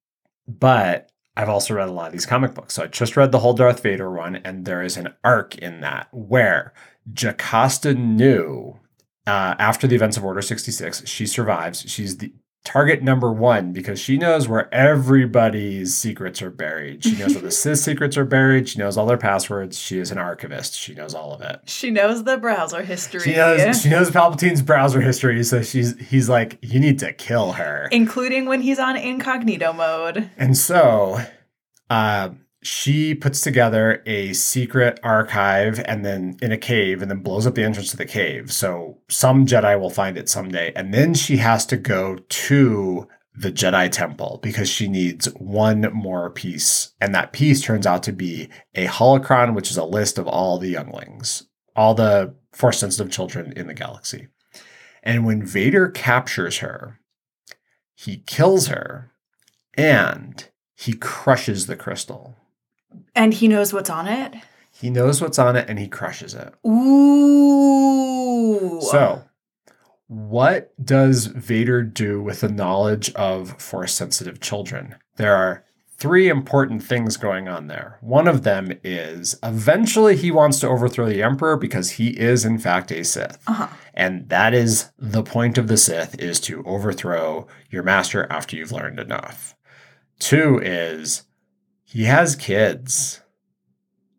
but 0.47 1.11
I've 1.37 1.49
also 1.49 1.75
read 1.75 1.89
a 1.89 1.93
lot 1.93 2.07
of 2.07 2.13
these 2.13 2.27
comic 2.27 2.55
books. 2.55 2.75
So 2.75 2.85
I 2.85 2.87
just 2.87 3.17
read 3.17 3.33
the 3.33 3.39
whole 3.39 3.55
Darth 3.55 3.83
Vader 3.83 4.11
one, 4.11 4.37
and 4.37 4.65
there 4.65 4.83
is 4.83 4.97
an 4.97 5.15
arc 5.25 5.57
in 5.57 5.81
that 5.81 6.09
where 6.13 6.73
Jocasta 7.13 7.95
Nu 7.95 8.79
uh, 9.27 9.55
after 9.59 9.87
the 9.87 9.95
events 9.95 10.17
of 10.17 10.25
Order 10.25 10.43
66, 10.43 11.07
she 11.09 11.27
survives. 11.27 11.81
She's 11.89 12.17
the 12.19 12.33
target 12.65 13.03
number 13.03 13.33
one 13.33 13.73
because 13.73 13.99
she 13.99 14.17
knows 14.17 14.47
where 14.47 14.73
everybody's 14.73 15.97
secrets 15.97 16.41
are 16.41 16.51
buried. 16.51 17.03
She 17.03 17.17
knows 17.17 17.35
where 17.35 17.43
the 17.43 17.51
Sith 17.63 17.81
secrets 17.81 18.17
are 18.17 18.25
buried. 18.25 18.69
She 18.69 18.79
knows 18.79 18.97
all 18.97 19.07
their 19.07 19.17
passwords. 19.19 19.79
She 19.79 19.99
is 19.99 20.11
an 20.13 20.19
archivist. 20.19 20.75
She 20.75 20.95
knows 20.95 21.13
all 21.15 21.33
of 21.33 21.41
it. 21.41 21.61
she 21.65 21.91
knows 21.91 22.23
the 22.25 22.37
browser 22.37 22.83
history, 22.83 23.21
She 23.21 23.35
knows 23.35 23.83
she 23.83 23.89
knows 23.91 24.11
Palpatine's 24.11 24.63
browser 24.63 25.01
history, 25.01 25.43
so 25.45 25.61
she's 25.63 25.99
he's 25.99 26.29
like, 26.29 26.59
you 26.63 26.79
need 26.79 26.99
to 27.01 27.13
kill 27.13 27.53
her. 27.53 27.89
including 27.91 28.47
when 28.47 28.63
he's 28.63 28.79
on 28.79 28.97
incognito 28.97 29.73
mode. 29.73 30.31
And 30.37 30.57
so 30.57 31.21
uh, 31.91 32.31
she 32.63 33.15
puts 33.15 33.41
together 33.41 34.03
a 34.07 34.33
secret 34.33 35.01
archive 35.03 35.83
and 35.85 36.05
then 36.05 36.37
in 36.41 36.53
a 36.53 36.57
cave 36.57 37.03
and 37.03 37.11
then 37.11 37.19
blows 37.19 37.47
up 37.47 37.57
the 37.57 37.65
entrance 37.65 37.91
to 37.91 37.97
the 37.97 38.07
cave. 38.07 38.53
So 38.53 38.99
some 39.09 39.47
Jedi 39.47 39.79
will 39.79 39.91
find 39.91 40.17
it 40.17 40.29
someday. 40.29 40.73
And 40.77 40.95
then 40.95 41.13
she 41.15 41.39
has 41.39 41.67
to 41.67 41.77
go 41.77 42.17
to 42.17 43.09
the 43.35 43.51
Jedi 43.51 43.91
Temple 43.91 44.39
because 44.43 44.69
she 44.69 44.89
needs 44.89 45.27
one 45.35 45.91
more 45.93 46.31
piece. 46.31 46.93
And 47.01 47.15
that 47.15 47.33
piece 47.33 47.63
turns 47.63 47.87
out 47.87 48.03
to 48.05 48.13
be 48.13 48.49
a 48.75 48.87
holocron, 48.87 49.55
which 49.55 49.71
is 49.71 49.77
a 49.77 49.85
list 49.85 50.17
of 50.19 50.29
all 50.29 50.59
the 50.59 50.71
younglings, 50.71 51.49
all 51.75 51.95
the 51.95 52.35
force 52.53 52.79
sensitive 52.79 53.11
children 53.11 53.53
in 53.57 53.67
the 53.67 53.75
galaxy. 53.75 54.29
And 55.03 55.27
when 55.27 55.45
Vader 55.45 55.89
captures 55.89 56.59
her, 56.59 57.01
he 57.95 58.19
kills 58.19 58.69
her 58.69 59.11
and 59.75 60.49
he 60.75 60.93
crushes 60.93 61.67
the 61.67 61.77
crystal. 61.77 62.37
And 63.15 63.35
he 63.35 63.49
knows 63.49 63.73
what's 63.73 63.91
on 63.91 64.09
it. 64.09 64.35
He 64.71 64.91
knows 64.91 65.21
what's 65.21 65.39
on 65.39 65.57
it 65.57 65.69
and 65.69 65.79
he 65.79 65.87
crushes 65.89 66.35
it. 66.35 66.53
Ooh. 66.67 67.53
So, 68.81 69.23
what 70.09 70.73
does 70.85 71.27
Vader 71.27 71.83
do 71.83 72.21
with 72.23 72.41
the 72.41 72.49
knowledge 72.49 73.13
of 73.15 73.61
force 73.61 73.95
sensitive 73.95 74.41
children? 74.41 74.97
There 75.17 75.35
are 75.35 75.65
three 76.03 76.29
important 76.29 76.83
things 76.83 77.17
going 77.17 77.49
on 77.49 77.69
there. 77.69 77.97
One 78.01 78.27
of 78.27 78.43
them 78.43 78.73
is 78.83 79.39
eventually 79.41 80.17
he 80.17 80.33
wants 80.33 80.59
to 80.61 80.69
overthrow 80.69 81.09
the 81.09 81.23
Emperor 81.23 81.57
because 81.57 81.93
he 81.93 82.09
is, 82.09 82.45
in 82.45 82.59
fact, 82.59 82.91
a 82.91 83.05
Sith. 83.05 83.39
Uh-huh. 83.47 83.69
And 83.95 84.29
that 84.29 84.53
is 84.53 84.91
the 84.99 85.23
point 85.23 85.59
of 85.59 85.69
the 85.69 85.77
Sith 85.77 86.19
is 86.19 86.41
to 86.41 86.65
overthrow 86.65 87.47
your 87.71 87.85
master 87.85 88.27
after 88.31 88.57
you've 88.57 88.73
learned 88.73 88.99
enough. 88.99 89.55
Two 90.19 90.59
is 90.61 91.23
he 91.93 92.05
has 92.05 92.37
kids. 92.37 93.21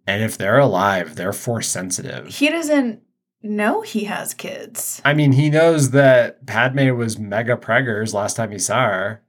And 0.05 0.21
if 0.21 0.37
they're 0.37 0.59
alive, 0.59 1.15
they're 1.15 1.33
force 1.33 1.67
sensitive. 1.67 2.27
He 2.27 2.49
doesn't 2.49 3.01
know 3.41 3.81
he 3.81 4.03
has 4.03 4.35
kids. 4.35 5.01
I 5.03 5.15
mean, 5.15 5.31
he 5.31 5.49
knows 5.49 5.89
that 5.89 6.45
Padme 6.45 6.95
was 6.95 7.17
mega 7.17 7.57
preggers 7.57 8.13
last 8.13 8.35
time 8.35 8.51
he 8.51 8.59
saw 8.59 8.85
her. 8.85 9.23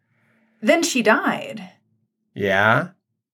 Then 0.61 0.83
she 0.83 1.03
died. 1.03 1.71
Yeah? 2.35 2.89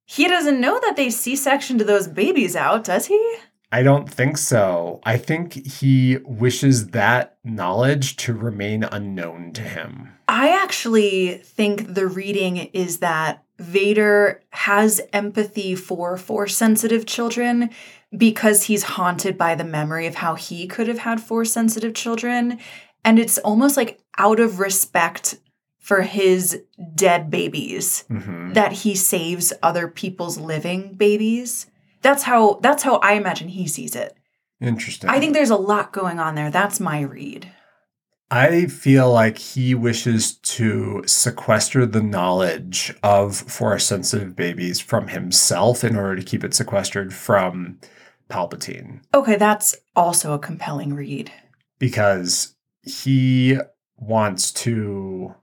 He 0.04 0.28
doesn't 0.28 0.60
know 0.60 0.78
that 0.80 0.94
they 0.94 1.10
C 1.10 1.34
sectioned 1.34 1.80
those 1.80 2.06
babies 2.06 2.54
out, 2.54 2.84
does 2.84 3.06
he? 3.06 3.36
I 3.72 3.82
don't 3.82 4.08
think 4.08 4.36
so. 4.36 5.00
I 5.02 5.16
think 5.16 5.66
he 5.66 6.18
wishes 6.24 6.88
that 6.88 7.38
knowledge 7.42 8.16
to 8.16 8.32
remain 8.32 8.84
unknown 8.84 9.52
to 9.54 9.62
him. 9.62 10.12
I 10.28 10.50
actually 10.50 11.38
think 11.38 11.94
the 11.94 12.06
reading 12.06 12.56
is 12.56 12.98
that 12.98 13.44
Vader 13.60 14.42
has 14.50 15.00
empathy 15.12 15.74
for 15.74 16.16
force 16.16 16.56
sensitive 16.56 17.06
children 17.06 17.70
because 18.16 18.64
he's 18.64 18.82
haunted 18.82 19.36
by 19.38 19.54
the 19.54 19.64
memory 19.64 20.06
of 20.06 20.16
how 20.16 20.34
he 20.34 20.66
could 20.66 20.88
have 20.88 20.98
had 20.98 21.20
force 21.20 21.52
sensitive 21.52 21.94
children. 21.94 22.58
And 23.04 23.18
it's 23.18 23.38
almost 23.38 23.76
like 23.76 24.00
out 24.18 24.40
of 24.40 24.58
respect 24.58 25.38
for 25.78 26.02
his 26.02 26.62
dead 26.94 27.30
babies 27.30 28.04
Mhm. 28.10 28.54
that 28.54 28.72
he 28.72 28.94
saves 28.94 29.52
other 29.62 29.88
people's 29.88 30.38
living 30.38 30.94
babies. 30.94 31.66
That's 32.02 32.22
how 32.24 32.58
that's 32.62 32.82
how 32.82 32.96
I 32.96 33.12
imagine 33.12 33.48
he 33.48 33.66
sees 33.66 33.94
it. 33.94 34.16
Interesting. 34.60 35.08
I 35.10 35.18
think 35.20 35.32
there's 35.34 35.50
a 35.50 35.56
lot 35.56 35.92
going 35.92 36.18
on 36.18 36.34
there. 36.34 36.50
That's 36.50 36.80
my 36.80 37.00
read. 37.00 37.50
I 38.30 38.66
feel 38.66 39.12
like 39.12 39.38
he 39.38 39.74
wishes 39.74 40.34
to 40.34 41.02
sequester 41.06 41.84
the 41.84 42.02
knowledge 42.02 42.94
of 43.02 43.36
force 43.36 43.86
sensitive 43.86 44.36
babies 44.36 44.78
from 44.80 45.08
himself 45.08 45.82
in 45.82 45.96
order 45.96 46.16
to 46.16 46.22
keep 46.22 46.44
it 46.44 46.54
sequestered 46.54 47.12
from 47.12 47.80
Palpatine. 48.28 49.00
Okay, 49.12 49.36
that's 49.36 49.74
also 49.96 50.32
a 50.32 50.38
compelling 50.38 50.94
read. 50.94 51.32
because 51.80 52.54
he 52.82 53.58
wants 53.98 54.50
to 54.52 55.34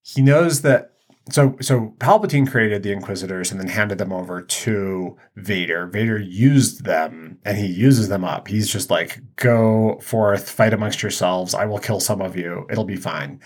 he 0.00 0.22
knows 0.22 0.62
that 0.62 0.93
so 1.30 1.56
so 1.60 1.94
Palpatine 1.98 2.50
created 2.50 2.82
the 2.82 2.92
Inquisitors 2.92 3.50
and 3.50 3.60
then 3.60 3.68
handed 3.68 3.98
them 3.98 4.12
over 4.12 4.42
to 4.42 5.16
Vader. 5.36 5.86
Vader 5.86 6.18
used 6.18 6.84
them 6.84 7.38
and 7.44 7.56
he 7.56 7.66
uses 7.66 8.08
them 8.08 8.24
up. 8.24 8.48
He's 8.48 8.68
just 8.70 8.90
like, 8.90 9.20
go 9.36 9.98
forth, 10.02 10.50
fight 10.50 10.74
amongst 10.74 11.02
yourselves. 11.02 11.54
I 11.54 11.64
will 11.64 11.78
kill 11.78 12.00
some 12.00 12.20
of 12.20 12.36
you. 12.36 12.66
It'll 12.70 12.84
be 12.84 12.96
fine. 12.96 13.40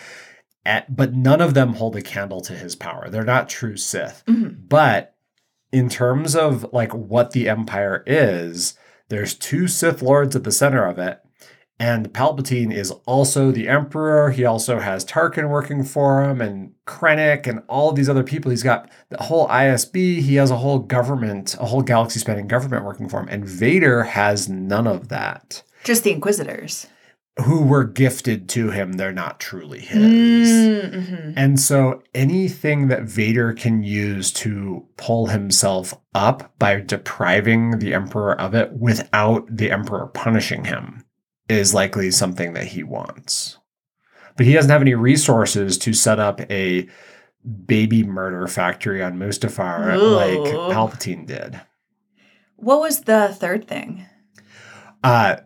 At, 0.64 0.94
but 0.94 1.14
none 1.14 1.40
of 1.40 1.54
them 1.54 1.74
hold 1.74 1.96
a 1.96 2.02
candle 2.02 2.40
to 2.42 2.52
his 2.52 2.74
power. 2.76 3.08
They're 3.08 3.24
not 3.24 3.48
true 3.48 3.76
Sith. 3.76 4.22
Mhm. 4.26 4.68
But 4.68 5.14
in 5.72 5.88
terms 5.88 6.34
of 6.34 6.66
like 6.72 6.92
what 6.92 7.30
the 7.30 7.48
Empire 7.48 8.02
is, 8.06 8.74
there's 9.08 9.34
two 9.34 9.68
Sith 9.68 10.02
Lords 10.02 10.34
at 10.36 10.44
the 10.44 10.52
center 10.52 10.84
of 10.84 10.98
it. 10.98 11.20
And 11.80 12.12
Palpatine 12.12 12.74
is 12.74 12.90
also 13.06 13.52
the 13.52 13.68
Emperor. 13.68 14.30
He 14.30 14.44
also 14.44 14.80
has 14.80 15.04
Tarkin 15.04 15.48
working 15.48 15.84
for 15.84 16.24
him 16.24 16.40
and 16.40 16.72
Krennic 16.86 17.46
and 17.46 17.62
all 17.68 17.92
these 17.92 18.08
other 18.08 18.24
people. 18.24 18.50
He's 18.50 18.64
got 18.64 18.90
the 19.10 19.22
whole 19.22 19.46
ISB. 19.46 20.20
He 20.20 20.34
has 20.36 20.50
a 20.50 20.56
whole 20.56 20.80
government, 20.80 21.54
a 21.60 21.66
whole 21.66 21.82
galaxy 21.82 22.18
spanning 22.18 22.48
government 22.48 22.84
working 22.84 23.08
for 23.08 23.20
him. 23.20 23.28
And 23.28 23.44
Vader 23.44 24.02
has 24.02 24.48
none 24.48 24.88
of 24.88 25.08
that. 25.08 25.62
Just 25.84 26.02
the 26.02 26.10
Inquisitors. 26.10 26.88
who 27.44 27.62
were 27.62 27.84
gifted 27.84 28.48
to 28.48 28.70
him, 28.70 28.94
they're 28.94 29.12
not 29.12 29.38
truly 29.38 29.78
his. 29.78 30.48
Mm-hmm. 30.48 31.32
And 31.36 31.60
so 31.60 32.02
anything 32.12 32.88
that 32.88 33.04
Vader 33.04 33.52
can 33.52 33.84
use 33.84 34.32
to 34.32 34.84
pull 34.96 35.26
himself 35.26 35.94
up 36.12 36.58
by 36.58 36.80
depriving 36.80 37.78
the 37.78 37.94
Emperor 37.94 38.38
of 38.40 38.56
it 38.56 38.72
without 38.72 39.46
the 39.56 39.70
Emperor 39.70 40.08
punishing 40.08 40.64
him 40.64 41.04
is 41.48 41.74
likely 41.74 42.10
something 42.10 42.52
that 42.54 42.66
he 42.66 42.82
wants. 42.82 43.58
But 44.36 44.46
he 44.46 44.52
doesn't 44.52 44.70
have 44.70 44.82
any 44.82 44.94
resources 44.94 45.78
to 45.78 45.92
set 45.92 46.20
up 46.20 46.40
a 46.50 46.88
baby 47.66 48.02
murder 48.02 48.46
factory 48.46 49.02
on 49.02 49.18
Mustafar 49.18 49.96
like 50.16 50.54
Palpatine 50.74 51.26
did. 51.26 51.60
What 52.56 52.80
was 52.80 53.02
the 53.02 53.34
third 53.38 53.66
thing? 53.66 54.06
Uh, 55.02 55.36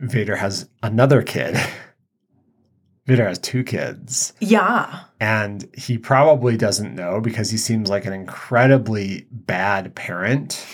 Vader 0.00 0.36
has 0.36 0.68
another 0.82 1.22
kid. 1.22 1.56
Vader 3.06 3.26
has 3.26 3.38
two 3.38 3.64
kids. 3.64 4.32
Yeah. 4.38 5.00
And 5.20 5.68
he 5.76 5.98
probably 5.98 6.56
doesn't 6.56 6.94
know 6.94 7.20
because 7.20 7.50
he 7.50 7.56
seems 7.56 7.90
like 7.90 8.06
an 8.06 8.12
incredibly 8.12 9.26
bad 9.30 9.94
parent, 9.96 10.64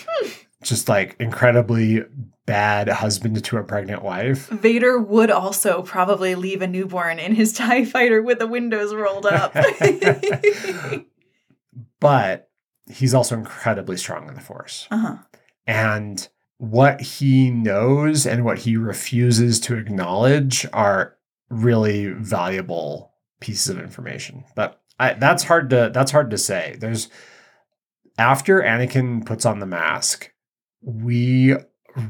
just 0.61 0.87
like 0.89 1.15
incredibly 1.19 2.03
bad 2.49 2.89
husband 2.89 3.43
to 3.43 3.57
a 3.57 3.63
pregnant 3.63 4.01
wife. 4.01 4.47
Vader 4.47 4.97
would 4.97 5.29
also 5.29 5.83
probably 5.83 6.33
leave 6.33 6.63
a 6.63 6.67
newborn 6.67 7.19
in 7.19 7.35
his 7.35 7.53
TIE 7.59 7.85
fighter 7.85 8.23
with 8.23 8.39
the 8.39 8.47
windows 8.47 8.93
rolled 8.93 9.25
up. 9.25 9.55
But 12.01 12.49
he's 12.89 13.13
also 13.13 13.35
incredibly 13.35 13.97
strong 13.97 14.29
in 14.29 14.35
the 14.35 14.39
Force. 14.39 14.87
uh-huh. 14.89 15.17
And 15.67 16.25
what 16.59 17.01
he 17.01 17.49
knows 17.49 18.25
and 18.25 18.45
what 18.45 18.59
he 18.59 18.77
refuses 18.77 19.59
to 19.59 19.75
acknowledge 19.75 20.65
are 20.71 21.17
really 21.49 22.07
valuable 22.07 23.11
pieces 23.41 23.67
of 23.67 23.79
information. 23.79 24.45
But 24.55 24.81
I, 24.97 25.13
that's 25.13 25.43
hard 25.43 25.69
to 25.71 25.91
that's 25.93 26.11
hard 26.11 26.31
to 26.31 26.37
say. 26.37 26.77
There's 26.79 27.09
after 28.17 28.61
Anakin 28.61 29.25
puts 29.25 29.45
on 29.45 29.59
the 29.59 29.65
mask, 29.65 30.31
we 30.81 31.55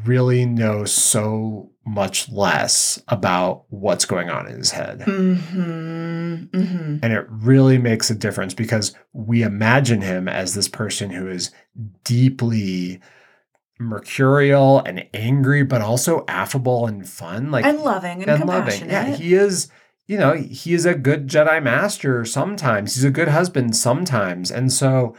really 0.06 0.46
know 0.46 0.86
so 0.86 1.72
much 1.86 2.30
less 2.30 3.02
about 3.08 3.66
what's 3.70 4.06
going 4.06 4.30
on 4.30 4.48
in 4.48 4.58
his 4.58 4.72
head. 4.72 5.00
Mm-hmm. 5.00 6.46
Mm-hmm. 6.46 6.98
And 7.02 7.14
it 7.14 7.26
really 7.30 7.78
makes 7.78 8.10
a 8.10 8.16
difference 8.16 8.54
because 8.54 8.94
we 9.14 9.42
imagine 9.42 10.02
him 10.02 10.28
as 10.28 10.54
this 10.54 10.68
person 10.68 11.10
who 11.10 11.28
is 11.28 11.52
deeply 12.04 13.02
mercurial 13.80 14.80
and 14.80 15.08
angry, 15.14 15.64
but 15.64 15.82
also 15.82 16.26
affable 16.28 16.86
and 16.86 17.08
fun. 17.08 17.50
Like 17.50 17.66
and 17.66 17.80
loving 17.80 18.22
and, 18.22 18.30
and 18.30 18.46
loving. 18.46 18.80
compassionate. 18.80 18.92
Yeah, 18.92 19.16
he 19.16 19.34
is, 19.34 19.70
you 20.08 20.18
know, 20.18 20.34
he 20.34 20.74
is 20.74 20.86
a 20.86 20.94
good 20.94 21.28
Jedi 21.28 21.62
master 21.64 22.24
sometimes. 22.26 22.96
He's 22.96 23.04
a 23.04 23.12
good 23.12 23.30
husband 23.30 23.76
sometimes. 23.76 24.52
And 24.52 24.72
so 24.72 25.16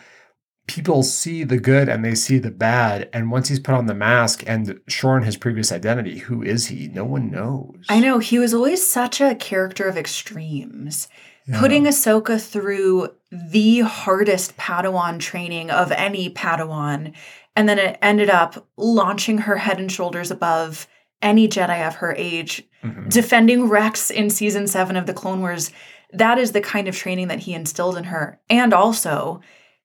people 0.71 1.03
see 1.03 1.43
the 1.43 1.59
good 1.59 1.89
and 1.89 2.05
they 2.05 2.15
see 2.15 2.39
the 2.39 2.51
bad. 2.51 3.09
And 3.13 3.31
once 3.31 3.49
he's 3.49 3.59
put 3.61 3.75
on 3.75 3.87
the 3.87 3.95
mask 3.95 4.45
and 4.47 4.81
shorn 4.87 5.25
his 5.25 5.37
previous 5.37 5.73
identity, 5.73 6.19
who 6.19 6.43
is 6.43 6.67
he? 6.67 6.89
No 6.89 7.05
one 7.05 7.31
knows. 7.31 7.85
I 7.89 7.99
know 8.01 8.19
he 8.21 8.39
was 8.39 8.55
always 8.55 8.87
such 8.87 9.21
a 9.21 9.35
character 9.35 9.89
of 9.89 9.97
extremes. 9.97 11.09
Yeah. 11.47 11.59
Putting 11.59 11.85
Ahsoka 11.85 12.41
through 12.41 13.09
the 13.33 13.81
hardest 13.81 14.57
Padawan 14.57 15.19
training 15.19 15.71
of 15.71 15.91
any 15.91 16.31
Padawan, 16.31 17.13
and 17.57 17.69
then 17.69 17.79
it 17.79 17.99
ended 18.01 18.31
up 18.31 18.69
launching 18.77 19.39
her 19.39 19.57
head 19.57 19.81
and 19.81 19.91
shoulders 19.91 20.31
above 20.31 20.87
any 21.21 21.49
Jedi 21.49 21.87
of 21.87 21.97
her 21.97 22.15
age, 22.17 22.65
Mhm. 22.85 23.11
defending 23.11 23.69
Rex 23.69 24.11
in 24.11 24.31
season 24.31 24.67
seven 24.69 24.97
of 24.97 25.07
the 25.07 25.13
Clone 25.13 25.41
Wars. 25.41 25.71
That 26.13 26.39
is 26.39 26.53
the 26.53 26.61
kind 26.61 26.87
of 26.89 26.97
training 26.97 27.29
that 27.29 27.41
he 27.41 27.55
instilled 27.55 27.97
in 27.97 28.05
her. 28.05 28.39
And 28.49 28.73
also, 28.73 29.41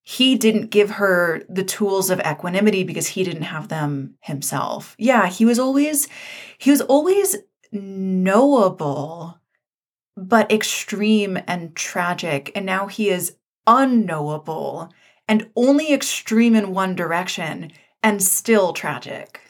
he 0.08 0.36
didn't 0.36 0.68
give 0.68 0.92
her 0.92 1.42
the 1.50 1.64
tools 1.64 2.12
of 2.12 2.22
equanimity 2.22 2.84
because 2.84 3.08
he 3.08 3.24
didn't 3.24 3.42
have 3.42 3.70
them 3.70 4.14
himself. 4.22 4.96
Yeah, 5.00 5.28
he 5.28 5.46
was 5.46 5.58
always 5.58 6.08
he 6.60 6.70
was 6.70 6.82
always 6.82 7.36
knowable 7.72 9.40
but 10.16 10.50
extreme 10.52 11.38
and 11.48 11.76
tragic 11.76 12.52
and 12.56 12.66
now 12.66 12.88
he 12.88 13.10
is 13.10 13.36
unknowable 13.68 14.94
and 15.28 15.50
only 15.56 15.92
extreme 15.92 16.56
in 16.56 16.72
one 16.72 16.96
direction 16.96 17.72
and 18.04 18.22
still 18.22 18.74
tragic. 18.74 19.42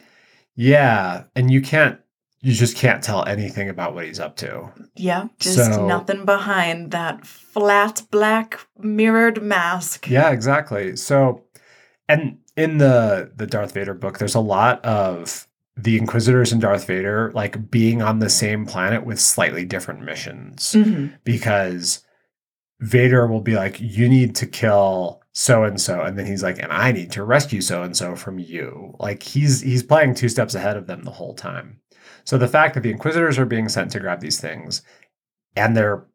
Yeah. 0.55 1.25
And 1.35 1.51
you 1.51 1.61
can't, 1.61 1.99
you 2.45 2.53
just 2.53 2.77
can't 2.77 3.03
tell 3.03 3.25
anything 3.25 3.69
about 3.69 3.95
what 3.95 4.05
he's 4.05 4.19
up 4.19 4.35
to. 4.37 4.69
Yeah, 4.95 5.27
just 5.39 5.55
So- 5.57 5.87
nothing 5.87 6.25
behind 6.25 6.91
that 6.91 7.25
flat 7.25 8.03
black 8.11 8.59
mirrored 8.77 9.41
mask. 9.41 10.07
Yeah, 10.09 10.29
exactly. 10.29 10.95
So, 10.95 11.43
and 12.07 12.37
in 12.55 12.77
the 12.77 13.31
the 13.35 13.47
Darth 13.47 13.73
Vader 13.73 13.95
book, 13.95 14.19
there's 14.19 14.35
a 14.35 14.39
lot 14.39 14.83
of 14.85 15.47
the 15.75 15.97
Inquisitors 15.97 16.51
and 16.51 16.61
Darth 16.61 16.85
Vader 16.85 17.31
like 17.33 17.69
being 17.71 18.01
on 18.01 18.19
the 18.19 18.29
same 18.29 18.65
planet 18.65 19.05
with 19.05 19.19
slightly 19.19 19.65
different 19.65 20.01
missions 20.03 20.73
Mhm. 20.73 21.13
because 21.25 22.03
Vader 22.79 23.25
will 23.27 23.41
be 23.41 23.55
like, 23.55 23.77
"You 23.81 24.07
need 24.07 24.35
to 24.35 24.45
kill 24.45 25.21
so 25.31 25.63
and 25.63 25.79
so," 25.81 26.01
and 26.01 26.17
then 26.17 26.25
he's 26.27 26.43
like, 26.43 26.59
"And 26.61 26.71
I 26.71 26.91
need 26.91 27.11
to 27.13 27.23
rescue 27.23 27.61
so 27.61 27.83
and 27.83 27.95
so 27.97 28.15
from 28.15 28.37
you." 28.37 28.95
Like 28.99 29.23
he's 29.23 29.61
he's 29.61 29.81
playing 29.83 30.13
two 30.15 30.29
steps 30.29 30.53
ahead 30.55 30.77
of 30.77 30.85
them 30.87 31.03
the 31.03 31.11
whole 31.11 31.33
time. 31.33 31.79
So 32.25 32.37
the 32.37 32.47
fact 32.47 32.73
that 32.73 32.81
the 32.81 32.91
Inquisitors 32.91 33.39
are 33.39 33.45
being 33.45 33.69
sent 33.69 33.91
to 33.91 33.99
grab 33.99 34.19
these 34.19 34.39
things, 34.39 34.81
and 35.55 35.75
they're 35.77 36.05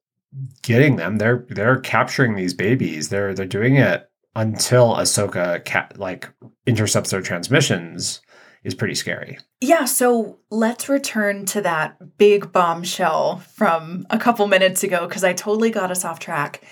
getting 0.63 0.97
them, 0.97 1.17
they're 1.19 1.47
they're 1.49 1.79
capturing 1.81 2.35
these 2.37 2.53
babies. 2.55 3.09
They're 3.09 3.33
they're 3.35 3.47
doing 3.47 3.77
it 3.77 4.09
until 4.37 4.95
Ahsoka 4.95 5.65
ca- 5.65 5.89
like 5.97 6.29
intercepts 6.67 7.11
their 7.11 7.23
transmissions 7.23 8.21
is 8.63 8.75
pretty 8.75 8.95
scary. 8.95 9.39
Yeah, 9.61 9.87
so 9.87 10.39
let's 10.51 10.89
return 10.89 11.47
to 11.47 11.63
that 11.63 12.19
big 12.19 12.53
bombshell 12.53 13.39
from 13.39 14.07
a 14.11 14.19
couple 14.19 14.47
minutes 14.47 14.83
ago 14.85 15.07
because 15.09 15.25
I 15.25 15.33
totally 15.33 15.71
got 15.71 15.91
us 15.91 16.05
off 16.05 16.19
track. 16.21 16.63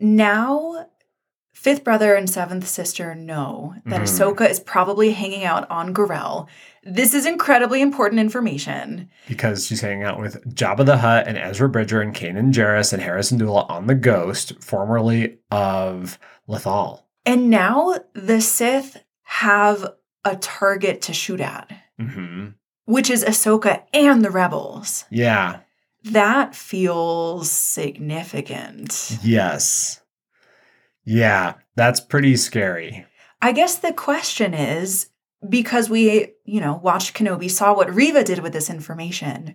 Now, 0.00 0.88
fifth 1.54 1.84
brother 1.84 2.14
and 2.14 2.28
seventh 2.28 2.66
sister 2.66 3.14
know 3.14 3.74
that 3.86 4.00
Mhm. 4.00 4.04
Ahsoka 4.04 4.48
is 4.50 4.60
probably 4.60 5.12
hanging 5.12 5.44
out 5.44 5.70
on 5.70 5.94
Garel. 5.94 6.48
This 6.86 7.14
is 7.14 7.26
incredibly 7.26 7.82
important 7.82 8.20
information. 8.20 9.10
because 9.26 9.66
she's 9.66 9.80
hanging 9.80 10.04
out 10.04 10.20
with 10.20 10.42
Jabba 10.54 10.86
the 10.86 10.98
Hutt 10.98 11.26
and 11.26 11.36
Ezra 11.36 11.68
Bridger 11.68 12.00
and 12.00 12.14
Kanan 12.14 12.52
Jarrus 12.52 12.92
and 12.92 13.02
Hera 13.02 13.20
Syndulla 13.20 13.68
on 13.68 13.86
the 13.88 13.94
Ghost, 13.94 14.52
formerly 14.62 15.38
of 15.50 16.18
Lothal. 16.48 17.02
And 17.24 17.50
now 17.50 17.96
the 18.14 18.40
Sith 18.40 19.02
have 19.24 19.94
a 20.24 20.36
target 20.36 21.02
to 21.02 21.12
shoot 21.12 21.40
at, 21.40 21.70
hmm 21.98 22.48
which 22.84 23.10
is 23.10 23.24
Ahsoka 23.24 23.82
and 23.92 24.24
the 24.24 24.30
rebels. 24.30 25.06
Yeah. 25.10 25.58
That 26.04 26.54
feels 26.54 27.50
significant. 27.50 29.18
Yes. 29.24 30.02
Yeah. 31.04 31.54
That's 31.74 31.98
pretty 32.00 32.36
scary. 32.36 33.04
I 33.42 33.50
guess 33.50 33.76
the 33.78 33.92
question 33.92 34.54
is 34.54 35.08
because 35.48 35.90
we, 35.90 36.32
you 36.44 36.60
know, 36.60 36.80
watched 36.82 37.14
Kenobi, 37.14 37.50
saw 37.50 37.74
what 37.74 37.94
Reva 37.94 38.24
did 38.24 38.40
with 38.40 38.52
this 38.52 38.70
information. 38.70 39.54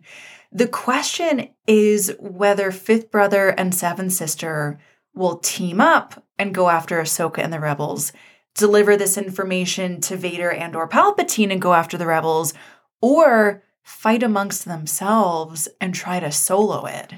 The 0.52 0.68
question 0.68 1.50
is 1.68 2.14
whether 2.20 2.72
fifth 2.72 3.12
brother 3.12 3.50
and 3.50 3.74
seventh 3.74 4.14
sister 4.14 4.80
will 5.14 5.38
team 5.38 5.82
up 5.82 6.24
and 6.38 6.54
go 6.54 6.70
after 6.70 7.02
Ahsoka 7.02 7.40
and 7.40 7.52
the 7.52 7.60
rebels, 7.60 8.14
deliver 8.56 8.96
this 8.96 9.18
information 9.18 10.02
to 10.02 10.16
Vader 10.16 10.52
and 10.52 10.76
or 10.76 10.88
Palpatine 10.88 11.52
and 11.52 11.62
go 11.62 11.74
after 11.74 11.98
the 11.98 12.06
rebels, 12.06 12.54
or 13.02 13.64
fight 13.84 14.24
amongst 14.24 14.66
themselves 14.66 15.68
and 15.80 15.94
try 15.94 16.20
to 16.20 16.32
solo 16.32 16.86
it. 16.86 17.14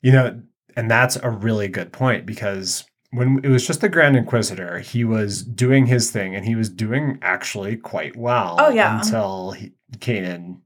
You 0.00 0.12
know, 0.12 0.42
and 0.76 0.90
that's 0.90 1.16
a 1.16 1.30
really 1.30 1.68
good 1.68 1.92
point 1.92 2.26
because 2.26 2.84
when 3.10 3.40
it 3.42 3.48
was 3.48 3.66
just 3.66 3.80
the 3.80 3.88
Grand 3.88 4.16
Inquisitor, 4.16 4.80
he 4.80 5.04
was 5.04 5.42
doing 5.42 5.86
his 5.86 6.10
thing 6.10 6.34
and 6.34 6.44
he 6.44 6.54
was 6.54 6.68
doing 6.68 7.18
actually 7.22 7.76
quite 7.76 8.16
well. 8.16 8.56
Oh, 8.58 8.68
yeah. 8.70 8.98
Until 8.98 9.52
he, 9.52 9.72
Kanan 9.96 10.60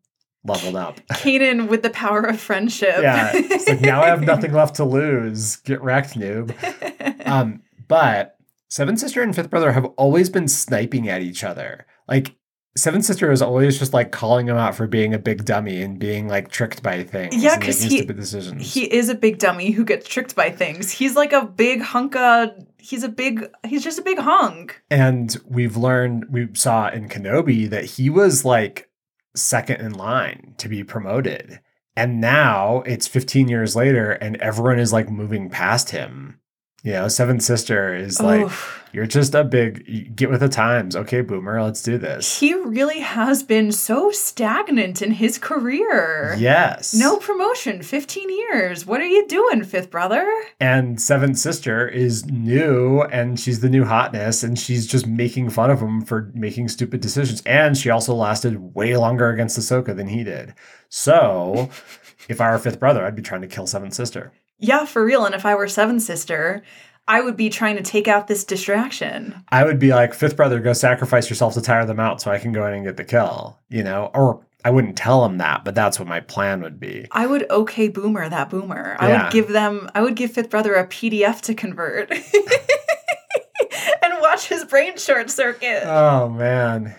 leveled 0.45 0.77
up. 0.77 1.01
Kanan 1.13 1.69
with 1.69 1.83
the 1.83 1.91
power 1.91 2.21
of 2.23 2.41
friendship. 2.41 2.97
yeah. 3.01 3.33
Like 3.67 3.81
now 3.81 4.03
I 4.03 4.09
have 4.09 4.23
nothing 4.27 4.53
left 4.53 4.75
to 4.77 4.85
lose. 4.85 5.57
Get 5.57 5.81
wrecked, 5.83 6.15
noob. 6.15 6.55
Um, 7.25 7.63
but 7.89 8.37
Seven 8.69 8.97
Sister 8.99 9.23
and 9.23 9.35
Fifth 9.35 9.49
Brother 9.49 9.73
have 9.73 9.87
always 9.97 10.29
been 10.29 10.49
sniping 10.49 11.09
at 11.09 11.23
each 11.23 11.43
other. 11.45 11.87
Like 12.07 12.35
Seven 12.75 13.03
Sister 13.03 13.31
is 13.31 13.43
always 13.43 13.79
just 13.79 13.93
like 13.93 14.13
calling 14.13 14.49
him 14.49 14.57
out 14.57 14.75
for 14.75 14.87
being 14.87 15.13
a 15.13 15.19
big 15.19 15.45
dummy 15.45 15.83
and 15.83 15.99
being 15.99 16.27
like 16.27 16.51
tricked 16.51 16.83
by 16.83 17.03
things. 17.03 17.37
Yeah, 17.43 17.59
because 17.59 17.83
he- 17.83 17.99
stupid 17.99 18.17
decisions. 18.17 18.73
He 18.73 18.85
is 18.93 19.11
a 19.11 19.15
big 19.15 19.39
dummy 19.39 19.73
who 19.73 19.85
gets 19.85 20.09
tricked 20.09 20.35
by 20.35 20.51
things. 20.51 20.91
He's 20.91 21.15
like 21.15 21.33
a 21.35 21.45
big 21.45 21.83
hunk 21.83 22.17
of, 22.17 22.51
he's 22.79 23.03
a 23.03 23.11
big, 23.11 23.47
he's 23.67 23.85
just 23.85 23.99
a 23.99 24.03
big 24.03 24.19
hunk. 24.19 24.83
and 24.91 25.37
we've 25.47 25.77
learned 25.77 26.27
we 26.31 26.49
saw 26.55 26.89
in 26.89 27.09
Kenobi 27.11 27.69
that 27.69 27.85
he 27.85 28.09
was 28.09 28.45
like 28.45 28.89
second 29.37 29.81
in 29.83 29.93
line 29.93 30.55
to 30.59 30.69
be 30.69 30.83
promoted. 30.83 31.61
And 31.95 32.23
now 32.23 32.83
it's 32.87 33.07
15 33.07 33.49
years 33.49 33.77
later 33.77 34.13
and 34.13 34.37
everyone 34.39 34.79
is 34.79 34.95
like 34.95 35.11
moving 35.11 35.51
past 35.51 35.91
him. 35.91 36.39
You 36.85 36.95
know, 36.95 37.07
Seventh 37.09 37.43
Sister 37.43 37.95
is 37.95 38.21
like, 38.21 38.51
you're 38.93 39.07
just 39.07 39.37
a 39.37 39.45
big 39.45 40.17
get 40.17 40.29
with 40.29 40.41
the 40.41 40.49
times. 40.49 40.97
Okay, 40.97 41.21
boomer, 41.21 41.63
let's 41.63 41.81
do 41.81 41.97
this. 41.97 42.41
he 42.41 42.55
really 42.55 42.99
has 42.99 43.45
been 43.45 43.71
so 43.71 44.11
stagnant 44.11 45.01
in 45.01 45.13
his 45.13 45.39
career. 45.39 46.35
Yes. 46.37 46.93
No 46.93 47.19
promotion, 47.19 47.83
15 47.83 48.29
years. 48.29 48.85
What 48.85 49.01
are 49.01 49.07
you 49.07 49.29
doing, 49.29 49.63
fifth 49.63 49.93
brother? 49.93 50.29
And 50.59 51.01
Seventh 51.01 51.39
Sister 51.39 51.87
is 51.87 52.27
new 52.27 53.03
and 53.03 53.39
she's 53.39 53.61
the 53.61 53.71
new 53.71 53.85
hotness 53.85 54.43
and 54.43 54.59
she's 54.59 54.89
just 54.89 55.07
making 55.07 55.51
fun 55.51 55.71
of 55.71 55.81
him 55.81 56.01
for 56.03 56.33
making 56.35 56.69
stupid 56.69 57.01
decisions. 57.01 57.43
And 57.47 57.77
she 57.77 57.91
also 57.91 58.13
lasted 58.13 58.75
way 58.75 58.97
longer 58.97 59.31
against 59.31 59.57
Ahsoka 59.57 59.95
than 59.95 60.09
he 60.09 60.25
did. 60.25 60.55
So 60.89 61.71
if 62.29 62.41
I 62.41 62.51
were 62.51 62.59
fifth 62.59 62.81
brother, 62.81 63.07
I'd 63.07 63.15
be 63.15 63.23
trying 63.23 63.43
to 63.43 63.47
kill 63.47 63.69
Seventh 63.69 63.95
Sister. 63.95 64.33
Yeah, 64.63 64.87
for 64.87 65.05
real. 65.05 65.27
And 65.27 65.35
if 65.35 65.45
I 65.45 65.55
were 65.55 65.69
seventh 65.69 66.03
sister, 66.03 66.63
I 67.09 67.21
would 67.21 67.37
be 67.37 67.51
trying 67.51 67.77
to 67.77 67.83
take 67.83 68.07
out 68.09 68.29
this 68.29 68.45
distraction. 68.45 69.43
I 69.49 69.65
would 69.65 69.79
be 69.81 69.91
like, 69.91 70.15
fifth 70.15 70.37
brother, 70.37 70.61
go 70.61 70.73
sacrifice 70.73 71.29
yourself 71.29 71.55
to 71.55 71.61
tire 71.61 71.85
them 71.85 71.99
out 72.01 72.23
so 72.23 72.31
I 72.31 72.39
can 72.39 72.53
go 72.53 72.65
in 72.67 72.75
and 72.75 72.85
get 72.87 72.97
the 72.97 73.05
kill, 73.05 73.59
you 73.69 73.83
know? 73.83 74.11
Or 74.15 74.47
I 74.65 74.71
wouldn't 74.71 74.97
tell 74.97 75.23
them 75.23 75.39
that, 75.39 75.65
but 75.65 75.75
that's 75.75 75.99
what 75.99 76.07
my 76.07 76.21
plan 76.21 76.63
would 76.63 76.79
be. 76.79 77.09
I 77.11 77.27
would 77.27 77.51
okay 77.51 77.89
boomer 77.89 78.29
that 78.29 78.49
boomer. 78.51 78.97
I 79.01 79.09
Yeah. 79.09 79.25
would 79.25 79.33
give 79.33 79.49
them 79.49 79.91
I 79.97 80.01
would 80.03 80.15
give 80.15 80.31
fifth 80.31 80.51
brother 80.51 80.75
a 80.77 80.87
PDF 80.87 81.41
to 81.43 81.55
convert. 81.55 82.13
and 84.03 84.15
watch 84.21 84.47
his 84.47 84.65
brain 84.65 84.97
short 84.97 85.29
circuit. 85.31 85.83
Oh, 85.85 86.29
man. 86.29 86.95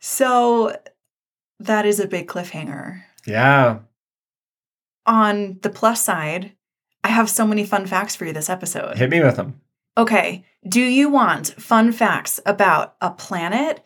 so 0.00 0.76
that 1.60 1.86
is 1.86 2.00
a 2.00 2.08
big 2.08 2.26
cliffhanger. 2.26 3.02
Yeah. 3.26 3.78
On 5.06 5.58
the 5.62 5.70
plus 5.70 6.02
side, 6.02 6.52
I 7.02 7.08
have 7.08 7.30
so 7.30 7.46
many 7.46 7.64
fun 7.64 7.86
facts 7.86 8.14
for 8.16 8.24
you 8.26 8.32
this 8.32 8.50
episode. 8.50 8.96
Hit 8.98 9.10
me 9.10 9.20
with 9.20 9.36
them. 9.36 9.60
Okay, 9.98 10.44
do 10.68 10.80
you 10.80 11.08
want 11.08 11.48
fun 11.60 11.92
facts 11.92 12.40
about 12.46 12.94
a 13.00 13.10
planet, 13.10 13.84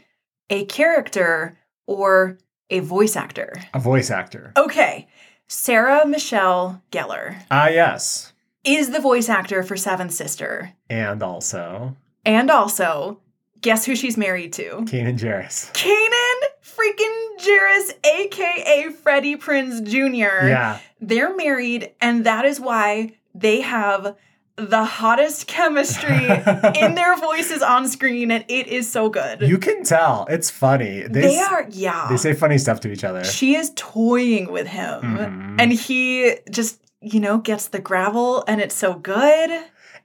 a 0.51 0.65
character, 0.67 1.59
or 1.87 2.39
a 2.71 2.81
voice 2.81 3.17
actor? 3.17 3.53
A 3.73 3.79
voice 3.81 4.11
actor. 4.11 4.53
Okay, 4.57 5.07
Sarah 5.49 6.07
Michelle 6.07 6.83
Gellar 6.91 7.37
Ah, 7.51 7.69
yes. 7.69 8.33
is 8.65 8.91
the 8.91 9.01
voice 9.01 9.29
actor 9.29 9.63
for 9.63 9.77
Seventh 9.77 10.13
Sister. 10.13 10.73
And 10.91 11.23
also, 11.23 11.97
And 12.25 12.51
also, 12.51 13.21
guess 13.61 13.85
who 13.87 13.95
she's 13.97 14.17
married 14.17 14.53
to? 14.55 14.85
Kanan 14.87 15.19
Jarrus. 15.19 15.73
Kanan 15.73 16.41
freaking 16.63 17.24
Jarrus, 17.39 17.93
aka 18.05 18.91
Freddie 18.91 19.37
Prinz 19.37 19.81
Jr. 19.81 20.47
Yeah. 20.49 20.79
They're 21.01 21.35
married, 21.37 21.93
and 22.01 22.25
that 22.27 22.45
is 22.45 22.61
why 22.61 23.15
they 23.35 23.61
have 23.63 24.17
the 24.57 24.85
hottest 24.85 25.49
chemistry 25.49 26.27
in 26.81 26.95
their 26.95 27.17
voices 27.17 27.61
on 27.61 27.89
screen, 27.89 28.31
and 28.31 28.45
it 28.49 28.69
is 28.69 28.89
so 28.91 29.09
good. 29.09 29.41
You 29.43 29.59
can 29.59 29.83
tell. 29.83 30.27
It's 30.31 30.49
funny. 30.51 31.03
They, 31.03 31.23
they 31.23 31.37
s- 31.37 31.49
are, 31.51 31.67
yeah. 31.71 32.07
They 32.09 32.17
say 32.17 32.35
funny 32.35 32.59
stuff 32.59 32.79
to 32.81 32.93
each 32.93 33.03
other. 33.05 33.25
she 33.25 33.57
is 33.57 33.73
toying 33.75 34.53
with 34.53 34.69
him, 34.69 35.01
Mhm. 35.03 35.57
and 35.61 35.73
he 35.73 36.37
just, 36.51 36.81
you 37.01 37.19
know, 37.21 37.39
gets 37.39 37.67
the 37.69 37.81
gravel, 37.81 38.45
and 38.47 38.61
it's 38.61 38.77
so 38.77 38.95
good. 38.95 39.51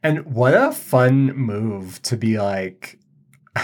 And 0.01 0.25
what 0.33 0.55
a 0.55 0.71
fun 0.71 1.27
move 1.35 2.01
to 2.03 2.17
be 2.17 2.39
like, 2.39 2.97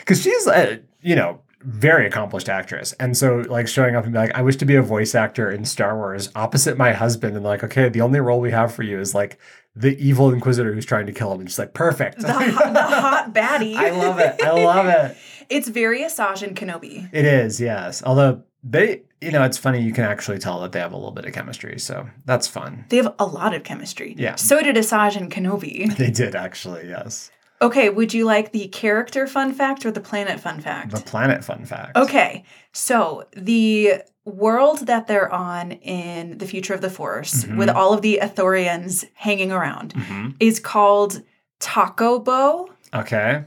because 0.00 0.22
she's 0.22 0.46
a, 0.46 0.80
you 1.02 1.14
know, 1.14 1.40
very 1.66 2.06
accomplished 2.06 2.48
actress. 2.48 2.92
And 2.94 3.16
so, 3.16 3.44
like, 3.48 3.66
showing 3.68 3.96
up 3.96 4.04
and 4.04 4.12
be 4.12 4.18
like, 4.18 4.34
I 4.34 4.42
wish 4.42 4.56
to 4.56 4.64
be 4.64 4.76
a 4.76 4.82
voice 4.82 5.14
actor 5.14 5.50
in 5.50 5.64
Star 5.64 5.96
Wars 5.96 6.30
opposite 6.36 6.78
my 6.78 6.92
husband. 6.92 7.34
And 7.36 7.44
like, 7.44 7.64
okay, 7.64 7.88
the 7.88 8.00
only 8.00 8.20
role 8.20 8.40
we 8.40 8.52
have 8.52 8.72
for 8.72 8.84
you 8.84 9.00
is 9.00 9.14
like 9.14 9.38
the 9.74 9.98
evil 9.98 10.30
Inquisitor 10.32 10.72
who's 10.72 10.86
trying 10.86 11.06
to 11.06 11.12
kill 11.12 11.32
him. 11.32 11.40
And 11.40 11.50
she's 11.50 11.58
like, 11.58 11.74
perfect. 11.74 12.20
The, 12.20 12.32
hot- 12.32 12.72
the 12.72 12.82
hot 12.82 13.34
baddie. 13.34 13.74
I 13.74 13.90
love 13.90 14.18
it. 14.20 14.40
I 14.42 14.52
love 14.64 14.86
it. 14.86 15.16
It's 15.48 15.68
very 15.68 16.00
Asajj 16.00 16.42
and 16.42 16.56
Kenobi. 16.56 17.08
It 17.12 17.24
is, 17.24 17.60
yes. 17.60 18.02
Although 18.04 18.42
they, 18.64 19.02
you 19.20 19.30
know, 19.30 19.44
it's 19.44 19.56
funny. 19.56 19.80
You 19.80 19.92
can 19.92 20.02
actually 20.02 20.38
tell 20.40 20.60
that 20.62 20.72
they 20.72 20.80
have 20.80 20.92
a 20.92 20.96
little 20.96 21.12
bit 21.12 21.24
of 21.24 21.32
chemistry. 21.34 21.78
So 21.78 22.08
that's 22.24 22.48
fun. 22.48 22.84
They 22.88 22.96
have 22.96 23.14
a 23.20 23.24
lot 23.26 23.54
of 23.54 23.62
chemistry. 23.62 24.16
Yeah. 24.18 24.34
So 24.34 24.60
did 24.60 24.74
Asajj 24.74 25.14
and 25.16 25.30
Kenobi. 25.30 25.96
They 25.96 26.10
did 26.10 26.34
actually, 26.34 26.88
yes. 26.88 27.30
Okay, 27.62 27.88
would 27.88 28.12
you 28.12 28.24
like 28.24 28.52
the 28.52 28.68
character 28.68 29.26
fun 29.26 29.52
fact 29.52 29.86
or 29.86 29.90
the 29.90 30.00
planet 30.00 30.40
fun 30.40 30.60
fact? 30.60 30.90
The 30.92 31.00
planet 31.00 31.42
fun 31.42 31.64
fact. 31.64 31.96
Okay, 31.96 32.44
so 32.72 33.24
the 33.34 34.02
world 34.24 34.86
that 34.86 35.06
they're 35.06 35.32
on 35.32 35.72
in 35.72 36.36
the 36.38 36.46
future 36.46 36.74
of 36.74 36.80
the 36.80 36.90
Force, 36.90 37.44
Mhm. 37.44 37.56
with 37.56 37.68
all 37.70 37.92
of 37.94 38.02
the 38.02 38.18
Ithorians 38.22 39.04
hanging 39.14 39.52
around, 39.52 39.92
hmm 39.94 40.30
is 40.40 40.60
called 40.60 41.22
Takobo. 41.60 42.68
Okay. 42.94 43.44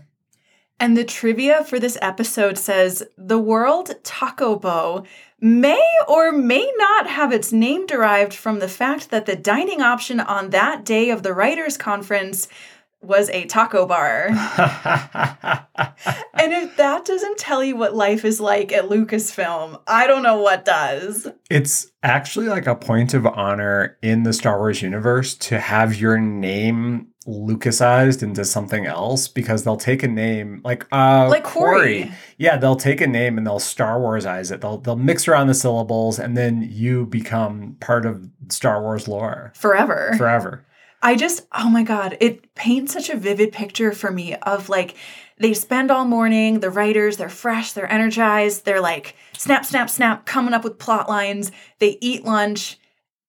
And 0.79 0.95
the 0.95 1.03
trivia 1.03 1.63
for 1.65 1.77
this 1.77 1.97
episode 2.01 2.57
says 2.57 3.03
the 3.17 3.37
world 3.37 3.95
Takobo 4.03 5.05
may 5.41 5.83
or 6.07 6.31
may 6.31 6.71
not 6.77 7.07
have 7.07 7.33
its 7.33 7.51
name 7.51 7.85
derived 7.85 8.33
from 8.33 8.59
the 8.59 8.67
fact 8.69 9.09
that 9.11 9.25
the 9.25 9.35
dining 9.35 9.81
option 9.81 10.19
on 10.21 10.49
that 10.51 10.85
day 10.85 11.09
of 11.09 11.21
the 11.23 11.33
writers' 11.33 11.77
conference 11.77 12.47
was 13.01 13.29
a 13.29 13.45
taco 13.45 13.85
bar. 13.85 14.29
And 16.33 16.53
if 16.53 16.77
that 16.77 17.03
doesn't 17.03 17.37
tell 17.37 17.63
you 17.63 17.75
what 17.75 17.93
life 17.93 18.23
is 18.23 18.39
like 18.39 18.71
at 18.71 18.85
Lucasfilm, 18.85 19.81
I 19.87 20.07
don't 20.07 20.23
know 20.23 20.39
what 20.41 20.63
does. 20.63 21.27
it's 21.49 21.91
actually 22.01 22.47
like 22.47 22.65
a 22.65 22.75
point 22.75 23.13
of 23.13 23.25
honor 23.25 23.97
in 24.01 24.23
the 24.23 24.31
Star 24.31 24.57
Wars 24.57 24.81
universe 24.81 25.35
to 25.35 25.59
have 25.59 25.95
your 25.95 26.17
name 26.17 27.07
Lucasized 27.27 28.23
into 28.23 28.45
something 28.45 28.85
else 28.85 29.27
because 29.27 29.63
they'll 29.63 29.75
take 29.77 30.01
a 30.01 30.07
name 30.07 30.61
like 30.63 30.87
uh 30.91 31.27
Like 31.29 31.43
Corey. 31.43 32.09
Yeah, 32.37 32.55
they'll 32.57 32.77
take 32.77 33.01
a 33.01 33.07
name 33.07 33.37
and 33.37 33.45
they'll 33.45 33.59
Star 33.59 33.99
Warsize 33.99 34.51
it. 34.51 34.61
They'll 34.61 34.77
they'll 34.77 34.95
mix 34.95 35.27
around 35.27 35.47
the 35.47 35.53
syllables 35.53 36.17
and 36.17 36.35
then 36.37 36.67
you 36.71 37.05
become 37.05 37.75
part 37.81 38.05
of 38.05 38.27
Star 38.47 38.81
Wars 38.81 39.07
lore 39.07 39.51
Forever. 39.55 40.13
forever. 40.17 40.65
I 41.01 41.15
just, 41.15 41.47
oh 41.53 41.69
my 41.69 41.83
God, 41.83 42.17
it 42.19 42.53
paints 42.55 42.93
such 42.93 43.09
a 43.09 43.17
vivid 43.17 43.51
picture 43.51 43.91
for 43.91 44.11
me 44.11 44.35
of 44.35 44.69
like, 44.69 44.95
they 45.37 45.53
spend 45.53 45.89
all 45.89 46.03
morning, 46.03 46.59
the 46.59 46.69
writers, 46.69 47.17
they're 47.17 47.29
fresh, 47.29 47.71
they're 47.71 47.91
energized, 47.91 48.65
they're 48.65 48.81
like, 48.81 49.15
snap, 49.37 49.65
snap, 49.65 49.89
snap, 49.89 50.25
coming 50.25 50.53
up 50.53 50.65
with 50.65 50.77
plot 50.77 51.07
lines. 51.07 51.51
They 51.79 51.97
eat 52.01 52.25
lunch 52.25 52.77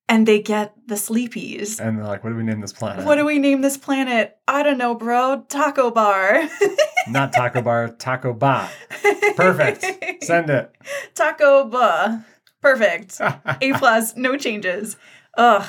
and 0.09 0.27
they 0.27 0.41
get 0.41 0.75
the 0.89 0.97
sleepies. 0.97 1.79
And 1.79 1.97
they're 1.97 2.05
like, 2.05 2.25
what 2.25 2.31
do 2.31 2.37
we 2.37 2.43
name 2.43 2.61
this 2.61 2.73
planet? 2.73 3.05
What 3.05 3.15
do 3.15 3.25
we 3.25 3.39
name 3.39 3.61
this 3.61 3.77
planet? 3.77 4.37
I 4.49 4.65
don't 4.65 4.79
know, 4.79 4.97
bro. 4.97 5.45
Taco 5.49 5.93
bar. 5.93 6.49
Not 7.09 7.33
Taco 7.33 7.63
Bar, 7.63 7.89
Taco 7.91 8.33
Ba. 8.33 8.69
Perfect. 9.37 10.25
Send 10.25 10.51
it. 10.51 10.75
Taco 11.15 11.65
ba. 11.65 12.25
Perfect. 12.61 13.21
A 13.21 13.73
plus, 13.73 14.17
no 14.17 14.37
changes. 14.37 14.97
Ugh. 15.37 15.67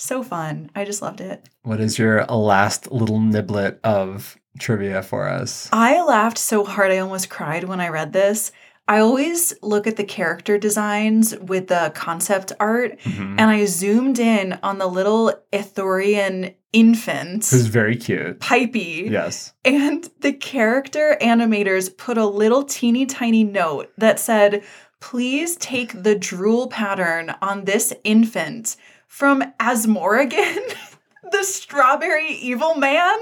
So 0.00 0.22
fun. 0.22 0.70
I 0.76 0.84
just 0.84 1.02
loved 1.02 1.20
it. 1.20 1.48
What 1.62 1.80
is 1.80 1.98
your 1.98 2.24
last 2.26 2.90
little 2.92 3.18
niblet 3.18 3.80
of 3.82 4.38
trivia 4.58 5.02
for 5.02 5.28
us? 5.28 5.68
I 5.72 6.00
laughed 6.02 6.38
so 6.38 6.64
hard 6.64 6.92
I 6.92 6.98
almost 6.98 7.28
cried 7.28 7.64
when 7.64 7.80
I 7.80 7.88
read 7.88 8.12
this. 8.12 8.52
I 8.86 9.00
always 9.00 9.52
look 9.60 9.86
at 9.88 9.96
the 9.96 10.04
character 10.04 10.56
designs 10.56 11.36
with 11.36 11.66
the 11.66 11.92
concept 11.94 12.52
art 12.60 12.98
Mhm. 13.00 13.32
and 13.38 13.50
I 13.50 13.64
zoomed 13.66 14.18
in 14.20 14.58
on 14.62 14.78
the 14.78 14.86
little 14.86 15.34
Ithorian 15.52 16.54
infant, 16.72 17.46
Who's 17.46 17.66
very 17.66 17.96
cute. 17.96 18.38
Pipey. 18.40 19.08
Yes. 19.10 19.52
And 19.64 20.08
the 20.20 20.32
character 20.32 21.18
animators 21.20 21.94
put 21.94 22.16
a 22.16 22.24
little 22.26 22.62
teeny 22.62 23.04
tiny 23.04 23.42
note 23.44 23.90
that 23.98 24.20
said, 24.20 24.62
please 25.00 25.56
take 25.56 26.02
the 26.02 26.14
drool 26.14 26.68
pattern 26.68 27.34
on 27.42 27.64
this 27.64 27.92
infant 28.04 28.76
from 29.08 29.42
Azmorigan, 29.58 30.76
the 31.32 31.42
strawberry 31.42 32.28
evil 32.28 32.76
man. 32.76 33.18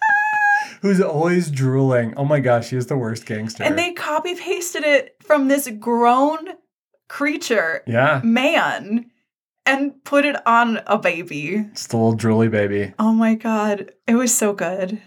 Who's 0.82 1.00
always 1.00 1.50
drooling. 1.50 2.14
Oh 2.16 2.24
my 2.24 2.38
gosh, 2.38 2.70
he 2.70 2.76
is 2.76 2.86
the 2.86 2.96
worst 2.96 3.26
gangster. 3.26 3.64
And 3.64 3.76
they 3.76 3.92
copy 3.92 4.34
pasted 4.36 4.84
it 4.84 5.16
from 5.24 5.48
this 5.48 5.68
grown 5.80 6.38
creature, 7.08 7.82
yeah, 7.86 8.20
man, 8.22 9.10
and 9.64 10.04
put 10.04 10.24
it 10.24 10.36
on 10.46 10.80
a 10.86 10.98
baby. 10.98 11.68
just 11.72 11.92
a 11.92 11.96
little 11.96 12.16
drooly 12.16 12.50
baby. 12.50 12.94
Oh 12.98 13.12
my 13.12 13.34
God. 13.34 13.92
It 14.06 14.14
was 14.14 14.32
so 14.34 14.52
good. 14.52 15.00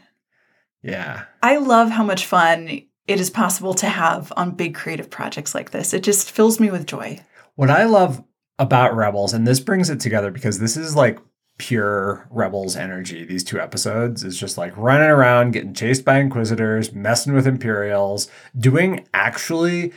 Yeah. 0.82 1.26
I 1.41 1.57
love 1.57 1.89
how 1.89 2.03
much 2.03 2.26
fun 2.26 2.82
it 3.07 3.20
is 3.20 3.30
possible 3.30 3.74
to 3.76 3.88
have 3.88 4.34
on 4.36 4.51
big 4.51 4.76
creative 4.76 5.10
projects 5.10 5.55
like 5.55 5.72
this. 5.72 5.93
It 5.93 6.03
just 6.03 6.32
fills 6.32 6.60
me 6.60 6.72
with 6.72 6.86
joy. 6.86 7.20
What 7.55 7.70
I 7.70 7.86
love 7.86 8.24
about 8.60 8.95
Rebels, 8.95 9.34
and 9.34 9.47
this 9.47 9.60
brings 9.60 9.89
it 9.89 9.99
together 9.99 10.30
because 10.30 10.60
this 10.60 10.78
is 10.78 10.95
like 10.95 11.18
pure 11.57 12.28
Rebels 12.30 12.76
energy. 12.76 13.26
These 13.26 13.43
two 13.43 13.60
episodes 13.60 14.24
is 14.24 14.38
just 14.39 14.57
like 14.57 14.76
running 14.78 15.10
around, 15.10 15.51
getting 15.51 15.74
chased 15.74 16.05
by 16.05 16.20
Inquisitors, 16.20 16.93
messing 16.93 17.34
with 17.34 17.47
Imperials, 17.47 18.30
doing 18.57 19.07
actually 19.14 19.91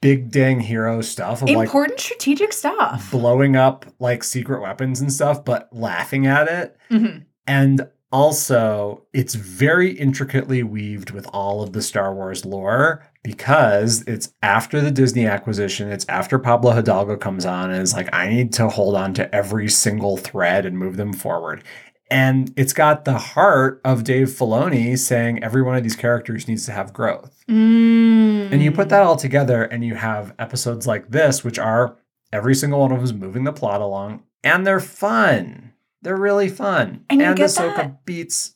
big 0.00 0.30
dang 0.30 0.60
hero 0.60 1.00
stuff 1.00 1.42
of 1.42 1.50
like 1.50 1.66
Important 1.66 1.98
strategic 1.98 2.52
stuff. 2.52 3.10
blowing 3.10 3.56
up 3.56 3.84
like 3.98 4.22
secret 4.22 4.62
weapons 4.62 5.00
and 5.00 5.12
stuff, 5.12 5.44
but 5.44 5.68
laughing 5.72 6.26
at 6.26 6.46
it. 6.48 6.76
Mhm. 6.90 7.24
And 7.46 7.88
also, 8.12 9.02
it's 9.12 9.34
very 9.34 9.90
intricately 9.90 10.62
weaved 10.62 11.10
with 11.10 11.26
all 11.32 11.62
of 11.62 11.72
the 11.72 11.82
Star 11.82 12.14
Wars 12.14 12.44
lore 12.46 13.02
because 13.28 14.04
it's 14.06 14.32
after 14.42 14.80
the 14.80 14.90
Disney 14.90 15.26
acquisition, 15.26 15.92
it's 15.92 16.06
after 16.08 16.38
Pablo 16.38 16.70
Hidalgo 16.70 17.14
comes 17.18 17.44
on 17.44 17.70
and 17.70 17.82
is 17.82 17.92
like, 17.92 18.08
I 18.10 18.26
need 18.26 18.54
to 18.54 18.70
hold 18.70 18.94
on 18.94 19.12
to 19.14 19.34
every 19.34 19.68
single 19.68 20.16
thread 20.16 20.64
and 20.64 20.78
move 20.78 20.96
them 20.96 21.12
forward. 21.12 21.62
And 22.10 22.50
it's 22.56 22.72
got 22.72 23.04
the 23.04 23.18
heart 23.18 23.82
of 23.84 24.02
Dave 24.02 24.28
Filoni 24.28 24.98
saying 24.98 25.44
every 25.44 25.60
one 25.60 25.76
of 25.76 25.82
these 25.82 25.94
characters 25.94 26.48
needs 26.48 26.64
to 26.64 26.72
have 26.72 26.94
growth. 26.94 27.44
Mm. 27.50 28.50
And 28.50 28.62
you 28.62 28.72
put 28.72 28.88
that 28.88 29.02
all 29.02 29.16
together 29.16 29.62
and 29.62 29.84
you 29.84 29.94
have 29.94 30.34
episodes 30.38 30.86
like 30.86 31.10
this, 31.10 31.44
which 31.44 31.58
are 31.58 31.98
every 32.32 32.54
single 32.54 32.80
one 32.80 32.92
of 32.92 32.96
them 32.96 33.04
is 33.04 33.12
moving 33.12 33.44
the 33.44 33.52
plot 33.52 33.82
along 33.82 34.22
and 34.42 34.66
they're 34.66 34.80
fun. 34.80 35.74
They're 36.00 36.16
really 36.16 36.48
fun. 36.48 37.04
And 37.10 37.20
get 37.20 37.36
Ahsoka 37.36 37.76
that- 37.76 38.06
beats 38.06 38.54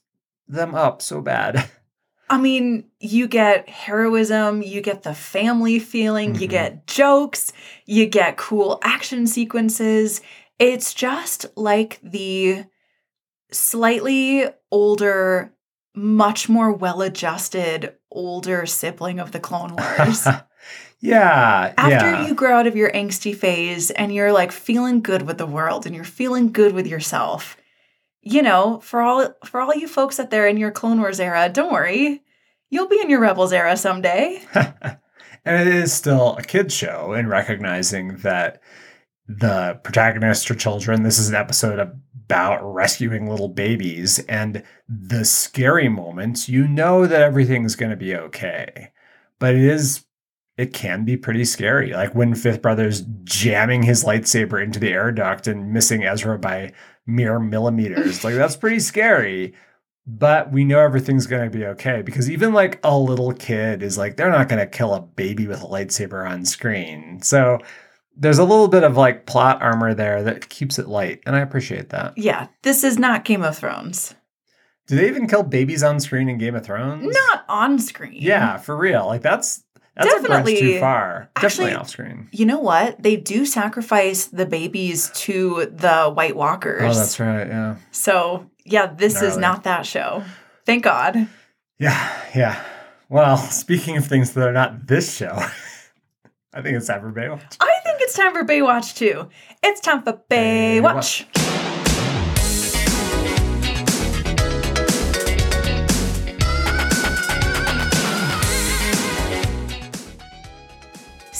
them 0.48 0.74
up 0.74 1.02
so 1.02 1.20
bad. 1.20 1.68
I 2.30 2.38
mean, 2.38 2.84
you 2.98 3.28
get 3.28 3.68
heroism, 3.68 4.62
you 4.62 4.80
get 4.80 5.02
the 5.02 5.14
family 5.14 5.78
feeling, 5.78 6.34
you 6.34 6.46
Mhm. 6.48 6.50
get 6.50 6.86
jokes, 6.86 7.52
you 7.84 8.06
get 8.06 8.36
cool 8.38 8.78
action 8.82 9.26
sequences. 9.26 10.22
It's 10.58 10.94
just 10.94 11.46
like 11.56 11.98
the 12.02 12.64
slightly 13.50 14.46
older, 14.70 15.52
much 15.94 16.48
more 16.48 16.72
well 16.72 17.02
adjusted, 17.02 17.94
older 18.10 18.64
sibling 18.64 19.18
of 19.20 19.32
the 19.32 19.40
Clone 19.40 19.76
Wars. 19.76 20.26
yeah. 21.00 21.74
After 21.76 22.10
yeah. 22.10 22.26
you 22.26 22.34
grow 22.34 22.58
out 22.58 22.66
of 22.66 22.76
your 22.76 22.90
angsty 22.92 23.36
phase 23.36 23.90
and 23.90 24.14
you're 24.14 24.32
like 24.32 24.52
feeling 24.52 25.02
good 25.02 25.22
with 25.22 25.36
the 25.38 25.46
world 25.46 25.84
and 25.84 25.94
you're 25.94 26.04
feeling 26.04 26.50
good 26.50 26.72
with 26.72 26.86
yourself, 26.86 27.56
you 28.22 28.40
know, 28.40 28.80
for 28.80 29.02
all 29.02 29.34
for 29.44 29.60
all 29.60 29.74
you 29.74 29.88
folks 29.88 30.20
out 30.20 30.30
there 30.30 30.46
in 30.46 30.56
your 30.56 30.70
Clone 30.70 31.00
Wars 31.00 31.20
era, 31.20 31.48
don't 31.48 31.72
worry. 31.72 32.22
You'll 32.70 32.88
be 32.88 33.00
in 33.00 33.10
your 33.10 33.20
Rebels 33.20 33.52
era 33.52 33.76
someday. 33.76 34.42
and 34.54 35.68
it 35.68 35.74
is 35.74 35.92
still 35.92 36.36
a 36.36 36.42
kid's 36.42 36.74
show 36.74 37.12
and 37.12 37.28
recognizing 37.28 38.16
that 38.18 38.62
the 39.26 39.78
protagonists 39.82 40.50
are 40.50 40.54
children. 40.54 41.02
This 41.02 41.18
is 41.18 41.28
an 41.28 41.34
episode 41.34 41.78
about 41.78 42.62
rescuing 42.62 43.28
little 43.28 43.48
babies 43.48 44.20
and 44.20 44.62
the 44.88 45.24
scary 45.24 45.88
moments. 45.88 46.48
You 46.48 46.66
know 46.66 47.06
that 47.06 47.22
everything's 47.22 47.76
going 47.76 47.90
to 47.90 47.96
be 47.96 48.14
okay, 48.14 48.92
but 49.38 49.54
it 49.54 49.62
is. 49.62 50.04
It 50.58 50.74
can 50.74 51.06
be 51.06 51.16
pretty 51.16 51.46
scary. 51.46 51.94
Like 51.94 52.14
when 52.14 52.34
Fifth 52.34 52.60
Brother's 52.60 53.00
jamming 53.24 53.82
his 53.82 54.04
lightsaber 54.04 54.62
into 54.62 54.78
the 54.78 54.90
air 54.90 55.10
duct 55.10 55.46
and 55.46 55.72
missing 55.72 56.04
Ezra 56.04 56.38
by 56.38 56.72
mere 57.06 57.38
millimeters. 57.38 58.22
like 58.24 58.34
that's 58.34 58.56
pretty 58.56 58.78
scary 58.80 59.54
but 60.04 60.50
we 60.50 60.64
know 60.64 60.80
everything's 60.80 61.28
going 61.28 61.48
to 61.48 61.56
be 61.56 61.64
okay 61.64 62.02
because 62.02 62.28
even 62.28 62.52
like 62.52 62.80
a 62.82 62.98
little 62.98 63.32
kid 63.32 63.82
is 63.84 63.96
like 63.96 64.16
they're 64.16 64.30
not 64.32 64.48
going 64.48 64.58
to 64.58 64.66
kill 64.66 64.94
a 64.94 65.00
baby 65.00 65.46
with 65.46 65.62
a 65.62 65.66
lightsaber 65.66 66.28
on 66.28 66.44
screen 66.44 67.20
so 67.22 67.58
there's 68.16 68.38
a 68.38 68.44
little 68.44 68.66
bit 68.68 68.82
of 68.82 68.96
like 68.96 69.26
plot 69.26 69.62
armor 69.62 69.94
there 69.94 70.22
that 70.24 70.48
keeps 70.48 70.78
it 70.78 70.88
light 70.88 71.20
and 71.24 71.36
i 71.36 71.40
appreciate 71.40 71.90
that 71.90 72.12
Yeah, 72.18 72.48
this 72.62 72.82
is 72.84 72.98
not 72.98 73.24
Game 73.24 73.42
of 73.44 73.56
Thrones. 73.56 74.14
do 74.88 74.96
they 74.96 75.06
even 75.08 75.28
kill 75.28 75.44
babies 75.44 75.82
on 75.84 76.00
screen 76.00 76.28
in 76.28 76.36
game 76.38 76.56
of 76.56 76.64
thrones 76.64 77.16
Not 77.28 77.44
on 77.48 77.78
screen. 77.78 78.14
yeah 78.20 78.56
for 78.56 78.76
real 78.76 79.06
like 79.06 79.22
that's 79.22 79.61
that's 79.96 80.08
Definitely. 80.14 80.56
too 80.58 80.80
far 80.80 81.28
definitely 81.40 81.74
off 81.74 81.88
screen 81.90 82.28
You 82.32 82.46
know 82.46 82.58
what? 82.60 83.02
They 83.02 83.16
do 83.16 83.44
sacrifice 83.44 84.26
the 84.26 84.46
babies 84.46 85.10
to 85.26 85.66
the 85.66 86.10
White 86.10 86.34
Walkers. 86.36 86.96
oh 86.96 86.98
that's 86.98 87.20
right 87.20 87.46
yeah 87.46 87.76
So, 87.90 88.50
yeah, 88.64 88.86
this 88.86 89.20
is 89.20 89.36
not 89.36 89.64
that 89.64 89.84
show. 89.86 90.24
Thank 90.64 90.84
God. 90.84 91.28
yeah 91.78 92.10
yeah 92.34 92.62
well 93.08 93.36
speaking 93.36 93.96
of 93.98 94.06
things 94.06 94.32
that 94.32 94.48
are 94.48 94.52
not 94.52 94.86
this 94.86 95.14
show 95.16 95.34
i 96.54 96.62
think 96.62 96.76
it's 96.76 96.86
time 96.86 97.00
for 97.00 97.10
Bae 97.10 97.28
Watch 97.28 97.56
I 97.60 97.74
think 97.84 98.00
it's 98.00 98.14
time 98.16 98.32
for 98.32 98.44
Bae 98.44 98.62
Watch 98.62 98.94
too. 98.94 99.28
It's 99.62 99.80
time 99.80 100.02
for 100.02 100.12
Bae 100.28 100.80
Watch. 100.80 101.26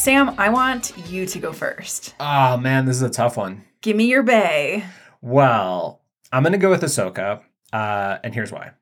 Sam, 0.02 0.34
I 0.36 0.48
want 0.48 0.98
you 1.08 1.26
to 1.26 1.38
go 1.38 1.52
first. 1.52 2.16
oh 2.18 2.56
man 2.56 2.86
this 2.86 2.96
is 2.96 3.02
a 3.02 3.08
tough 3.08 3.36
one 3.36 3.64
Give 3.82 3.96
me 3.96 4.06
your 4.06 4.24
bae. 4.24 4.84
Well, 5.20 6.02
I'm 6.32 6.42
going 6.42 6.54
to 6.54 6.58
go 6.58 6.70
with 6.70 6.82
Ahsoka, 6.82 7.40
uh, 7.72 8.18
and 8.24 8.34
here's 8.34 8.50
why. 8.50 8.72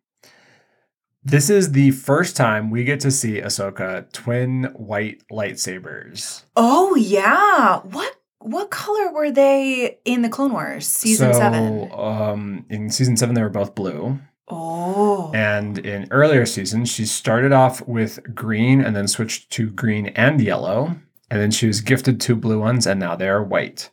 This 1.23 1.51
is 1.51 1.73
the 1.73 1.91
first 1.91 2.39
time 2.39 2.71
we 2.71 2.85
get 2.85 3.01
to 3.01 3.11
see 3.11 3.39
Ahsoka 3.43 4.11
twin 4.13 4.65
white 4.77 5.23
lightsabers. 5.31 6.45
Oh 6.57 6.95
yeah. 6.95 7.81
What 7.81 8.17
what 8.39 8.71
color 8.71 9.13
were 9.13 9.31
they 9.31 9.99
in 10.07 10.23
the 10.23 10.31
Clone 10.31 10.53
Wars 10.53 10.87
season 10.87 11.35
so, 11.35 11.39
7? 11.39 11.91
Um, 11.93 12.65
in 12.71 12.89
season 12.89 13.19
seven, 13.19 13.35
they 13.35 13.43
were 13.43 13.51
both 13.51 13.75
blue. 13.75 14.19
Oh. 14.49 15.31
And 15.35 15.77
in 15.79 16.09
earlier 16.11 16.47
seasons, 16.47 16.91
she 16.91 17.05
started 17.05 17.53
off 17.53 17.87
with 17.87 18.35
green 18.35 18.81
and 18.81 18.97
then 18.97 19.07
switched 19.07 19.51
to 19.53 19.69
green 19.69 20.07
and 20.09 20.41
yellow. 20.41 20.97
And 21.31 21.41
then 21.41 21.51
she 21.51 21.67
was 21.67 21.81
gifted 21.81 22.21
two 22.21 22.37
blue 22.37 22.59
ones, 22.59 22.87
and 22.87 22.99
now 22.99 23.15
they're 23.17 23.43
white. 23.43 23.91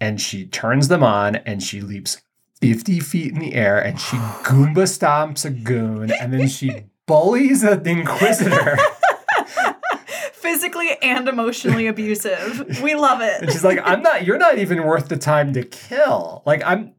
And 0.00 0.20
she 0.20 0.46
turns 0.46 0.88
them 0.88 1.02
on 1.02 1.36
and 1.36 1.62
she 1.62 1.80
leaps 1.80 2.20
50 2.60 3.00
feet 3.00 3.32
in 3.32 3.38
the 3.38 3.54
air 3.54 3.78
and 3.78 4.00
she 4.00 4.16
Goomba 4.44 4.84
stomps 4.84 5.44
a 5.44 5.50
goon 5.50 6.10
and 6.10 6.32
then 6.32 6.48
she 6.48 6.84
bullies 7.06 7.62
an 7.62 7.86
inquisitor. 7.86 8.76
Physically 10.32 10.96
and 11.02 11.28
emotionally 11.28 11.86
abusive. 11.86 12.80
We 12.82 12.94
love 12.94 13.20
it. 13.20 13.42
And 13.42 13.52
she's 13.52 13.64
like, 13.64 13.80
I'm 13.82 14.02
not, 14.02 14.24
you're 14.24 14.38
not 14.38 14.58
even 14.58 14.84
worth 14.84 15.08
the 15.08 15.16
time 15.16 15.52
to 15.54 15.64
kill. 15.64 16.42
Like, 16.46 16.62
I'm, 16.64 16.94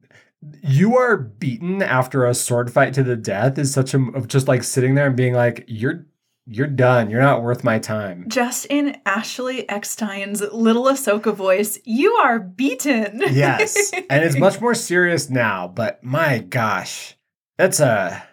you 0.61 0.97
are 0.97 1.17
beaten 1.17 1.81
after 1.81 2.25
a 2.25 2.33
sword 2.33 2.71
fight 2.71 2.93
to 2.95 3.03
the 3.03 3.15
death 3.15 3.57
is 3.57 3.73
such 3.73 3.93
a, 3.93 3.99
of 4.13 4.27
just 4.27 4.47
like 4.47 4.63
sitting 4.63 4.95
there 4.95 5.07
and 5.07 5.15
being 5.15 5.33
like, 5.33 5.63
you're, 5.67 6.05
you're 6.49 6.67
done. 6.67 7.09
You're 7.09 7.21
not 7.21 7.43
worth 7.43 7.63
my 7.63 7.77
time. 7.77 8.25
Just 8.29 8.65
in 8.65 8.97
Ashley 9.05 9.65
Eckstein's 9.67 10.41
little 10.41 10.85
Ahsoka 10.85 11.33
voice, 11.33 11.77
you 11.83 12.13
are 12.13 12.39
beaten. 12.39 13.21
yes. 13.31 13.91
And 14.09 14.23
it's 14.23 14.37
much 14.37 14.61
more 14.61 14.73
serious 14.73 15.29
now, 15.29 15.67
but 15.67 16.01
my 16.03 16.39
gosh, 16.39 17.15
that's 17.57 17.79
a, 17.81 18.23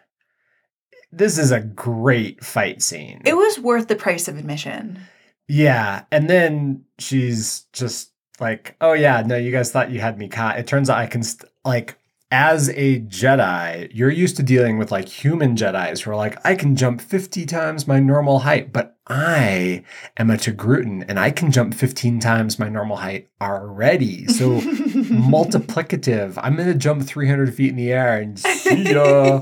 this 1.10 1.38
is 1.38 1.50
a 1.50 1.60
great 1.60 2.44
fight 2.44 2.82
scene. 2.82 3.20
It 3.24 3.36
was 3.36 3.58
worth 3.58 3.88
the 3.88 3.96
price 3.96 4.28
of 4.28 4.38
admission. 4.38 5.00
Yeah. 5.48 6.04
And 6.12 6.30
then 6.30 6.84
she's 6.98 7.66
just 7.72 8.12
like, 8.40 8.76
oh, 8.80 8.92
yeah, 8.92 9.22
no, 9.26 9.36
you 9.36 9.50
guys 9.50 9.72
thought 9.72 9.90
you 9.90 10.00
had 10.00 10.18
me 10.18 10.28
caught. 10.28 10.58
It 10.58 10.66
turns 10.66 10.88
out 10.88 10.98
I 10.98 11.06
can, 11.06 11.22
st- 11.22 11.50
like, 11.64 11.98
as 12.35 12.68
a 12.70 12.99
Jedi, 13.03 13.89
you're 13.95 14.11
used 14.11 14.35
to 14.39 14.43
dealing 14.43 14.76
with 14.76 14.91
like 14.91 15.09
human 15.09 15.55
Jedi's 15.55 16.01
who 16.01 16.11
are 16.11 16.16
like, 16.16 16.45
I 16.45 16.57
can 16.57 16.74
jump 16.74 17.01
50 17.01 17.47
times 17.47 17.87
my 17.87 18.01
normal 18.01 18.41
height, 18.41 18.72
but 18.72 18.99
I 19.07 19.85
am 20.16 20.30
a 20.30 20.35
Togrutan 20.35 21.05
and 21.07 21.20
I 21.20 21.30
can 21.30 21.53
jump 21.53 21.74
15 21.74 22.18
times 22.18 22.59
my 22.59 22.68
normal 22.68 22.97
height 22.97 23.28
already. 23.41 24.26
So 24.26 24.61
multiplicative. 24.61 26.37
I'm 26.43 26.57
going 26.57 26.66
to 26.66 26.74
jump 26.74 27.05
300 27.05 27.55
feet 27.55 27.70
in 27.70 27.76
the 27.76 27.93
air 27.93 28.20
and 28.20 28.37
see 28.37 28.93
ya. 28.93 29.41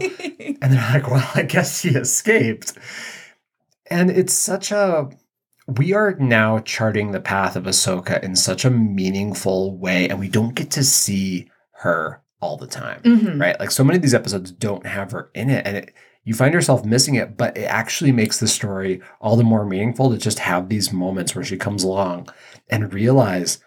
And 0.61 0.73
they're 0.75 0.93
like, 0.93 1.11
well, 1.11 1.31
I 1.35 1.45
guess 1.45 1.81
she 1.81 1.89
escaped. 1.91 2.75
And 3.91 4.11
it's 4.11 4.35
such 4.35 4.71
a. 4.71 5.09
We 5.67 5.95
are 5.95 6.15
now 6.17 6.59
charting 6.59 7.13
the 7.13 7.21
path 7.21 7.57
of 7.57 7.65
Ahsoka 7.65 8.23
in 8.23 8.37
such 8.37 8.67
a 8.67 8.71
meaningful 8.71 9.79
way, 9.79 10.11
and 10.11 10.19
we 10.19 10.29
don't 10.29 10.55
get 10.55 10.71
to 10.73 10.85
see 10.85 11.49
her 11.83 12.22
all 12.43 12.57
the 12.59 12.67
time, 12.67 13.01
Mhm. 13.03 13.41
right? 13.41 13.59
Like 13.59 13.71
so 13.71 13.85
many 13.85 13.97
of 13.97 14.03
these 14.03 14.15
episodes 14.15 14.51
don't 14.51 14.87
have 14.87 15.13
her 15.13 15.31
in 15.35 15.49
it, 15.49 15.67
and 15.67 15.77
it, 15.79 15.95
you 16.25 16.35
find 16.35 16.53
yourself 16.53 16.85
missing 16.85 17.15
it, 17.15 17.37
but 17.37 17.57
it 17.57 17.65
actually 17.65 18.13
makes 18.13 18.39
the 18.39 18.49
story 18.49 19.01
all 19.21 19.37
the 19.37 19.45
more 19.45 19.65
meaningful 19.65 20.11
to 20.11 20.19
just 20.19 20.41
have 20.41 20.69
these 20.69 20.93
moments 20.93 21.35
where 21.35 21.45
she 21.45 21.57
comes 21.57 21.83
along 21.85 22.29
and 22.69 22.93
realize 22.93 23.59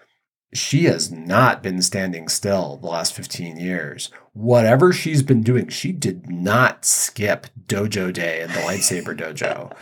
she 0.53 0.85
has 0.85 1.11
not 1.11 1.61
been 1.63 1.81
standing 1.81 2.29
still 2.29 2.77
the 2.77 2.87
last 2.87 3.13
15 3.13 3.57
years. 3.57 4.09
Whatever 4.33 4.93
she's 4.93 5.21
been 5.23 5.41
doing, 5.41 5.67
she 5.67 5.91
did 5.91 6.29
not 6.29 6.85
skip 6.85 7.47
dojo 7.67 8.13
day 8.13 8.41
in 8.41 8.47
the 8.49 8.59
lightsaber 8.59 9.17
dojo. 9.17 9.71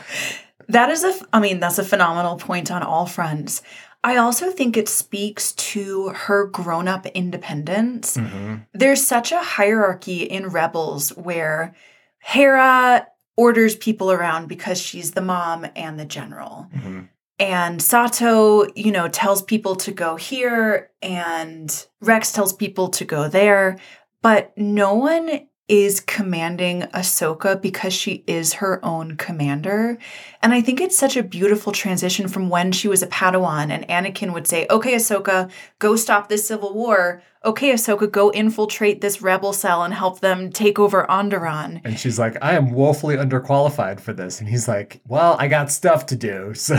That 0.69 0.89
is 0.89 1.03
a, 1.03 1.13
I 1.33 1.41
mean, 1.41 1.59
that's 1.59 1.77
a 1.77 1.83
phenomenal 1.83 2.37
point 2.37 2.71
on 2.71 2.83
all 2.83 3.05
fronts. 3.05 3.61
I 4.03 4.17
also 4.17 4.51
think 4.51 4.75
it 4.75 4.89
speaks 4.89 5.53
to 5.53 6.09
her 6.09 6.45
grown 6.45 6.87
up 6.87 7.05
independence. 7.07 8.17
Mhm. 8.17 8.65
There's 8.73 9.05
such 9.05 9.31
a 9.31 9.39
hierarchy 9.39 10.23
in 10.23 10.49
Rebels 10.49 11.09
where 11.11 11.73
Hera 12.19 13.07
orders 13.37 13.75
people 13.75 14.11
around 14.11 14.47
because 14.47 14.79
she's 14.79 15.11
the 15.11 15.21
mom 15.21 15.65
and 15.75 15.99
the 15.99 16.05
general. 16.05 16.67
Mhm. 16.75 17.07
And 17.39 17.81
Sato, 17.81 18.67
you 18.75 18.91
know, 18.91 19.07
tells 19.07 19.41
people 19.41 19.75
to 19.77 19.91
go 19.91 20.15
here, 20.15 20.91
and 21.01 21.85
Rex 22.01 22.31
tells 22.31 22.53
people 22.53 22.89
to 22.89 23.05
go 23.05 23.27
there. 23.27 23.77
But 24.21 24.55
no 24.57 24.93
one 24.93 25.47
is 25.69 26.01
commanding 26.01 26.81
Ahsoka 26.93 27.61
because 27.61 27.93
she 27.93 28.23
is 28.27 28.53
her 28.53 28.83
own 28.83 29.15
commander. 29.15 29.97
And 30.41 30.53
I 30.53 30.61
think 30.61 30.81
it's 30.81 30.97
such 30.97 31.15
a 31.15 31.23
beautiful 31.23 31.71
transition 31.71 32.27
from 32.27 32.49
when 32.49 32.73
she 32.73 32.89
was 32.89 33.01
a 33.01 33.07
Padawan 33.07 33.69
and 33.69 33.87
Anakin 33.87 34.33
would 34.33 34.45
say, 34.45 34.67
Okay, 34.69 34.95
Ahsoka, 34.95 35.49
go 35.79 35.95
stop 35.95 36.27
this 36.27 36.45
civil 36.45 36.73
war. 36.73 37.23
Okay, 37.45 37.71
Ahsoka, 37.71 38.11
go 38.11 38.31
infiltrate 38.31 38.99
this 38.99 39.21
rebel 39.21 39.53
cell 39.53 39.83
and 39.83 39.93
help 39.93 40.19
them 40.19 40.51
take 40.51 40.79
over 40.79 41.05
Onderon. 41.09 41.81
And 41.85 41.97
she's 41.97 42.19
like, 42.19 42.37
I 42.41 42.55
am 42.55 42.71
woefully 42.71 43.15
underqualified 43.15 43.99
for 43.99 44.13
this. 44.13 44.39
And 44.41 44.49
he's 44.49 44.67
like, 44.67 44.99
Well, 45.07 45.37
I 45.39 45.47
got 45.47 45.71
stuff 45.71 46.05
to 46.07 46.15
do. 46.15 46.53
So 46.63 46.77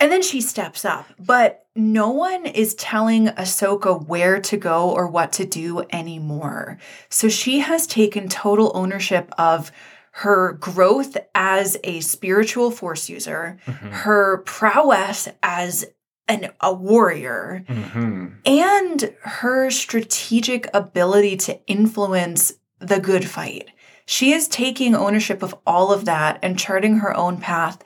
And 0.00 0.10
then 0.10 0.22
she 0.22 0.40
steps 0.40 0.84
up, 0.84 1.06
but 1.18 1.66
no 1.76 2.08
one 2.10 2.46
is 2.46 2.74
telling 2.74 3.26
Ahsoka 3.28 4.06
where 4.06 4.40
to 4.40 4.56
go 4.56 4.90
or 4.90 5.06
what 5.06 5.32
to 5.34 5.44
do 5.44 5.84
anymore. 5.92 6.78
So 7.10 7.28
she 7.28 7.60
has 7.60 7.86
taken 7.86 8.28
total 8.28 8.72
ownership 8.74 9.30
of 9.38 9.70
her 10.12 10.54
growth 10.54 11.16
as 11.34 11.76
a 11.84 12.00
spiritual 12.00 12.70
force 12.70 13.08
user, 13.10 13.58
her 13.66 14.38
prowess 14.38 15.28
as 15.42 15.86
an, 16.26 16.50
a 16.60 16.72
warrior, 16.72 17.64
Mhm. 17.68 18.34
and 18.46 19.14
her 19.22 19.70
strategic 19.70 20.66
ability 20.74 21.36
to 21.38 21.60
influence 21.66 22.54
the 22.80 22.98
good 23.00 23.28
fight. 23.28 23.68
She 24.06 24.32
is 24.32 24.48
taking 24.48 24.94
ownership 24.96 25.42
of 25.42 25.54
all 25.66 25.92
of 25.92 26.04
that 26.06 26.38
and 26.42 26.58
charting 26.58 26.98
her 26.98 27.16
own 27.16 27.36
path 27.38 27.78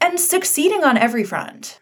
and 0.00 0.18
succeeding 0.20 0.84
on 0.84 0.96
every 0.96 1.24
front. 1.24 1.80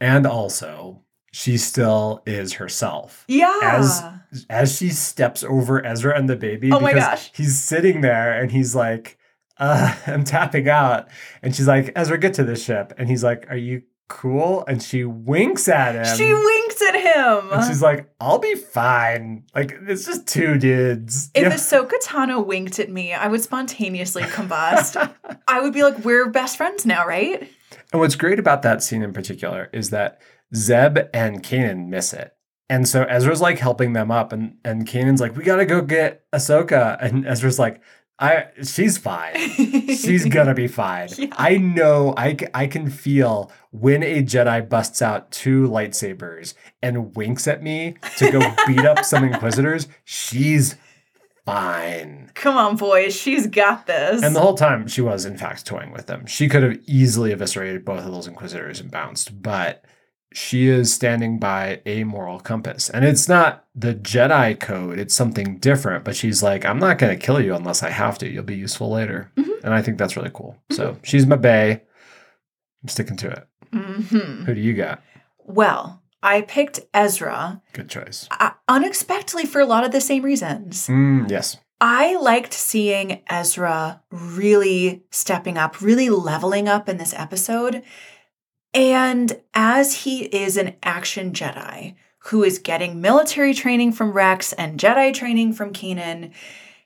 and 0.00 0.26
also, 0.26 1.02
she 1.32 1.56
still 1.56 2.22
is 2.26 2.54
herself. 2.54 3.24
Yeah. 3.28 3.58
As 3.62 4.02
as 4.50 4.76
she 4.76 4.88
steps 4.90 5.44
over 5.44 5.84
Ezra 5.84 6.16
and 6.18 6.28
the 6.28 6.36
baby, 6.36 6.70
Oh 6.72 6.80
my 6.80 6.92
because 6.92 7.08
gosh. 7.08 7.30
he's 7.34 7.62
sitting 7.62 8.00
there 8.00 8.40
and 8.40 8.50
he's 8.50 8.74
like, 8.74 9.18
uh, 9.58 9.94
I'm 10.06 10.24
tapping 10.24 10.68
out. 10.68 11.08
And 11.42 11.54
she's 11.54 11.68
like, 11.68 11.92
Ezra, 11.94 12.18
get 12.18 12.34
to 12.34 12.44
the 12.44 12.56
ship. 12.56 12.92
And 12.98 13.08
he's 13.08 13.22
like, 13.22 13.46
Are 13.50 13.56
you 13.56 13.82
cool? 14.08 14.64
And 14.66 14.82
she 14.82 15.04
winks 15.04 15.68
at 15.68 15.94
him. 15.94 16.16
she 16.16 16.32
winks 16.34 16.65
him. 17.16 17.52
and 17.52 17.64
she's 17.64 17.82
like, 17.82 18.08
I'll 18.20 18.38
be 18.38 18.54
fine. 18.54 19.44
Like, 19.54 19.76
it's 19.86 20.04
just 20.06 20.26
two 20.26 20.58
dudes. 20.58 21.30
if 21.34 21.42
Yeah. 21.42 21.50
Ahsoka 21.50 21.92
Tano 22.02 22.44
winked 22.44 22.78
at 22.78 22.90
me, 22.90 23.12
I 23.12 23.28
would 23.28 23.42
spontaneously 23.42 24.22
combust. 24.22 25.12
I 25.48 25.60
would 25.60 25.72
be 25.72 25.82
like, 25.82 25.98
we're 26.04 26.28
best 26.30 26.56
friends 26.56 26.86
now, 26.86 27.06
right? 27.06 27.48
And 27.92 28.00
what's 28.00 28.16
great 28.16 28.38
about 28.38 28.62
that 28.62 28.82
scene 28.82 29.02
in 29.02 29.12
particular 29.12 29.70
is 29.72 29.90
that 29.90 30.20
Zeb 30.54 30.98
and 31.14 31.42
Kanan 31.42 31.88
miss 31.88 32.12
it. 32.12 32.32
And 32.68 32.88
so 32.88 33.04
Ezra's 33.04 33.40
like 33.40 33.58
helping 33.58 33.92
them 33.92 34.10
up, 34.10 34.32
and, 34.32 34.56
and 34.64 34.86
Kanan's 34.88 35.20
like, 35.20 35.36
We 35.36 35.44
gotta 35.44 35.66
go 35.66 35.82
get 35.82 36.28
Ahsoka. 36.32 36.96
And 37.00 37.24
Ezra's 37.26 37.60
like, 37.60 37.80
I 38.18 38.46
she's 38.62 38.96
fine. 38.96 39.36
She's 39.36 40.24
gonna 40.30 40.54
be 40.54 40.68
fine. 40.68 41.08
Yeah. 41.18 41.26
I 41.32 41.58
know 41.58 42.14
I 42.16 42.36
I 42.54 42.66
can 42.66 42.88
feel 42.88 43.52
when 43.72 44.02
a 44.02 44.22
Jedi 44.22 44.66
busts 44.66 45.02
out 45.02 45.30
two 45.30 45.68
lightsabers 45.68 46.54
and 46.82 47.14
winks 47.14 47.46
at 47.46 47.62
me 47.62 47.96
to 48.16 48.30
go 48.30 48.40
beat 48.66 48.84
up 48.86 49.04
some 49.04 49.24
Inquisitors. 49.32 49.86
She's 50.04 50.76
fine. 51.44 52.30
Come 52.34 52.56
on, 52.56 52.76
boys. 52.76 53.14
She's 53.14 53.46
got 53.46 53.86
this. 53.86 54.22
And 54.22 54.34
the 54.34 54.40
whole 54.40 54.56
time 54.56 54.88
she 54.88 55.00
was, 55.02 55.24
in 55.24 55.36
fact, 55.36 55.66
toying 55.66 55.92
with 55.92 56.06
them. 56.06 56.26
She 56.26 56.48
could 56.48 56.62
have 56.62 56.78
easily 56.86 57.32
eviscerated 57.32 57.84
both 57.84 58.04
of 58.04 58.12
those 58.12 58.26
Inquisitors 58.26 58.80
and 58.80 58.90
bounced, 58.90 59.42
but 59.42 59.84
she 60.32 60.66
is 60.68 60.92
standing 60.92 61.38
by 61.38 61.80
a 61.86 62.04
moral 62.04 62.40
compass. 62.40 62.90
And 62.90 63.04
it's 63.04 63.28
not 63.28 63.64
the 63.74 63.94
Jedi 63.94 64.58
code, 64.58 64.98
it's 64.98 65.14
something 65.14 65.58
different, 65.58 66.04
but 66.04 66.16
she's 66.16 66.42
like, 66.42 66.64
I'm 66.64 66.78
not 66.78 66.98
going 66.98 67.16
to 67.18 67.24
kill 67.26 67.40
you 67.40 67.54
unless 67.54 67.82
I 67.82 67.90
have 67.90 68.18
to. 68.18 68.28
You'll 68.28 68.42
be 68.44 68.56
useful 68.56 68.90
later. 68.90 69.30
Mhm. 69.36 69.64
And 69.64 69.72
I 69.74 69.82
think 69.82 69.98
that's 69.98 70.16
really 70.16 70.30
cool. 70.34 70.56
So 70.70 70.98
she's 71.02 71.26
my 71.26 71.36
bae. 71.36 71.80
I'm 72.82 72.88
sticking 72.88 73.16
to 73.18 73.28
it. 73.30 73.46
Mhm. 73.72 74.44
Who 74.44 74.54
do 74.54 74.60
you 74.60 74.74
got? 74.74 75.02
Well, 75.44 76.02
I 76.22 76.42
picked 76.42 76.80
Ezra 76.92 77.62
Good 77.72 77.88
choice. 77.88 78.28
uh, 78.38 78.50
unexpectedly 78.68 79.46
for 79.46 79.60
a 79.60 79.66
lot 79.66 79.84
of 79.84 79.92
the 79.92 80.00
same 80.00 80.22
reasons. 80.24 80.88
Mm, 80.88 81.30
yes. 81.30 81.56
I 81.80 82.16
liked 82.16 82.54
seeing 82.54 83.22
Ezra 83.28 84.00
really 84.10 85.04
stepping 85.10 85.58
up, 85.58 85.80
really 85.82 86.08
leveling 86.08 86.68
up 86.68 86.88
in 86.88 86.96
this 86.96 87.12
episode. 87.14 87.82
And 88.76 89.40
as 89.54 90.02
he 90.04 90.24
is 90.24 90.56
an 90.58 90.74
action 90.82 91.32
Jedi 91.32 91.94
who 92.18 92.44
is 92.44 92.58
getting 92.58 93.00
military 93.00 93.54
training 93.54 93.92
from 93.92 94.12
Rex 94.12 94.52
and 94.52 94.78
Jedi 94.78 95.14
training 95.14 95.54
from 95.54 95.72
Kanan, 95.72 96.32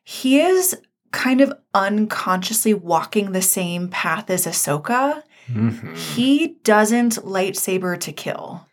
he 0.05 0.41
is 0.41 0.81
kind 1.11 1.41
of 1.41 1.53
unconsciously 1.75 2.73
walking 2.73 3.33
the 3.33 3.43
same 3.43 3.89
path 3.89 4.31
as 4.31 4.47
Ahsoka. 4.47 5.25
Mhm. 5.51 5.97
He 5.97 6.59
doesn't 6.63 7.17
lightsaber 7.17 7.99
to 7.99 8.13
kill. 8.13 8.67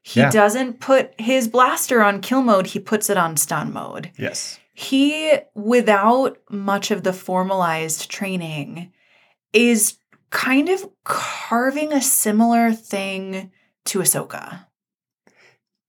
He 0.00 0.20
Yeah. 0.20 0.30
doesn't 0.30 0.80
put 0.80 1.12
his 1.20 1.48
blaster 1.48 2.02
on 2.02 2.20
kill 2.22 2.42
mode, 2.42 2.68
he 2.68 2.78
puts 2.80 3.10
it 3.10 3.18
on 3.18 3.36
stun 3.36 3.70
mode. 3.72 4.10
Yes. 4.16 4.58
He, 4.72 5.30
without 5.54 6.38
much 6.48 6.90
of 6.90 7.02
the 7.02 7.12
formalized 7.12 8.10
training, 8.10 8.90
is 9.52 9.98
kind 10.32 10.68
of 10.68 10.88
carving 11.04 11.92
a 11.92 12.02
similar 12.02 12.72
thing 12.72 13.52
to 13.84 14.00
Ahsoka. 14.00 14.66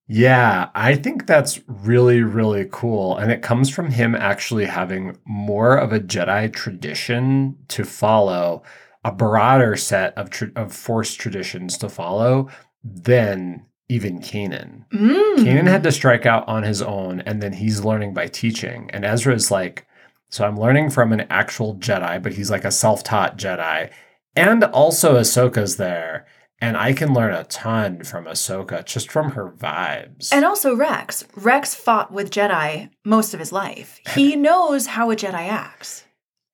Yeah, 0.06 0.70
I 0.76 0.96
think 0.96 1.26
that's 1.26 1.62
really, 1.66 2.22
really 2.22 2.68
cool. 2.70 3.18
And 3.18 3.32
it 3.32 3.42
comes 3.42 3.70
from 3.70 3.90
him 3.90 4.14
actually 4.14 4.66
having 4.66 5.18
more 5.26 5.78
of 5.78 5.94
a 5.94 6.00
Jedi 6.00 6.52
tradition 6.54 7.58
to 7.70 7.86
follow, 7.86 8.64
a 9.06 9.12
broader 9.12 9.78
set 9.78 10.16
of, 10.18 10.30
tr- 10.30 10.46
of 10.58 10.74
Force 10.74 11.16
traditions 11.16 11.78
to 11.78 11.90
follow 11.90 12.50
than 12.84 13.66
even 13.88 14.20
Kanan. 14.20 14.86
Mm. 14.94 15.38
Kanan 15.38 15.68
had 15.68 15.84
to 15.84 15.92
strike 15.92 16.26
out 16.26 16.48
on 16.50 16.64
his 16.64 16.82
own, 16.82 17.22
and 17.22 17.42
then 17.42 17.54
he's 17.54 17.86
learning 17.86 18.14
by 18.14 18.28
teaching. 18.28 18.90
And 18.92 19.06
Ezra 19.06 19.34
is 19.34 19.52
like, 19.52 19.88
so 20.30 20.46
I'm 20.46 20.60
learning 20.60 20.90
from 20.90 21.14
an 21.14 21.22
actual 21.30 21.76
Jedi, 21.76 22.22
but 22.22 22.34
he's 22.34 22.52
like 22.52 22.66
a 22.66 22.72
self 22.72 23.04
taught 23.04 23.38
Jedi. 23.38 23.90
And 24.36 24.64
also, 24.64 25.16
Ahsoka's 25.16 25.78
there. 25.78 26.26
And 26.60 26.78
I 26.78 26.94
can 26.94 27.14
learn 27.14 27.34
a 27.34 27.44
ton 27.44 28.04
from 28.04 28.24
Ahsoka 28.24 28.86
just 28.86 29.12
from 29.12 29.32
her 29.32 29.52
vibes. 29.52 30.32
And 30.32 30.46
also 30.46 30.74
Rex. 30.74 31.26
Rex 31.36 31.76
fought 31.76 32.14
with 32.14 32.32
Jedi 32.32 32.90
most 33.04 33.34
of 33.34 33.40
his 33.42 33.52
life. 33.52 34.00
He 34.16 34.38
knows 34.38 34.88
how 34.88 35.12
a 35.12 35.16
Jedi 35.16 35.50
acts. 35.50 36.06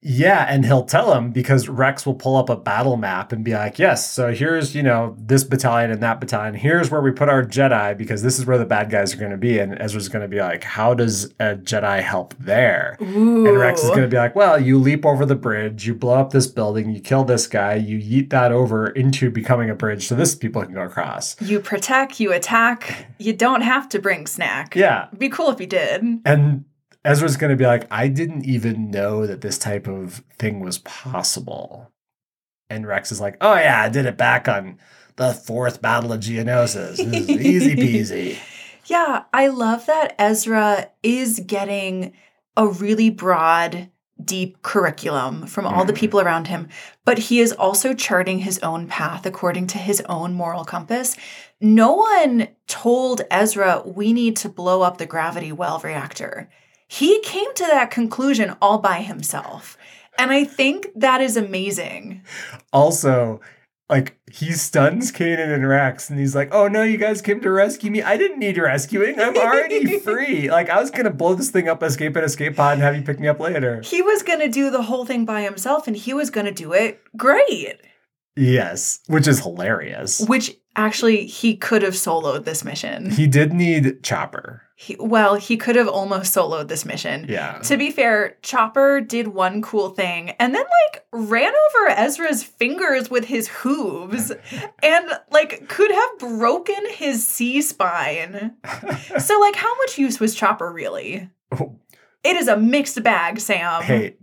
Yeah, 0.02 0.45
and 0.47 0.66
he'll 0.66 0.86
tell 0.86 1.14
him 1.14 1.32
because 1.32 1.68
Rex 1.68 2.06
will 2.06 2.14
pull 2.14 2.38
up 2.38 2.50
a 2.50 2.56
battle 2.56 2.95
map 2.95 3.34
and 3.34 3.43
be 3.43 3.54
like, 3.54 3.78
"Yes, 3.78 4.10
so 4.10 4.34
here's 4.34 4.74
you 4.74 4.82
know 4.82 5.14
this 5.20 5.43
battalion 5.43 5.91
and 5.91 6.02
that 6.02 6.22
battalion. 6.22 6.54
Here's 6.54 6.89
where 6.89 7.02
we 7.02 7.12
put 7.12 7.28
our 7.28 7.43
Jedi 7.43 7.97
because 7.97 8.22
this 8.22 8.39
is 8.39 8.45
where 8.45 8.58
the 8.58 8.66
bad 8.66 8.89
guys 8.89 9.14
are 9.14 9.18
going 9.18 9.32
to 9.32 9.38
be." 9.38 9.60
And 9.60 9.78
Ezra's 9.80 10.08
going 10.08 10.22
to 10.22 10.30
be 10.30 10.39
like, 10.39 10.64
"How 10.64 10.93
does 10.93 11.26
a 11.39 11.56
Jedi 11.56 12.02
help 12.02 12.34
there?" 12.39 12.97
Ooh. 13.02 13.45
And 13.45 13.58
Rex 13.58 13.84
is 13.84 13.89
going 13.89 14.04
to 14.04 14.08
be 14.08 14.16
like, 14.16 14.36
"Well, 14.36 14.58
you 14.58 14.80
leap 14.80 15.06
over 15.06 15.26
the 15.26 15.36
bridge, 15.36 15.86
you 15.86 15.93
blow 15.93 16.16
up 16.16 16.32
this 16.32 16.47
building, 16.47 16.91
you 16.91 17.02
kill 17.02 17.26
this 17.26 17.45
guy, 17.45 17.76
you 17.76 17.97
yeet 17.97 18.30
that 18.30 18.54
over 18.54 18.88
into 18.88 19.30
becoming 19.30 19.70
a 19.70 19.76
bridge, 19.76 20.08
so 20.08 20.16
this 20.16 20.34
people 20.34 20.64
can 20.64 20.74
go 20.76 20.82
across." 20.84 21.36
You 21.41 21.60
protect, 21.60 22.20
you 22.20 22.32
attack. 22.32 23.08
You 23.22 23.34
don't 23.34 23.62
have 23.62 23.89
to 23.89 24.00
bring 24.00 24.28
snack. 24.28 24.78
Yeah, 24.78 25.08
It'd 25.08 25.20
be 25.20 25.28
cool 25.28 25.50
if 25.50 25.60
you 25.60 25.68
did. 25.68 26.22
And 26.24 26.64
Ezra's 27.06 27.38
going 27.38 27.52
to 27.52 27.56
be 27.58 27.66
like, 27.66 27.88
I 27.91 28.08
didn't 28.08 28.45
even 28.45 28.91
know 28.91 29.26
that 29.26 29.41
this 29.41 29.58
type 29.58 29.88
of 29.88 30.24
thing 30.38 30.60
was 30.60 30.80
possible. 30.80 31.91
And 32.70 32.86
Rex 32.86 33.12
is 33.12 33.22
like, 33.22 33.38
Oh, 33.41 33.56
yeah, 33.56 33.82
I 33.84 33.89
did 33.89 34.06
it 34.06 34.18
back 34.18 34.47
on 34.47 34.78
the 35.16 35.34
fourth 35.34 35.82
battle 35.82 36.14
of 36.14 36.20
Geonosis. 36.22 36.97
This 36.97 37.30
is 37.30 37.30
easy 37.30 37.76
peasy. 37.76 38.38
Yeah, 38.86 39.26
I 39.32 39.50
love 39.50 39.86
that 39.86 40.16
Ezra 40.18 40.89
is 41.04 41.41
getting 41.45 42.14
a 42.58 42.66
really 42.68 43.12
broad, 43.12 43.88
deep 44.24 44.64
curriculum 44.64 45.45
from 45.45 45.68
all 45.68 45.86
the 45.86 45.93
Mhm. 45.93 45.97
people 45.97 46.20
around 46.20 46.47
him, 46.47 46.70
but 47.06 47.20
he 47.20 47.39
is 47.39 47.52
also 47.52 47.93
charting 47.93 48.39
his 48.39 48.58
own 48.60 48.88
path 48.88 49.28
according 49.28 49.68
to 49.68 49.78
his 49.78 50.02
own 50.10 50.34
moral 50.34 50.66
compass. 50.66 51.16
No 51.62 51.91
one 51.93 52.47
told 52.66 53.22
Ezra, 53.30 53.84
we 53.86 54.12
need 54.12 54.36
to 54.38 54.50
blow 54.50 54.82
up 54.82 54.97
the 54.97 55.06
gravity 55.06 55.52
well 55.52 55.78
reactor. 55.84 56.50
He 56.92 57.22
came 57.22 57.54
to 57.54 57.64
that 57.68 57.92
conclusion 57.92 58.56
all 58.62 58.80
by 58.80 59.02
himself. 59.02 59.78
And 60.18 60.32
I 60.32 60.44
think 60.44 60.88
that 60.96 61.22
is 61.22 61.38
amazing. 61.38 62.24
Also, 62.74 63.40
like, 63.90 64.20
he 64.30 64.52
stuns 64.52 65.12
Kanan 65.12 65.54
and 65.54 65.68
Rex, 65.68 66.10
and 66.10 66.20
he's 66.20 66.36
like, 66.36 66.54
Oh, 66.54 66.68
no, 66.68 66.82
you 66.84 66.98
guys 66.98 67.22
came 67.22 67.40
to 67.42 67.52
rescue 67.52 67.92
me. 67.92 68.02
I 68.02 68.18
didn't 68.18 68.40
need 68.40 68.58
rescuing. 68.58 69.20
I'm 69.20 69.38
already 69.38 70.00
free. 70.00 70.50
Like, 70.50 70.70
I 70.70 70.80
was 70.82 70.90
going 70.92 71.06
to 71.06 71.12
blow 71.12 71.36
this 71.36 71.52
thing 71.52 71.70
up, 71.70 71.82
escape 71.84 72.16
an 72.16 72.24
escape 72.24 72.56
pod, 72.58 72.74
and 72.74 72.82
have 72.82 72.96
you 72.96 73.04
pick 73.04 73.20
me 73.20 73.28
up 73.28 73.40
later. 73.40 73.82
He 73.82 74.02
was 74.02 74.24
going 74.24 74.40
to 74.40 74.50
do 74.50 74.70
the 74.72 74.82
whole 74.84 75.06
thing 75.06 75.26
by 75.26 75.44
himself 75.44 75.88
and 75.88 75.96
he 75.96 76.14
was 76.14 76.30
going 76.32 76.48
to 76.48 76.52
do 76.52 76.74
it 76.74 77.02
great. 77.16 77.78
Yes, 78.36 79.00
which 79.08 79.28
is 79.28 79.40
hilarious. 79.42 80.22
which 80.22 80.58
Actually, 80.76 81.26
he 81.26 81.58
could 81.58 81.82
have 81.82 81.94
soloed 81.94 82.46
this 82.46 82.64
mission. 82.64 83.10
He 83.12 83.28
did 83.28 83.52
need 83.54 84.02
Chopper. 84.04 84.64
He, 84.82 84.96
well, 84.98 85.36
he 85.36 85.58
could 85.58 85.76
have 85.76 85.90
almost 85.90 86.34
soloed 86.34 86.70
this 86.70 86.86
mission. 86.86 87.26
Yeah. 87.28 87.60
To 87.64 87.76
be 87.76 87.92
fair, 87.92 88.38
Chopper 88.42 89.02
did 89.02 89.28
one 89.28 89.62
cool 89.62 89.90
thing 89.90 90.30
and 90.40 90.56
then 90.56 90.64
like 90.64 91.06
ran 91.12 91.52
over 91.52 91.90
Ezra's 91.90 92.44
fingers 92.44 93.12
with 93.12 93.26
his 93.26 93.50
hooves 93.50 94.32
and 94.82 95.06
like 95.32 95.68
could 95.68 95.92
have 95.92 96.20
broken 96.20 96.80
his 96.92 97.28
C 97.28 97.62
spine. 97.62 98.56
so 99.20 99.38
like 99.42 99.58
how 99.58 99.76
much 99.80 99.98
use 99.98 100.18
was 100.22 100.34
Chopper 100.34 100.72
really? 100.72 101.30
It 102.24 102.38
is 102.38 102.48
a 102.48 102.56
mixed 102.56 103.04
bag, 103.04 103.42
Sam. 103.42 103.84
Hey, 103.84 104.16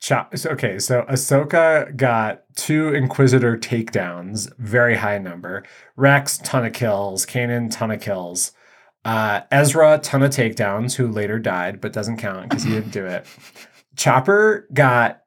Chop. 0.00 0.34
Okay, 0.44 0.80
so 0.80 1.02
Ahsoka 1.02 1.96
got 1.96 2.42
two 2.56 2.92
Inquisitor 2.94 3.56
takedowns, 3.56 4.52
very 4.58 4.96
high 4.96 5.18
number. 5.18 5.62
Rex, 5.94 6.38
ton 6.38 6.66
of 6.66 6.72
kills. 6.72 7.24
Kanan, 7.26 7.70
ton 7.70 7.92
of 7.92 8.00
kills. 8.00 8.50
Uh, 9.04 9.40
Ezra, 9.50 9.98
ton 10.02 10.22
of 10.22 10.30
takedowns, 10.30 10.94
who 10.96 11.08
later 11.08 11.38
died, 11.38 11.80
but 11.80 11.92
doesn't 11.92 12.18
count 12.18 12.48
because 12.48 12.64
he 12.64 12.70
didn't 12.70 12.90
do 12.90 13.06
it. 13.06 13.26
Chopper 13.96 14.66
got, 14.72 15.22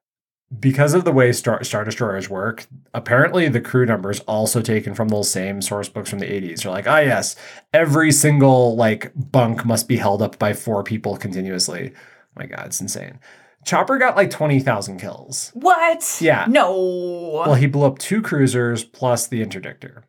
because 0.60 0.94
of 0.94 1.06
the 1.06 1.12
way 1.12 1.32
Star, 1.32 1.64
Star 1.64 1.84
Destroyers 1.84 2.30
work, 2.30 2.66
apparently 2.94 3.48
the 3.50 3.60
crew 3.62 3.86
numbers 3.86 4.20
also 4.22 4.62
taken 4.62 4.94
from 4.94 5.08
those 5.08 5.30
same 5.32 5.62
source 5.62 5.90
books 5.90 6.10
from 6.10 6.20
the 6.20 6.28
80s. 6.28 6.62
They're 6.64 6.72
like, 6.72 6.88
ah, 6.88 7.00
yes, 7.00 7.36
every 7.74 8.12
single 8.12 8.76
like 8.76 9.12
bunk 9.16 9.66
must 9.66 9.88
be 9.88 9.98
held 9.98 10.22
up 10.22 10.38
by 10.38 10.54
four 10.54 10.84
people 10.84 11.18
continuously. 11.18 11.94
Oh 11.96 12.00
my 12.36 12.46
God, 12.46 12.68
it's 12.68 12.82
insane. 12.82 13.20
Chopper 13.66 13.98
got 13.98 14.16
like 14.16 14.30
20,000 14.30 15.00
kills. 15.00 15.50
What? 15.56 16.18
Yeah. 16.22 16.46
No. 16.48 17.44
Well, 17.46 17.56
he 17.56 17.66
blew 17.66 17.86
up 17.86 17.98
two 17.98 18.22
cruisers 18.22 18.84
plus 18.84 19.26
the 19.28 19.44
interdictor. 19.44 20.04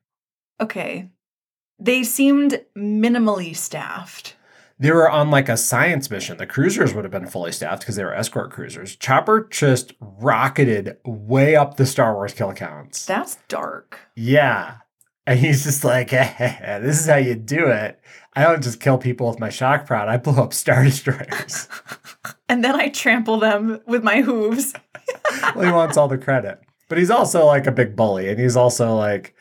okay. 0.60 1.08
They 1.78 2.04
seemed 2.04 2.60
minimally 2.76 3.54
staffed. 3.56 4.36
They 4.78 4.90
were 4.90 5.08
on 5.08 5.30
like 5.30 5.48
a 5.48 5.56
science 5.56 6.10
mission. 6.10 6.36
The 6.36 6.46
cruisers 6.46 6.94
would 6.94 7.04
have 7.04 7.12
been 7.12 7.26
fully 7.26 7.52
staffed 7.52 7.80
because 7.82 7.96
they 7.96 8.04
were 8.04 8.14
escort 8.14 8.50
cruisers. 8.50 8.96
Chopper 8.96 9.46
just 9.50 9.92
rocketed 10.00 10.96
way 11.04 11.54
up 11.56 11.76
the 11.76 11.86
Star 11.86 12.14
Wars 12.14 12.34
kill 12.34 12.52
counts. 12.52 13.04
That's 13.06 13.36
dark. 13.48 13.98
yeah. 14.16 14.76
And 15.26 15.38
he's 15.38 15.64
just 15.64 15.84
like, 15.84 16.12
eh, 16.12 16.34
eh, 16.38 16.56
eh, 16.60 16.78
this 16.80 17.00
is 17.00 17.06
how 17.06 17.16
you 17.16 17.34
do 17.34 17.68
it. 17.68 17.98
I 18.34 18.42
don't 18.42 18.62
just 18.62 18.78
kill 18.78 18.98
people 18.98 19.26
with 19.26 19.40
my 19.40 19.48
shock 19.48 19.86
prod. 19.86 20.06
I 20.06 20.18
blow 20.18 20.42
up 20.42 20.52
Star 20.52 20.84
Destroyers. 20.84 21.68
And 22.46 22.62
then 22.62 22.78
I 22.78 22.90
trample 22.90 23.38
them 23.38 23.80
with 23.86 24.04
my 24.04 24.20
hooves. 24.20 24.74
well, 25.56 25.64
he 25.64 25.72
wants 25.72 25.96
all 25.96 26.08
the 26.08 26.18
credit. 26.18 26.60
But 26.90 26.98
he's 26.98 27.10
also 27.10 27.46
like 27.46 27.66
a 27.66 27.72
big 27.72 27.96
bully, 27.96 28.28
and 28.28 28.38
he's 28.38 28.54
also 28.54 28.94
like 28.94 29.34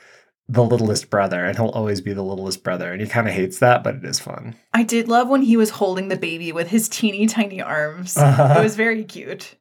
the 0.49 0.63
littlest 0.63 1.09
brother, 1.09 1.45
and 1.45 1.57
he'll 1.57 1.69
always 1.69 2.01
be 2.01 2.13
the 2.13 2.21
littlest 2.23 2.63
brother. 2.63 2.91
And 2.91 3.01
he 3.01 3.07
kind 3.07 3.27
of 3.27 3.33
hates 3.33 3.59
that, 3.59 3.83
but 3.83 3.95
it 3.95 4.03
is 4.05 4.19
fun. 4.19 4.55
I 4.73 4.83
did 4.83 5.07
love 5.07 5.29
when 5.29 5.41
he 5.43 5.55
was 5.57 5.69
holding 5.71 6.09
the 6.09 6.17
baby 6.17 6.51
with 6.51 6.67
his 6.69 6.89
teeny 6.89 7.25
tiny 7.27 7.61
arms. 7.61 8.17
Uh-huh. 8.17 8.55
It 8.59 8.63
was 8.63 8.75
very 8.75 9.03
cute. 9.03 9.55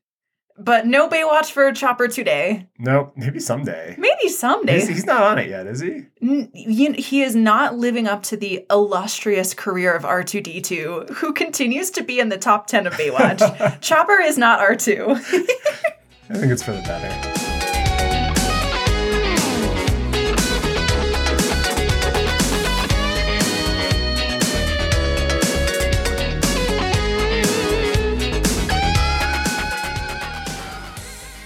But 0.59 0.87
no 0.87 1.09
Bae 1.09 1.24
Watch 1.24 1.51
for 1.51 1.72
Chopper 1.72 2.09
today. 2.09 2.68
Nope, 2.78 3.14
maybe 3.16 3.41
someday. 3.41 3.95
Maybe 3.99 4.28
someday. 4.28 4.80
He's, 4.80 4.89
he's 4.89 5.07
not 5.07 5.22
on 5.22 5.39
it 5.39 5.49
yet, 5.49 5.66
is 5.66 5.80
he? 5.80 6.03
N- 6.20 6.51
you- 6.53 6.93
he 6.93 7.22
is 7.22 7.35
not 7.35 7.78
living 7.78 8.07
up 8.07 8.22
to 8.24 8.37
the 8.37 8.66
illustrious 8.70 9.55
career 9.55 9.95
of 9.95 10.03
R2D2, 10.03 11.09
who 11.11 11.33
continues 11.33 11.91
to 11.93 12.03
be 12.03 12.20
in 12.20 12.28
the 12.28 12.37
top 12.39 12.66
10 12.66 12.87
of 12.87 12.97
Bae 12.99 13.11
Watch. 13.11 13.80
Chopper 13.80 14.20
is 14.20 14.37
not 14.37 14.61
R2. 14.61 15.09
I 16.28 16.35
think 16.35 16.53
it's 16.53 16.62
for 16.62 16.72
the 16.72 16.83
better. 16.83 17.51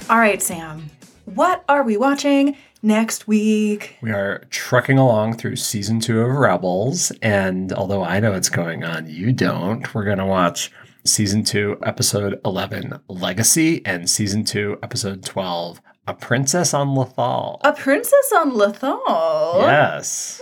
All 0.09 0.19
right, 0.19 0.41
Sam. 0.41 0.91
What 1.25 1.65
are 1.69 1.83
we 1.83 1.97
watching 1.97 2.57
next 2.83 3.27
week? 3.27 3.97
We 4.01 4.13
are 4.13 4.45
trucking 4.51 4.99
along 4.99 5.37
through 5.39 5.57
season 5.57 5.99
two 5.99 6.21
of 6.21 6.31
Rebels, 6.31 7.11
and 7.23 7.73
although 7.73 8.05
I 8.05 8.21
know 8.21 8.33
what's 8.33 8.49
going 8.49 8.85
on, 8.85 9.09
you 9.09 9.33
don't. 9.33 9.93
We're 9.95 10.05
gonna 10.05 10.27
watch 10.27 10.71
season 11.05 11.43
two, 11.43 11.79
episode 11.83 12.41
eleven, 12.45 13.01
Legacy, 13.09 13.85
and 13.85 14.09
season 14.09 14.45
two, 14.45 14.79
episode 14.83 15.25
twelve, 15.25 15.81
A 16.07 16.15
Princess 16.15 16.73
on 16.73 16.89
Lothal. 16.95 17.59
A 17.65 17.73
Princess 17.73 18.33
on 18.37 18.53
Lothal? 18.53 19.61
Yes, 19.63 20.41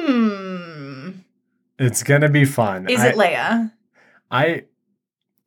Hmm. 0.00 1.10
it's 1.78 2.02
gonna 2.02 2.28
be 2.28 2.44
fun. 2.44 2.88
Is 2.88 3.00
I, 3.00 3.08
it 3.10 3.14
Leia? 3.14 3.72
I 4.32 4.64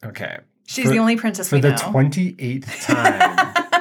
okay. 0.06 0.40
She's 0.72 0.86
For- 0.86 0.92
the 0.92 1.00
only 1.00 1.18
princess 1.18 1.50
For 1.50 1.60
the 1.60 1.74
twenty 1.74 2.34
eighth 2.40 2.82
time, 2.88 2.96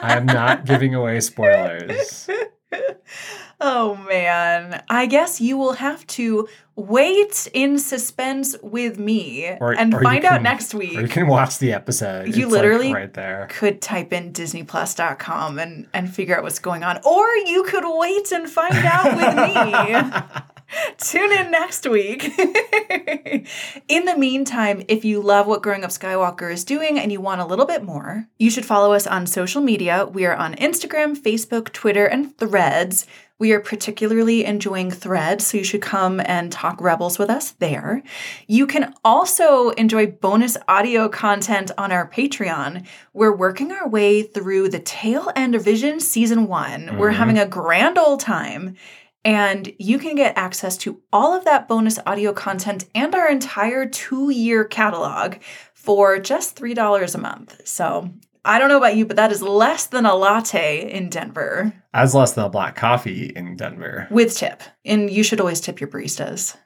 I 0.02 0.16
am 0.16 0.26
not 0.26 0.64
giving 0.64 0.92
away 0.94 1.20
spoilers. 1.20 2.28
oh 3.60 3.94
man. 4.08 4.82
I 4.88 5.06
guess 5.06 5.40
you 5.40 5.56
will 5.56 5.74
have 5.74 6.04
to 6.08 6.48
wait 6.74 7.48
in 7.52 7.78
suspense 7.78 8.56
with 8.62 8.98
me 8.98 9.56
Or- 9.60 9.72
and 9.78 9.94
or 9.94 10.02
find 10.02 10.24
out 10.24 10.34
can- 10.34 10.42
next 10.42 10.74
Or 10.74 10.82
you 10.82 11.06
can 11.06 11.26
watch 11.28 11.58
the 11.58 11.72
episode. 11.72 12.26
You 12.26 12.30
It's, 12.30 12.38
like, 12.38 12.50
literally 12.50 12.92
right 12.92 13.12
there. 13.14 13.46
Could 13.50 13.80
type 13.80 14.12
in 14.12 14.32
disneyplus.com 14.32 15.58
and, 15.60 15.86
and 15.94 16.12
figure 16.12 16.36
out 16.36 16.42
what's 16.42 16.58
going 16.58 16.82
on. 16.82 16.98
Or 17.04 17.28
you 17.46 17.62
could 17.68 17.84
wait 17.86 18.32
and 18.32 18.48
find 18.50 18.74
out 18.74 19.14
with 19.14 19.36
me. 19.36 20.42
Tune 20.98 21.32
in 21.32 21.50
next 21.50 21.88
week. 21.88 22.24
in 23.88 24.04
the 24.04 24.16
meantime, 24.16 24.82
if 24.88 25.04
you 25.04 25.20
love 25.20 25.46
what 25.46 25.62
Growing 25.62 25.84
Up 25.84 25.90
Skywalker 25.90 26.52
is 26.52 26.64
doing 26.64 26.98
and 26.98 27.10
you 27.10 27.20
want 27.20 27.40
a 27.40 27.46
little 27.46 27.66
bit 27.66 27.82
more, 27.82 28.26
you 28.38 28.50
should 28.50 28.64
follow 28.64 28.92
us 28.92 29.06
on 29.06 29.26
social 29.26 29.60
media. 29.60 30.06
We 30.06 30.26
are 30.26 30.34
on 30.36 30.54
Instagram, 30.56 31.16
Facebook, 31.16 31.72
Twitter, 31.72 32.06
and 32.06 32.36
Threads. 32.38 33.06
We 33.38 33.52
are 33.52 33.60
particularly 33.60 34.44
enjoying 34.44 34.90
Threads, 34.90 35.46
so 35.46 35.56
you 35.56 35.64
should 35.64 35.80
come 35.80 36.20
and 36.20 36.52
talk 36.52 36.78
Rebels 36.78 37.18
with 37.18 37.30
us 37.30 37.52
there. 37.52 38.02
You 38.46 38.66
can 38.66 38.92
also 39.02 39.70
enjoy 39.70 40.08
bonus 40.08 40.58
audio 40.68 41.08
content 41.08 41.70
on 41.78 41.90
our 41.90 42.06
Patreon. 42.08 42.86
We're 43.14 43.34
working 43.34 43.72
our 43.72 43.88
way 43.88 44.22
through 44.22 44.68
the 44.68 44.78
tail 44.78 45.32
end 45.34 45.54
of 45.54 45.64
Vision 45.64 46.00
Season 46.00 46.48
one 46.48 46.98
We're 46.98 47.12
Mhm. 47.12 47.16
having 47.16 47.38
a 47.38 47.46
grand 47.46 47.96
old 47.96 48.20
time. 48.20 48.76
And 49.24 49.72
you 49.78 49.98
can 49.98 50.14
get 50.14 50.36
access 50.38 50.76
to 50.78 51.00
all 51.12 51.36
of 51.36 51.44
that 51.44 51.68
bonus 51.68 51.98
audio 52.06 52.32
content 52.32 52.86
and 52.94 53.14
our 53.14 53.28
entire 53.28 53.86
two 53.86 54.30
year 54.30 54.64
catalog 54.64 55.36
for 55.74 56.18
just 56.18 56.56
$3 56.56 57.14
a 57.14 57.18
month. 57.18 57.60
So 57.66 58.10
I 58.44 58.58
don't 58.58 58.70
know 58.70 58.78
about 58.78 58.96
you, 58.96 59.04
but 59.04 59.16
that 59.16 59.32
is 59.32 59.42
less 59.42 59.86
than 59.86 60.06
a 60.06 60.14
latte 60.14 60.90
in 60.90 61.10
Denver 61.10 61.74
As 61.92 62.14
less 62.14 62.32
than 62.32 62.44
a 62.44 62.48
black 62.48 62.76
coffee 62.76 63.26
in 63.26 63.56
Denver. 63.56 64.06
with 64.10 64.34
tip. 64.34 64.62
And 64.84 65.10
you 65.10 65.22
should 65.22 65.40
always 65.40 65.60
tip 65.60 65.80
your 65.80 65.88
baristas. 65.90 66.56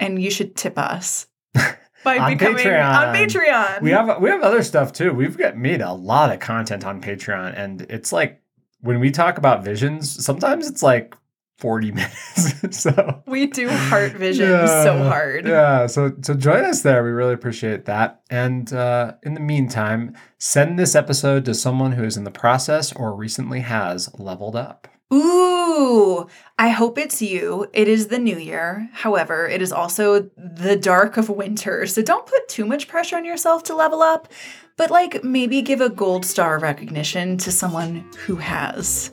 And 0.00 0.22
you 0.22 0.30
should 0.30 0.56
tip 0.56 0.78
us 0.78 1.26
by 2.04 2.18
On 2.18 2.32
becoming 2.32 2.64
Patreon. 2.64 3.08
on 3.08 3.14
Patreon. 3.14 3.82
We 3.82 3.90
have 3.90 4.22
we 4.22 4.30
have 4.30 4.42
other 4.42 4.62
stuff 4.62 4.92
too. 4.92 5.12
We've 5.12 5.36
got 5.36 5.56
made 5.56 5.82
a 5.82 5.92
lot 5.92 6.32
of 6.32 6.38
content 6.38 6.86
on 6.86 7.02
Patreon, 7.02 7.58
and 7.58 7.80
it's 7.90 8.12
like 8.12 8.40
when 8.80 9.00
we 9.00 9.10
talk 9.10 9.38
about 9.38 9.64
visions, 9.64 10.24
sometimes 10.24 10.70
it's 10.70 10.84
like 10.84 11.16
forty 11.58 11.90
minutes. 11.92 12.54
so 12.78 13.22
we 13.26 13.46
do 13.46 13.68
heart 13.68 14.12
vision 14.12 14.46
so 14.66 15.04
hard. 15.04 15.46
Yeah, 15.46 15.86
so 15.86 16.12
so 16.22 16.34
join 16.34 16.64
us 16.64 16.82
there. 16.82 17.04
We 17.04 17.10
really 17.10 17.34
appreciate 17.34 17.84
that. 17.84 18.22
And 18.30 18.72
uh, 18.72 19.14
in 19.22 19.34
the 19.34 19.40
meantime, 19.40 20.14
send 20.38 20.78
this 20.78 20.94
episode 20.94 21.44
to 21.44 21.54
someone 21.54 21.92
who 21.92 22.04
is 22.04 22.16
in 22.16 22.24
the 22.24 22.30
process 22.30 22.92
or 22.92 23.14
recently 23.14 23.60
has 23.60 24.08
leveled 24.18 24.56
up. 24.56 24.88
Ooh, 25.12 26.26
I 26.58 26.68
hope 26.68 26.98
it's 26.98 27.22
you. 27.22 27.66
It 27.72 27.88
is 27.88 28.08
the 28.08 28.18
new 28.18 28.36
year. 28.36 28.90
However, 28.92 29.48
it 29.48 29.62
is 29.62 29.72
also 29.72 30.30
the 30.36 30.76
dark 30.76 31.16
of 31.16 31.30
winter. 31.30 31.86
So 31.86 32.02
don't 32.02 32.26
put 32.26 32.46
too 32.48 32.66
much 32.66 32.88
pressure 32.88 33.16
on 33.16 33.24
yourself 33.24 33.62
to 33.64 33.74
level 33.74 34.02
up, 34.02 34.28
but 34.76 34.90
like 34.90 35.24
maybe 35.24 35.62
give 35.62 35.80
a 35.80 35.88
gold 35.88 36.26
star 36.26 36.58
recognition 36.58 37.38
to 37.38 37.50
someone 37.50 38.04
who 38.26 38.36
has. 38.36 39.10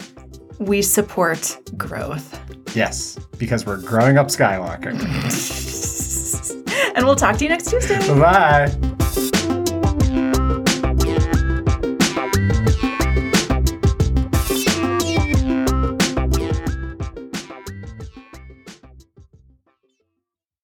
We 0.59 0.81
support 0.81 1.57
growth. 1.77 2.39
Yes, 2.75 3.17
because 3.37 3.65
we're 3.65 3.81
growing 3.81 4.17
up 4.17 4.27
Skywalker. 4.27 4.91
and 6.95 7.05
we'll 7.05 7.15
talk 7.15 7.37
to 7.37 7.43
you 7.43 7.49
next 7.49 7.69
Tuesday. 7.69 7.99
Bye. 8.19 8.94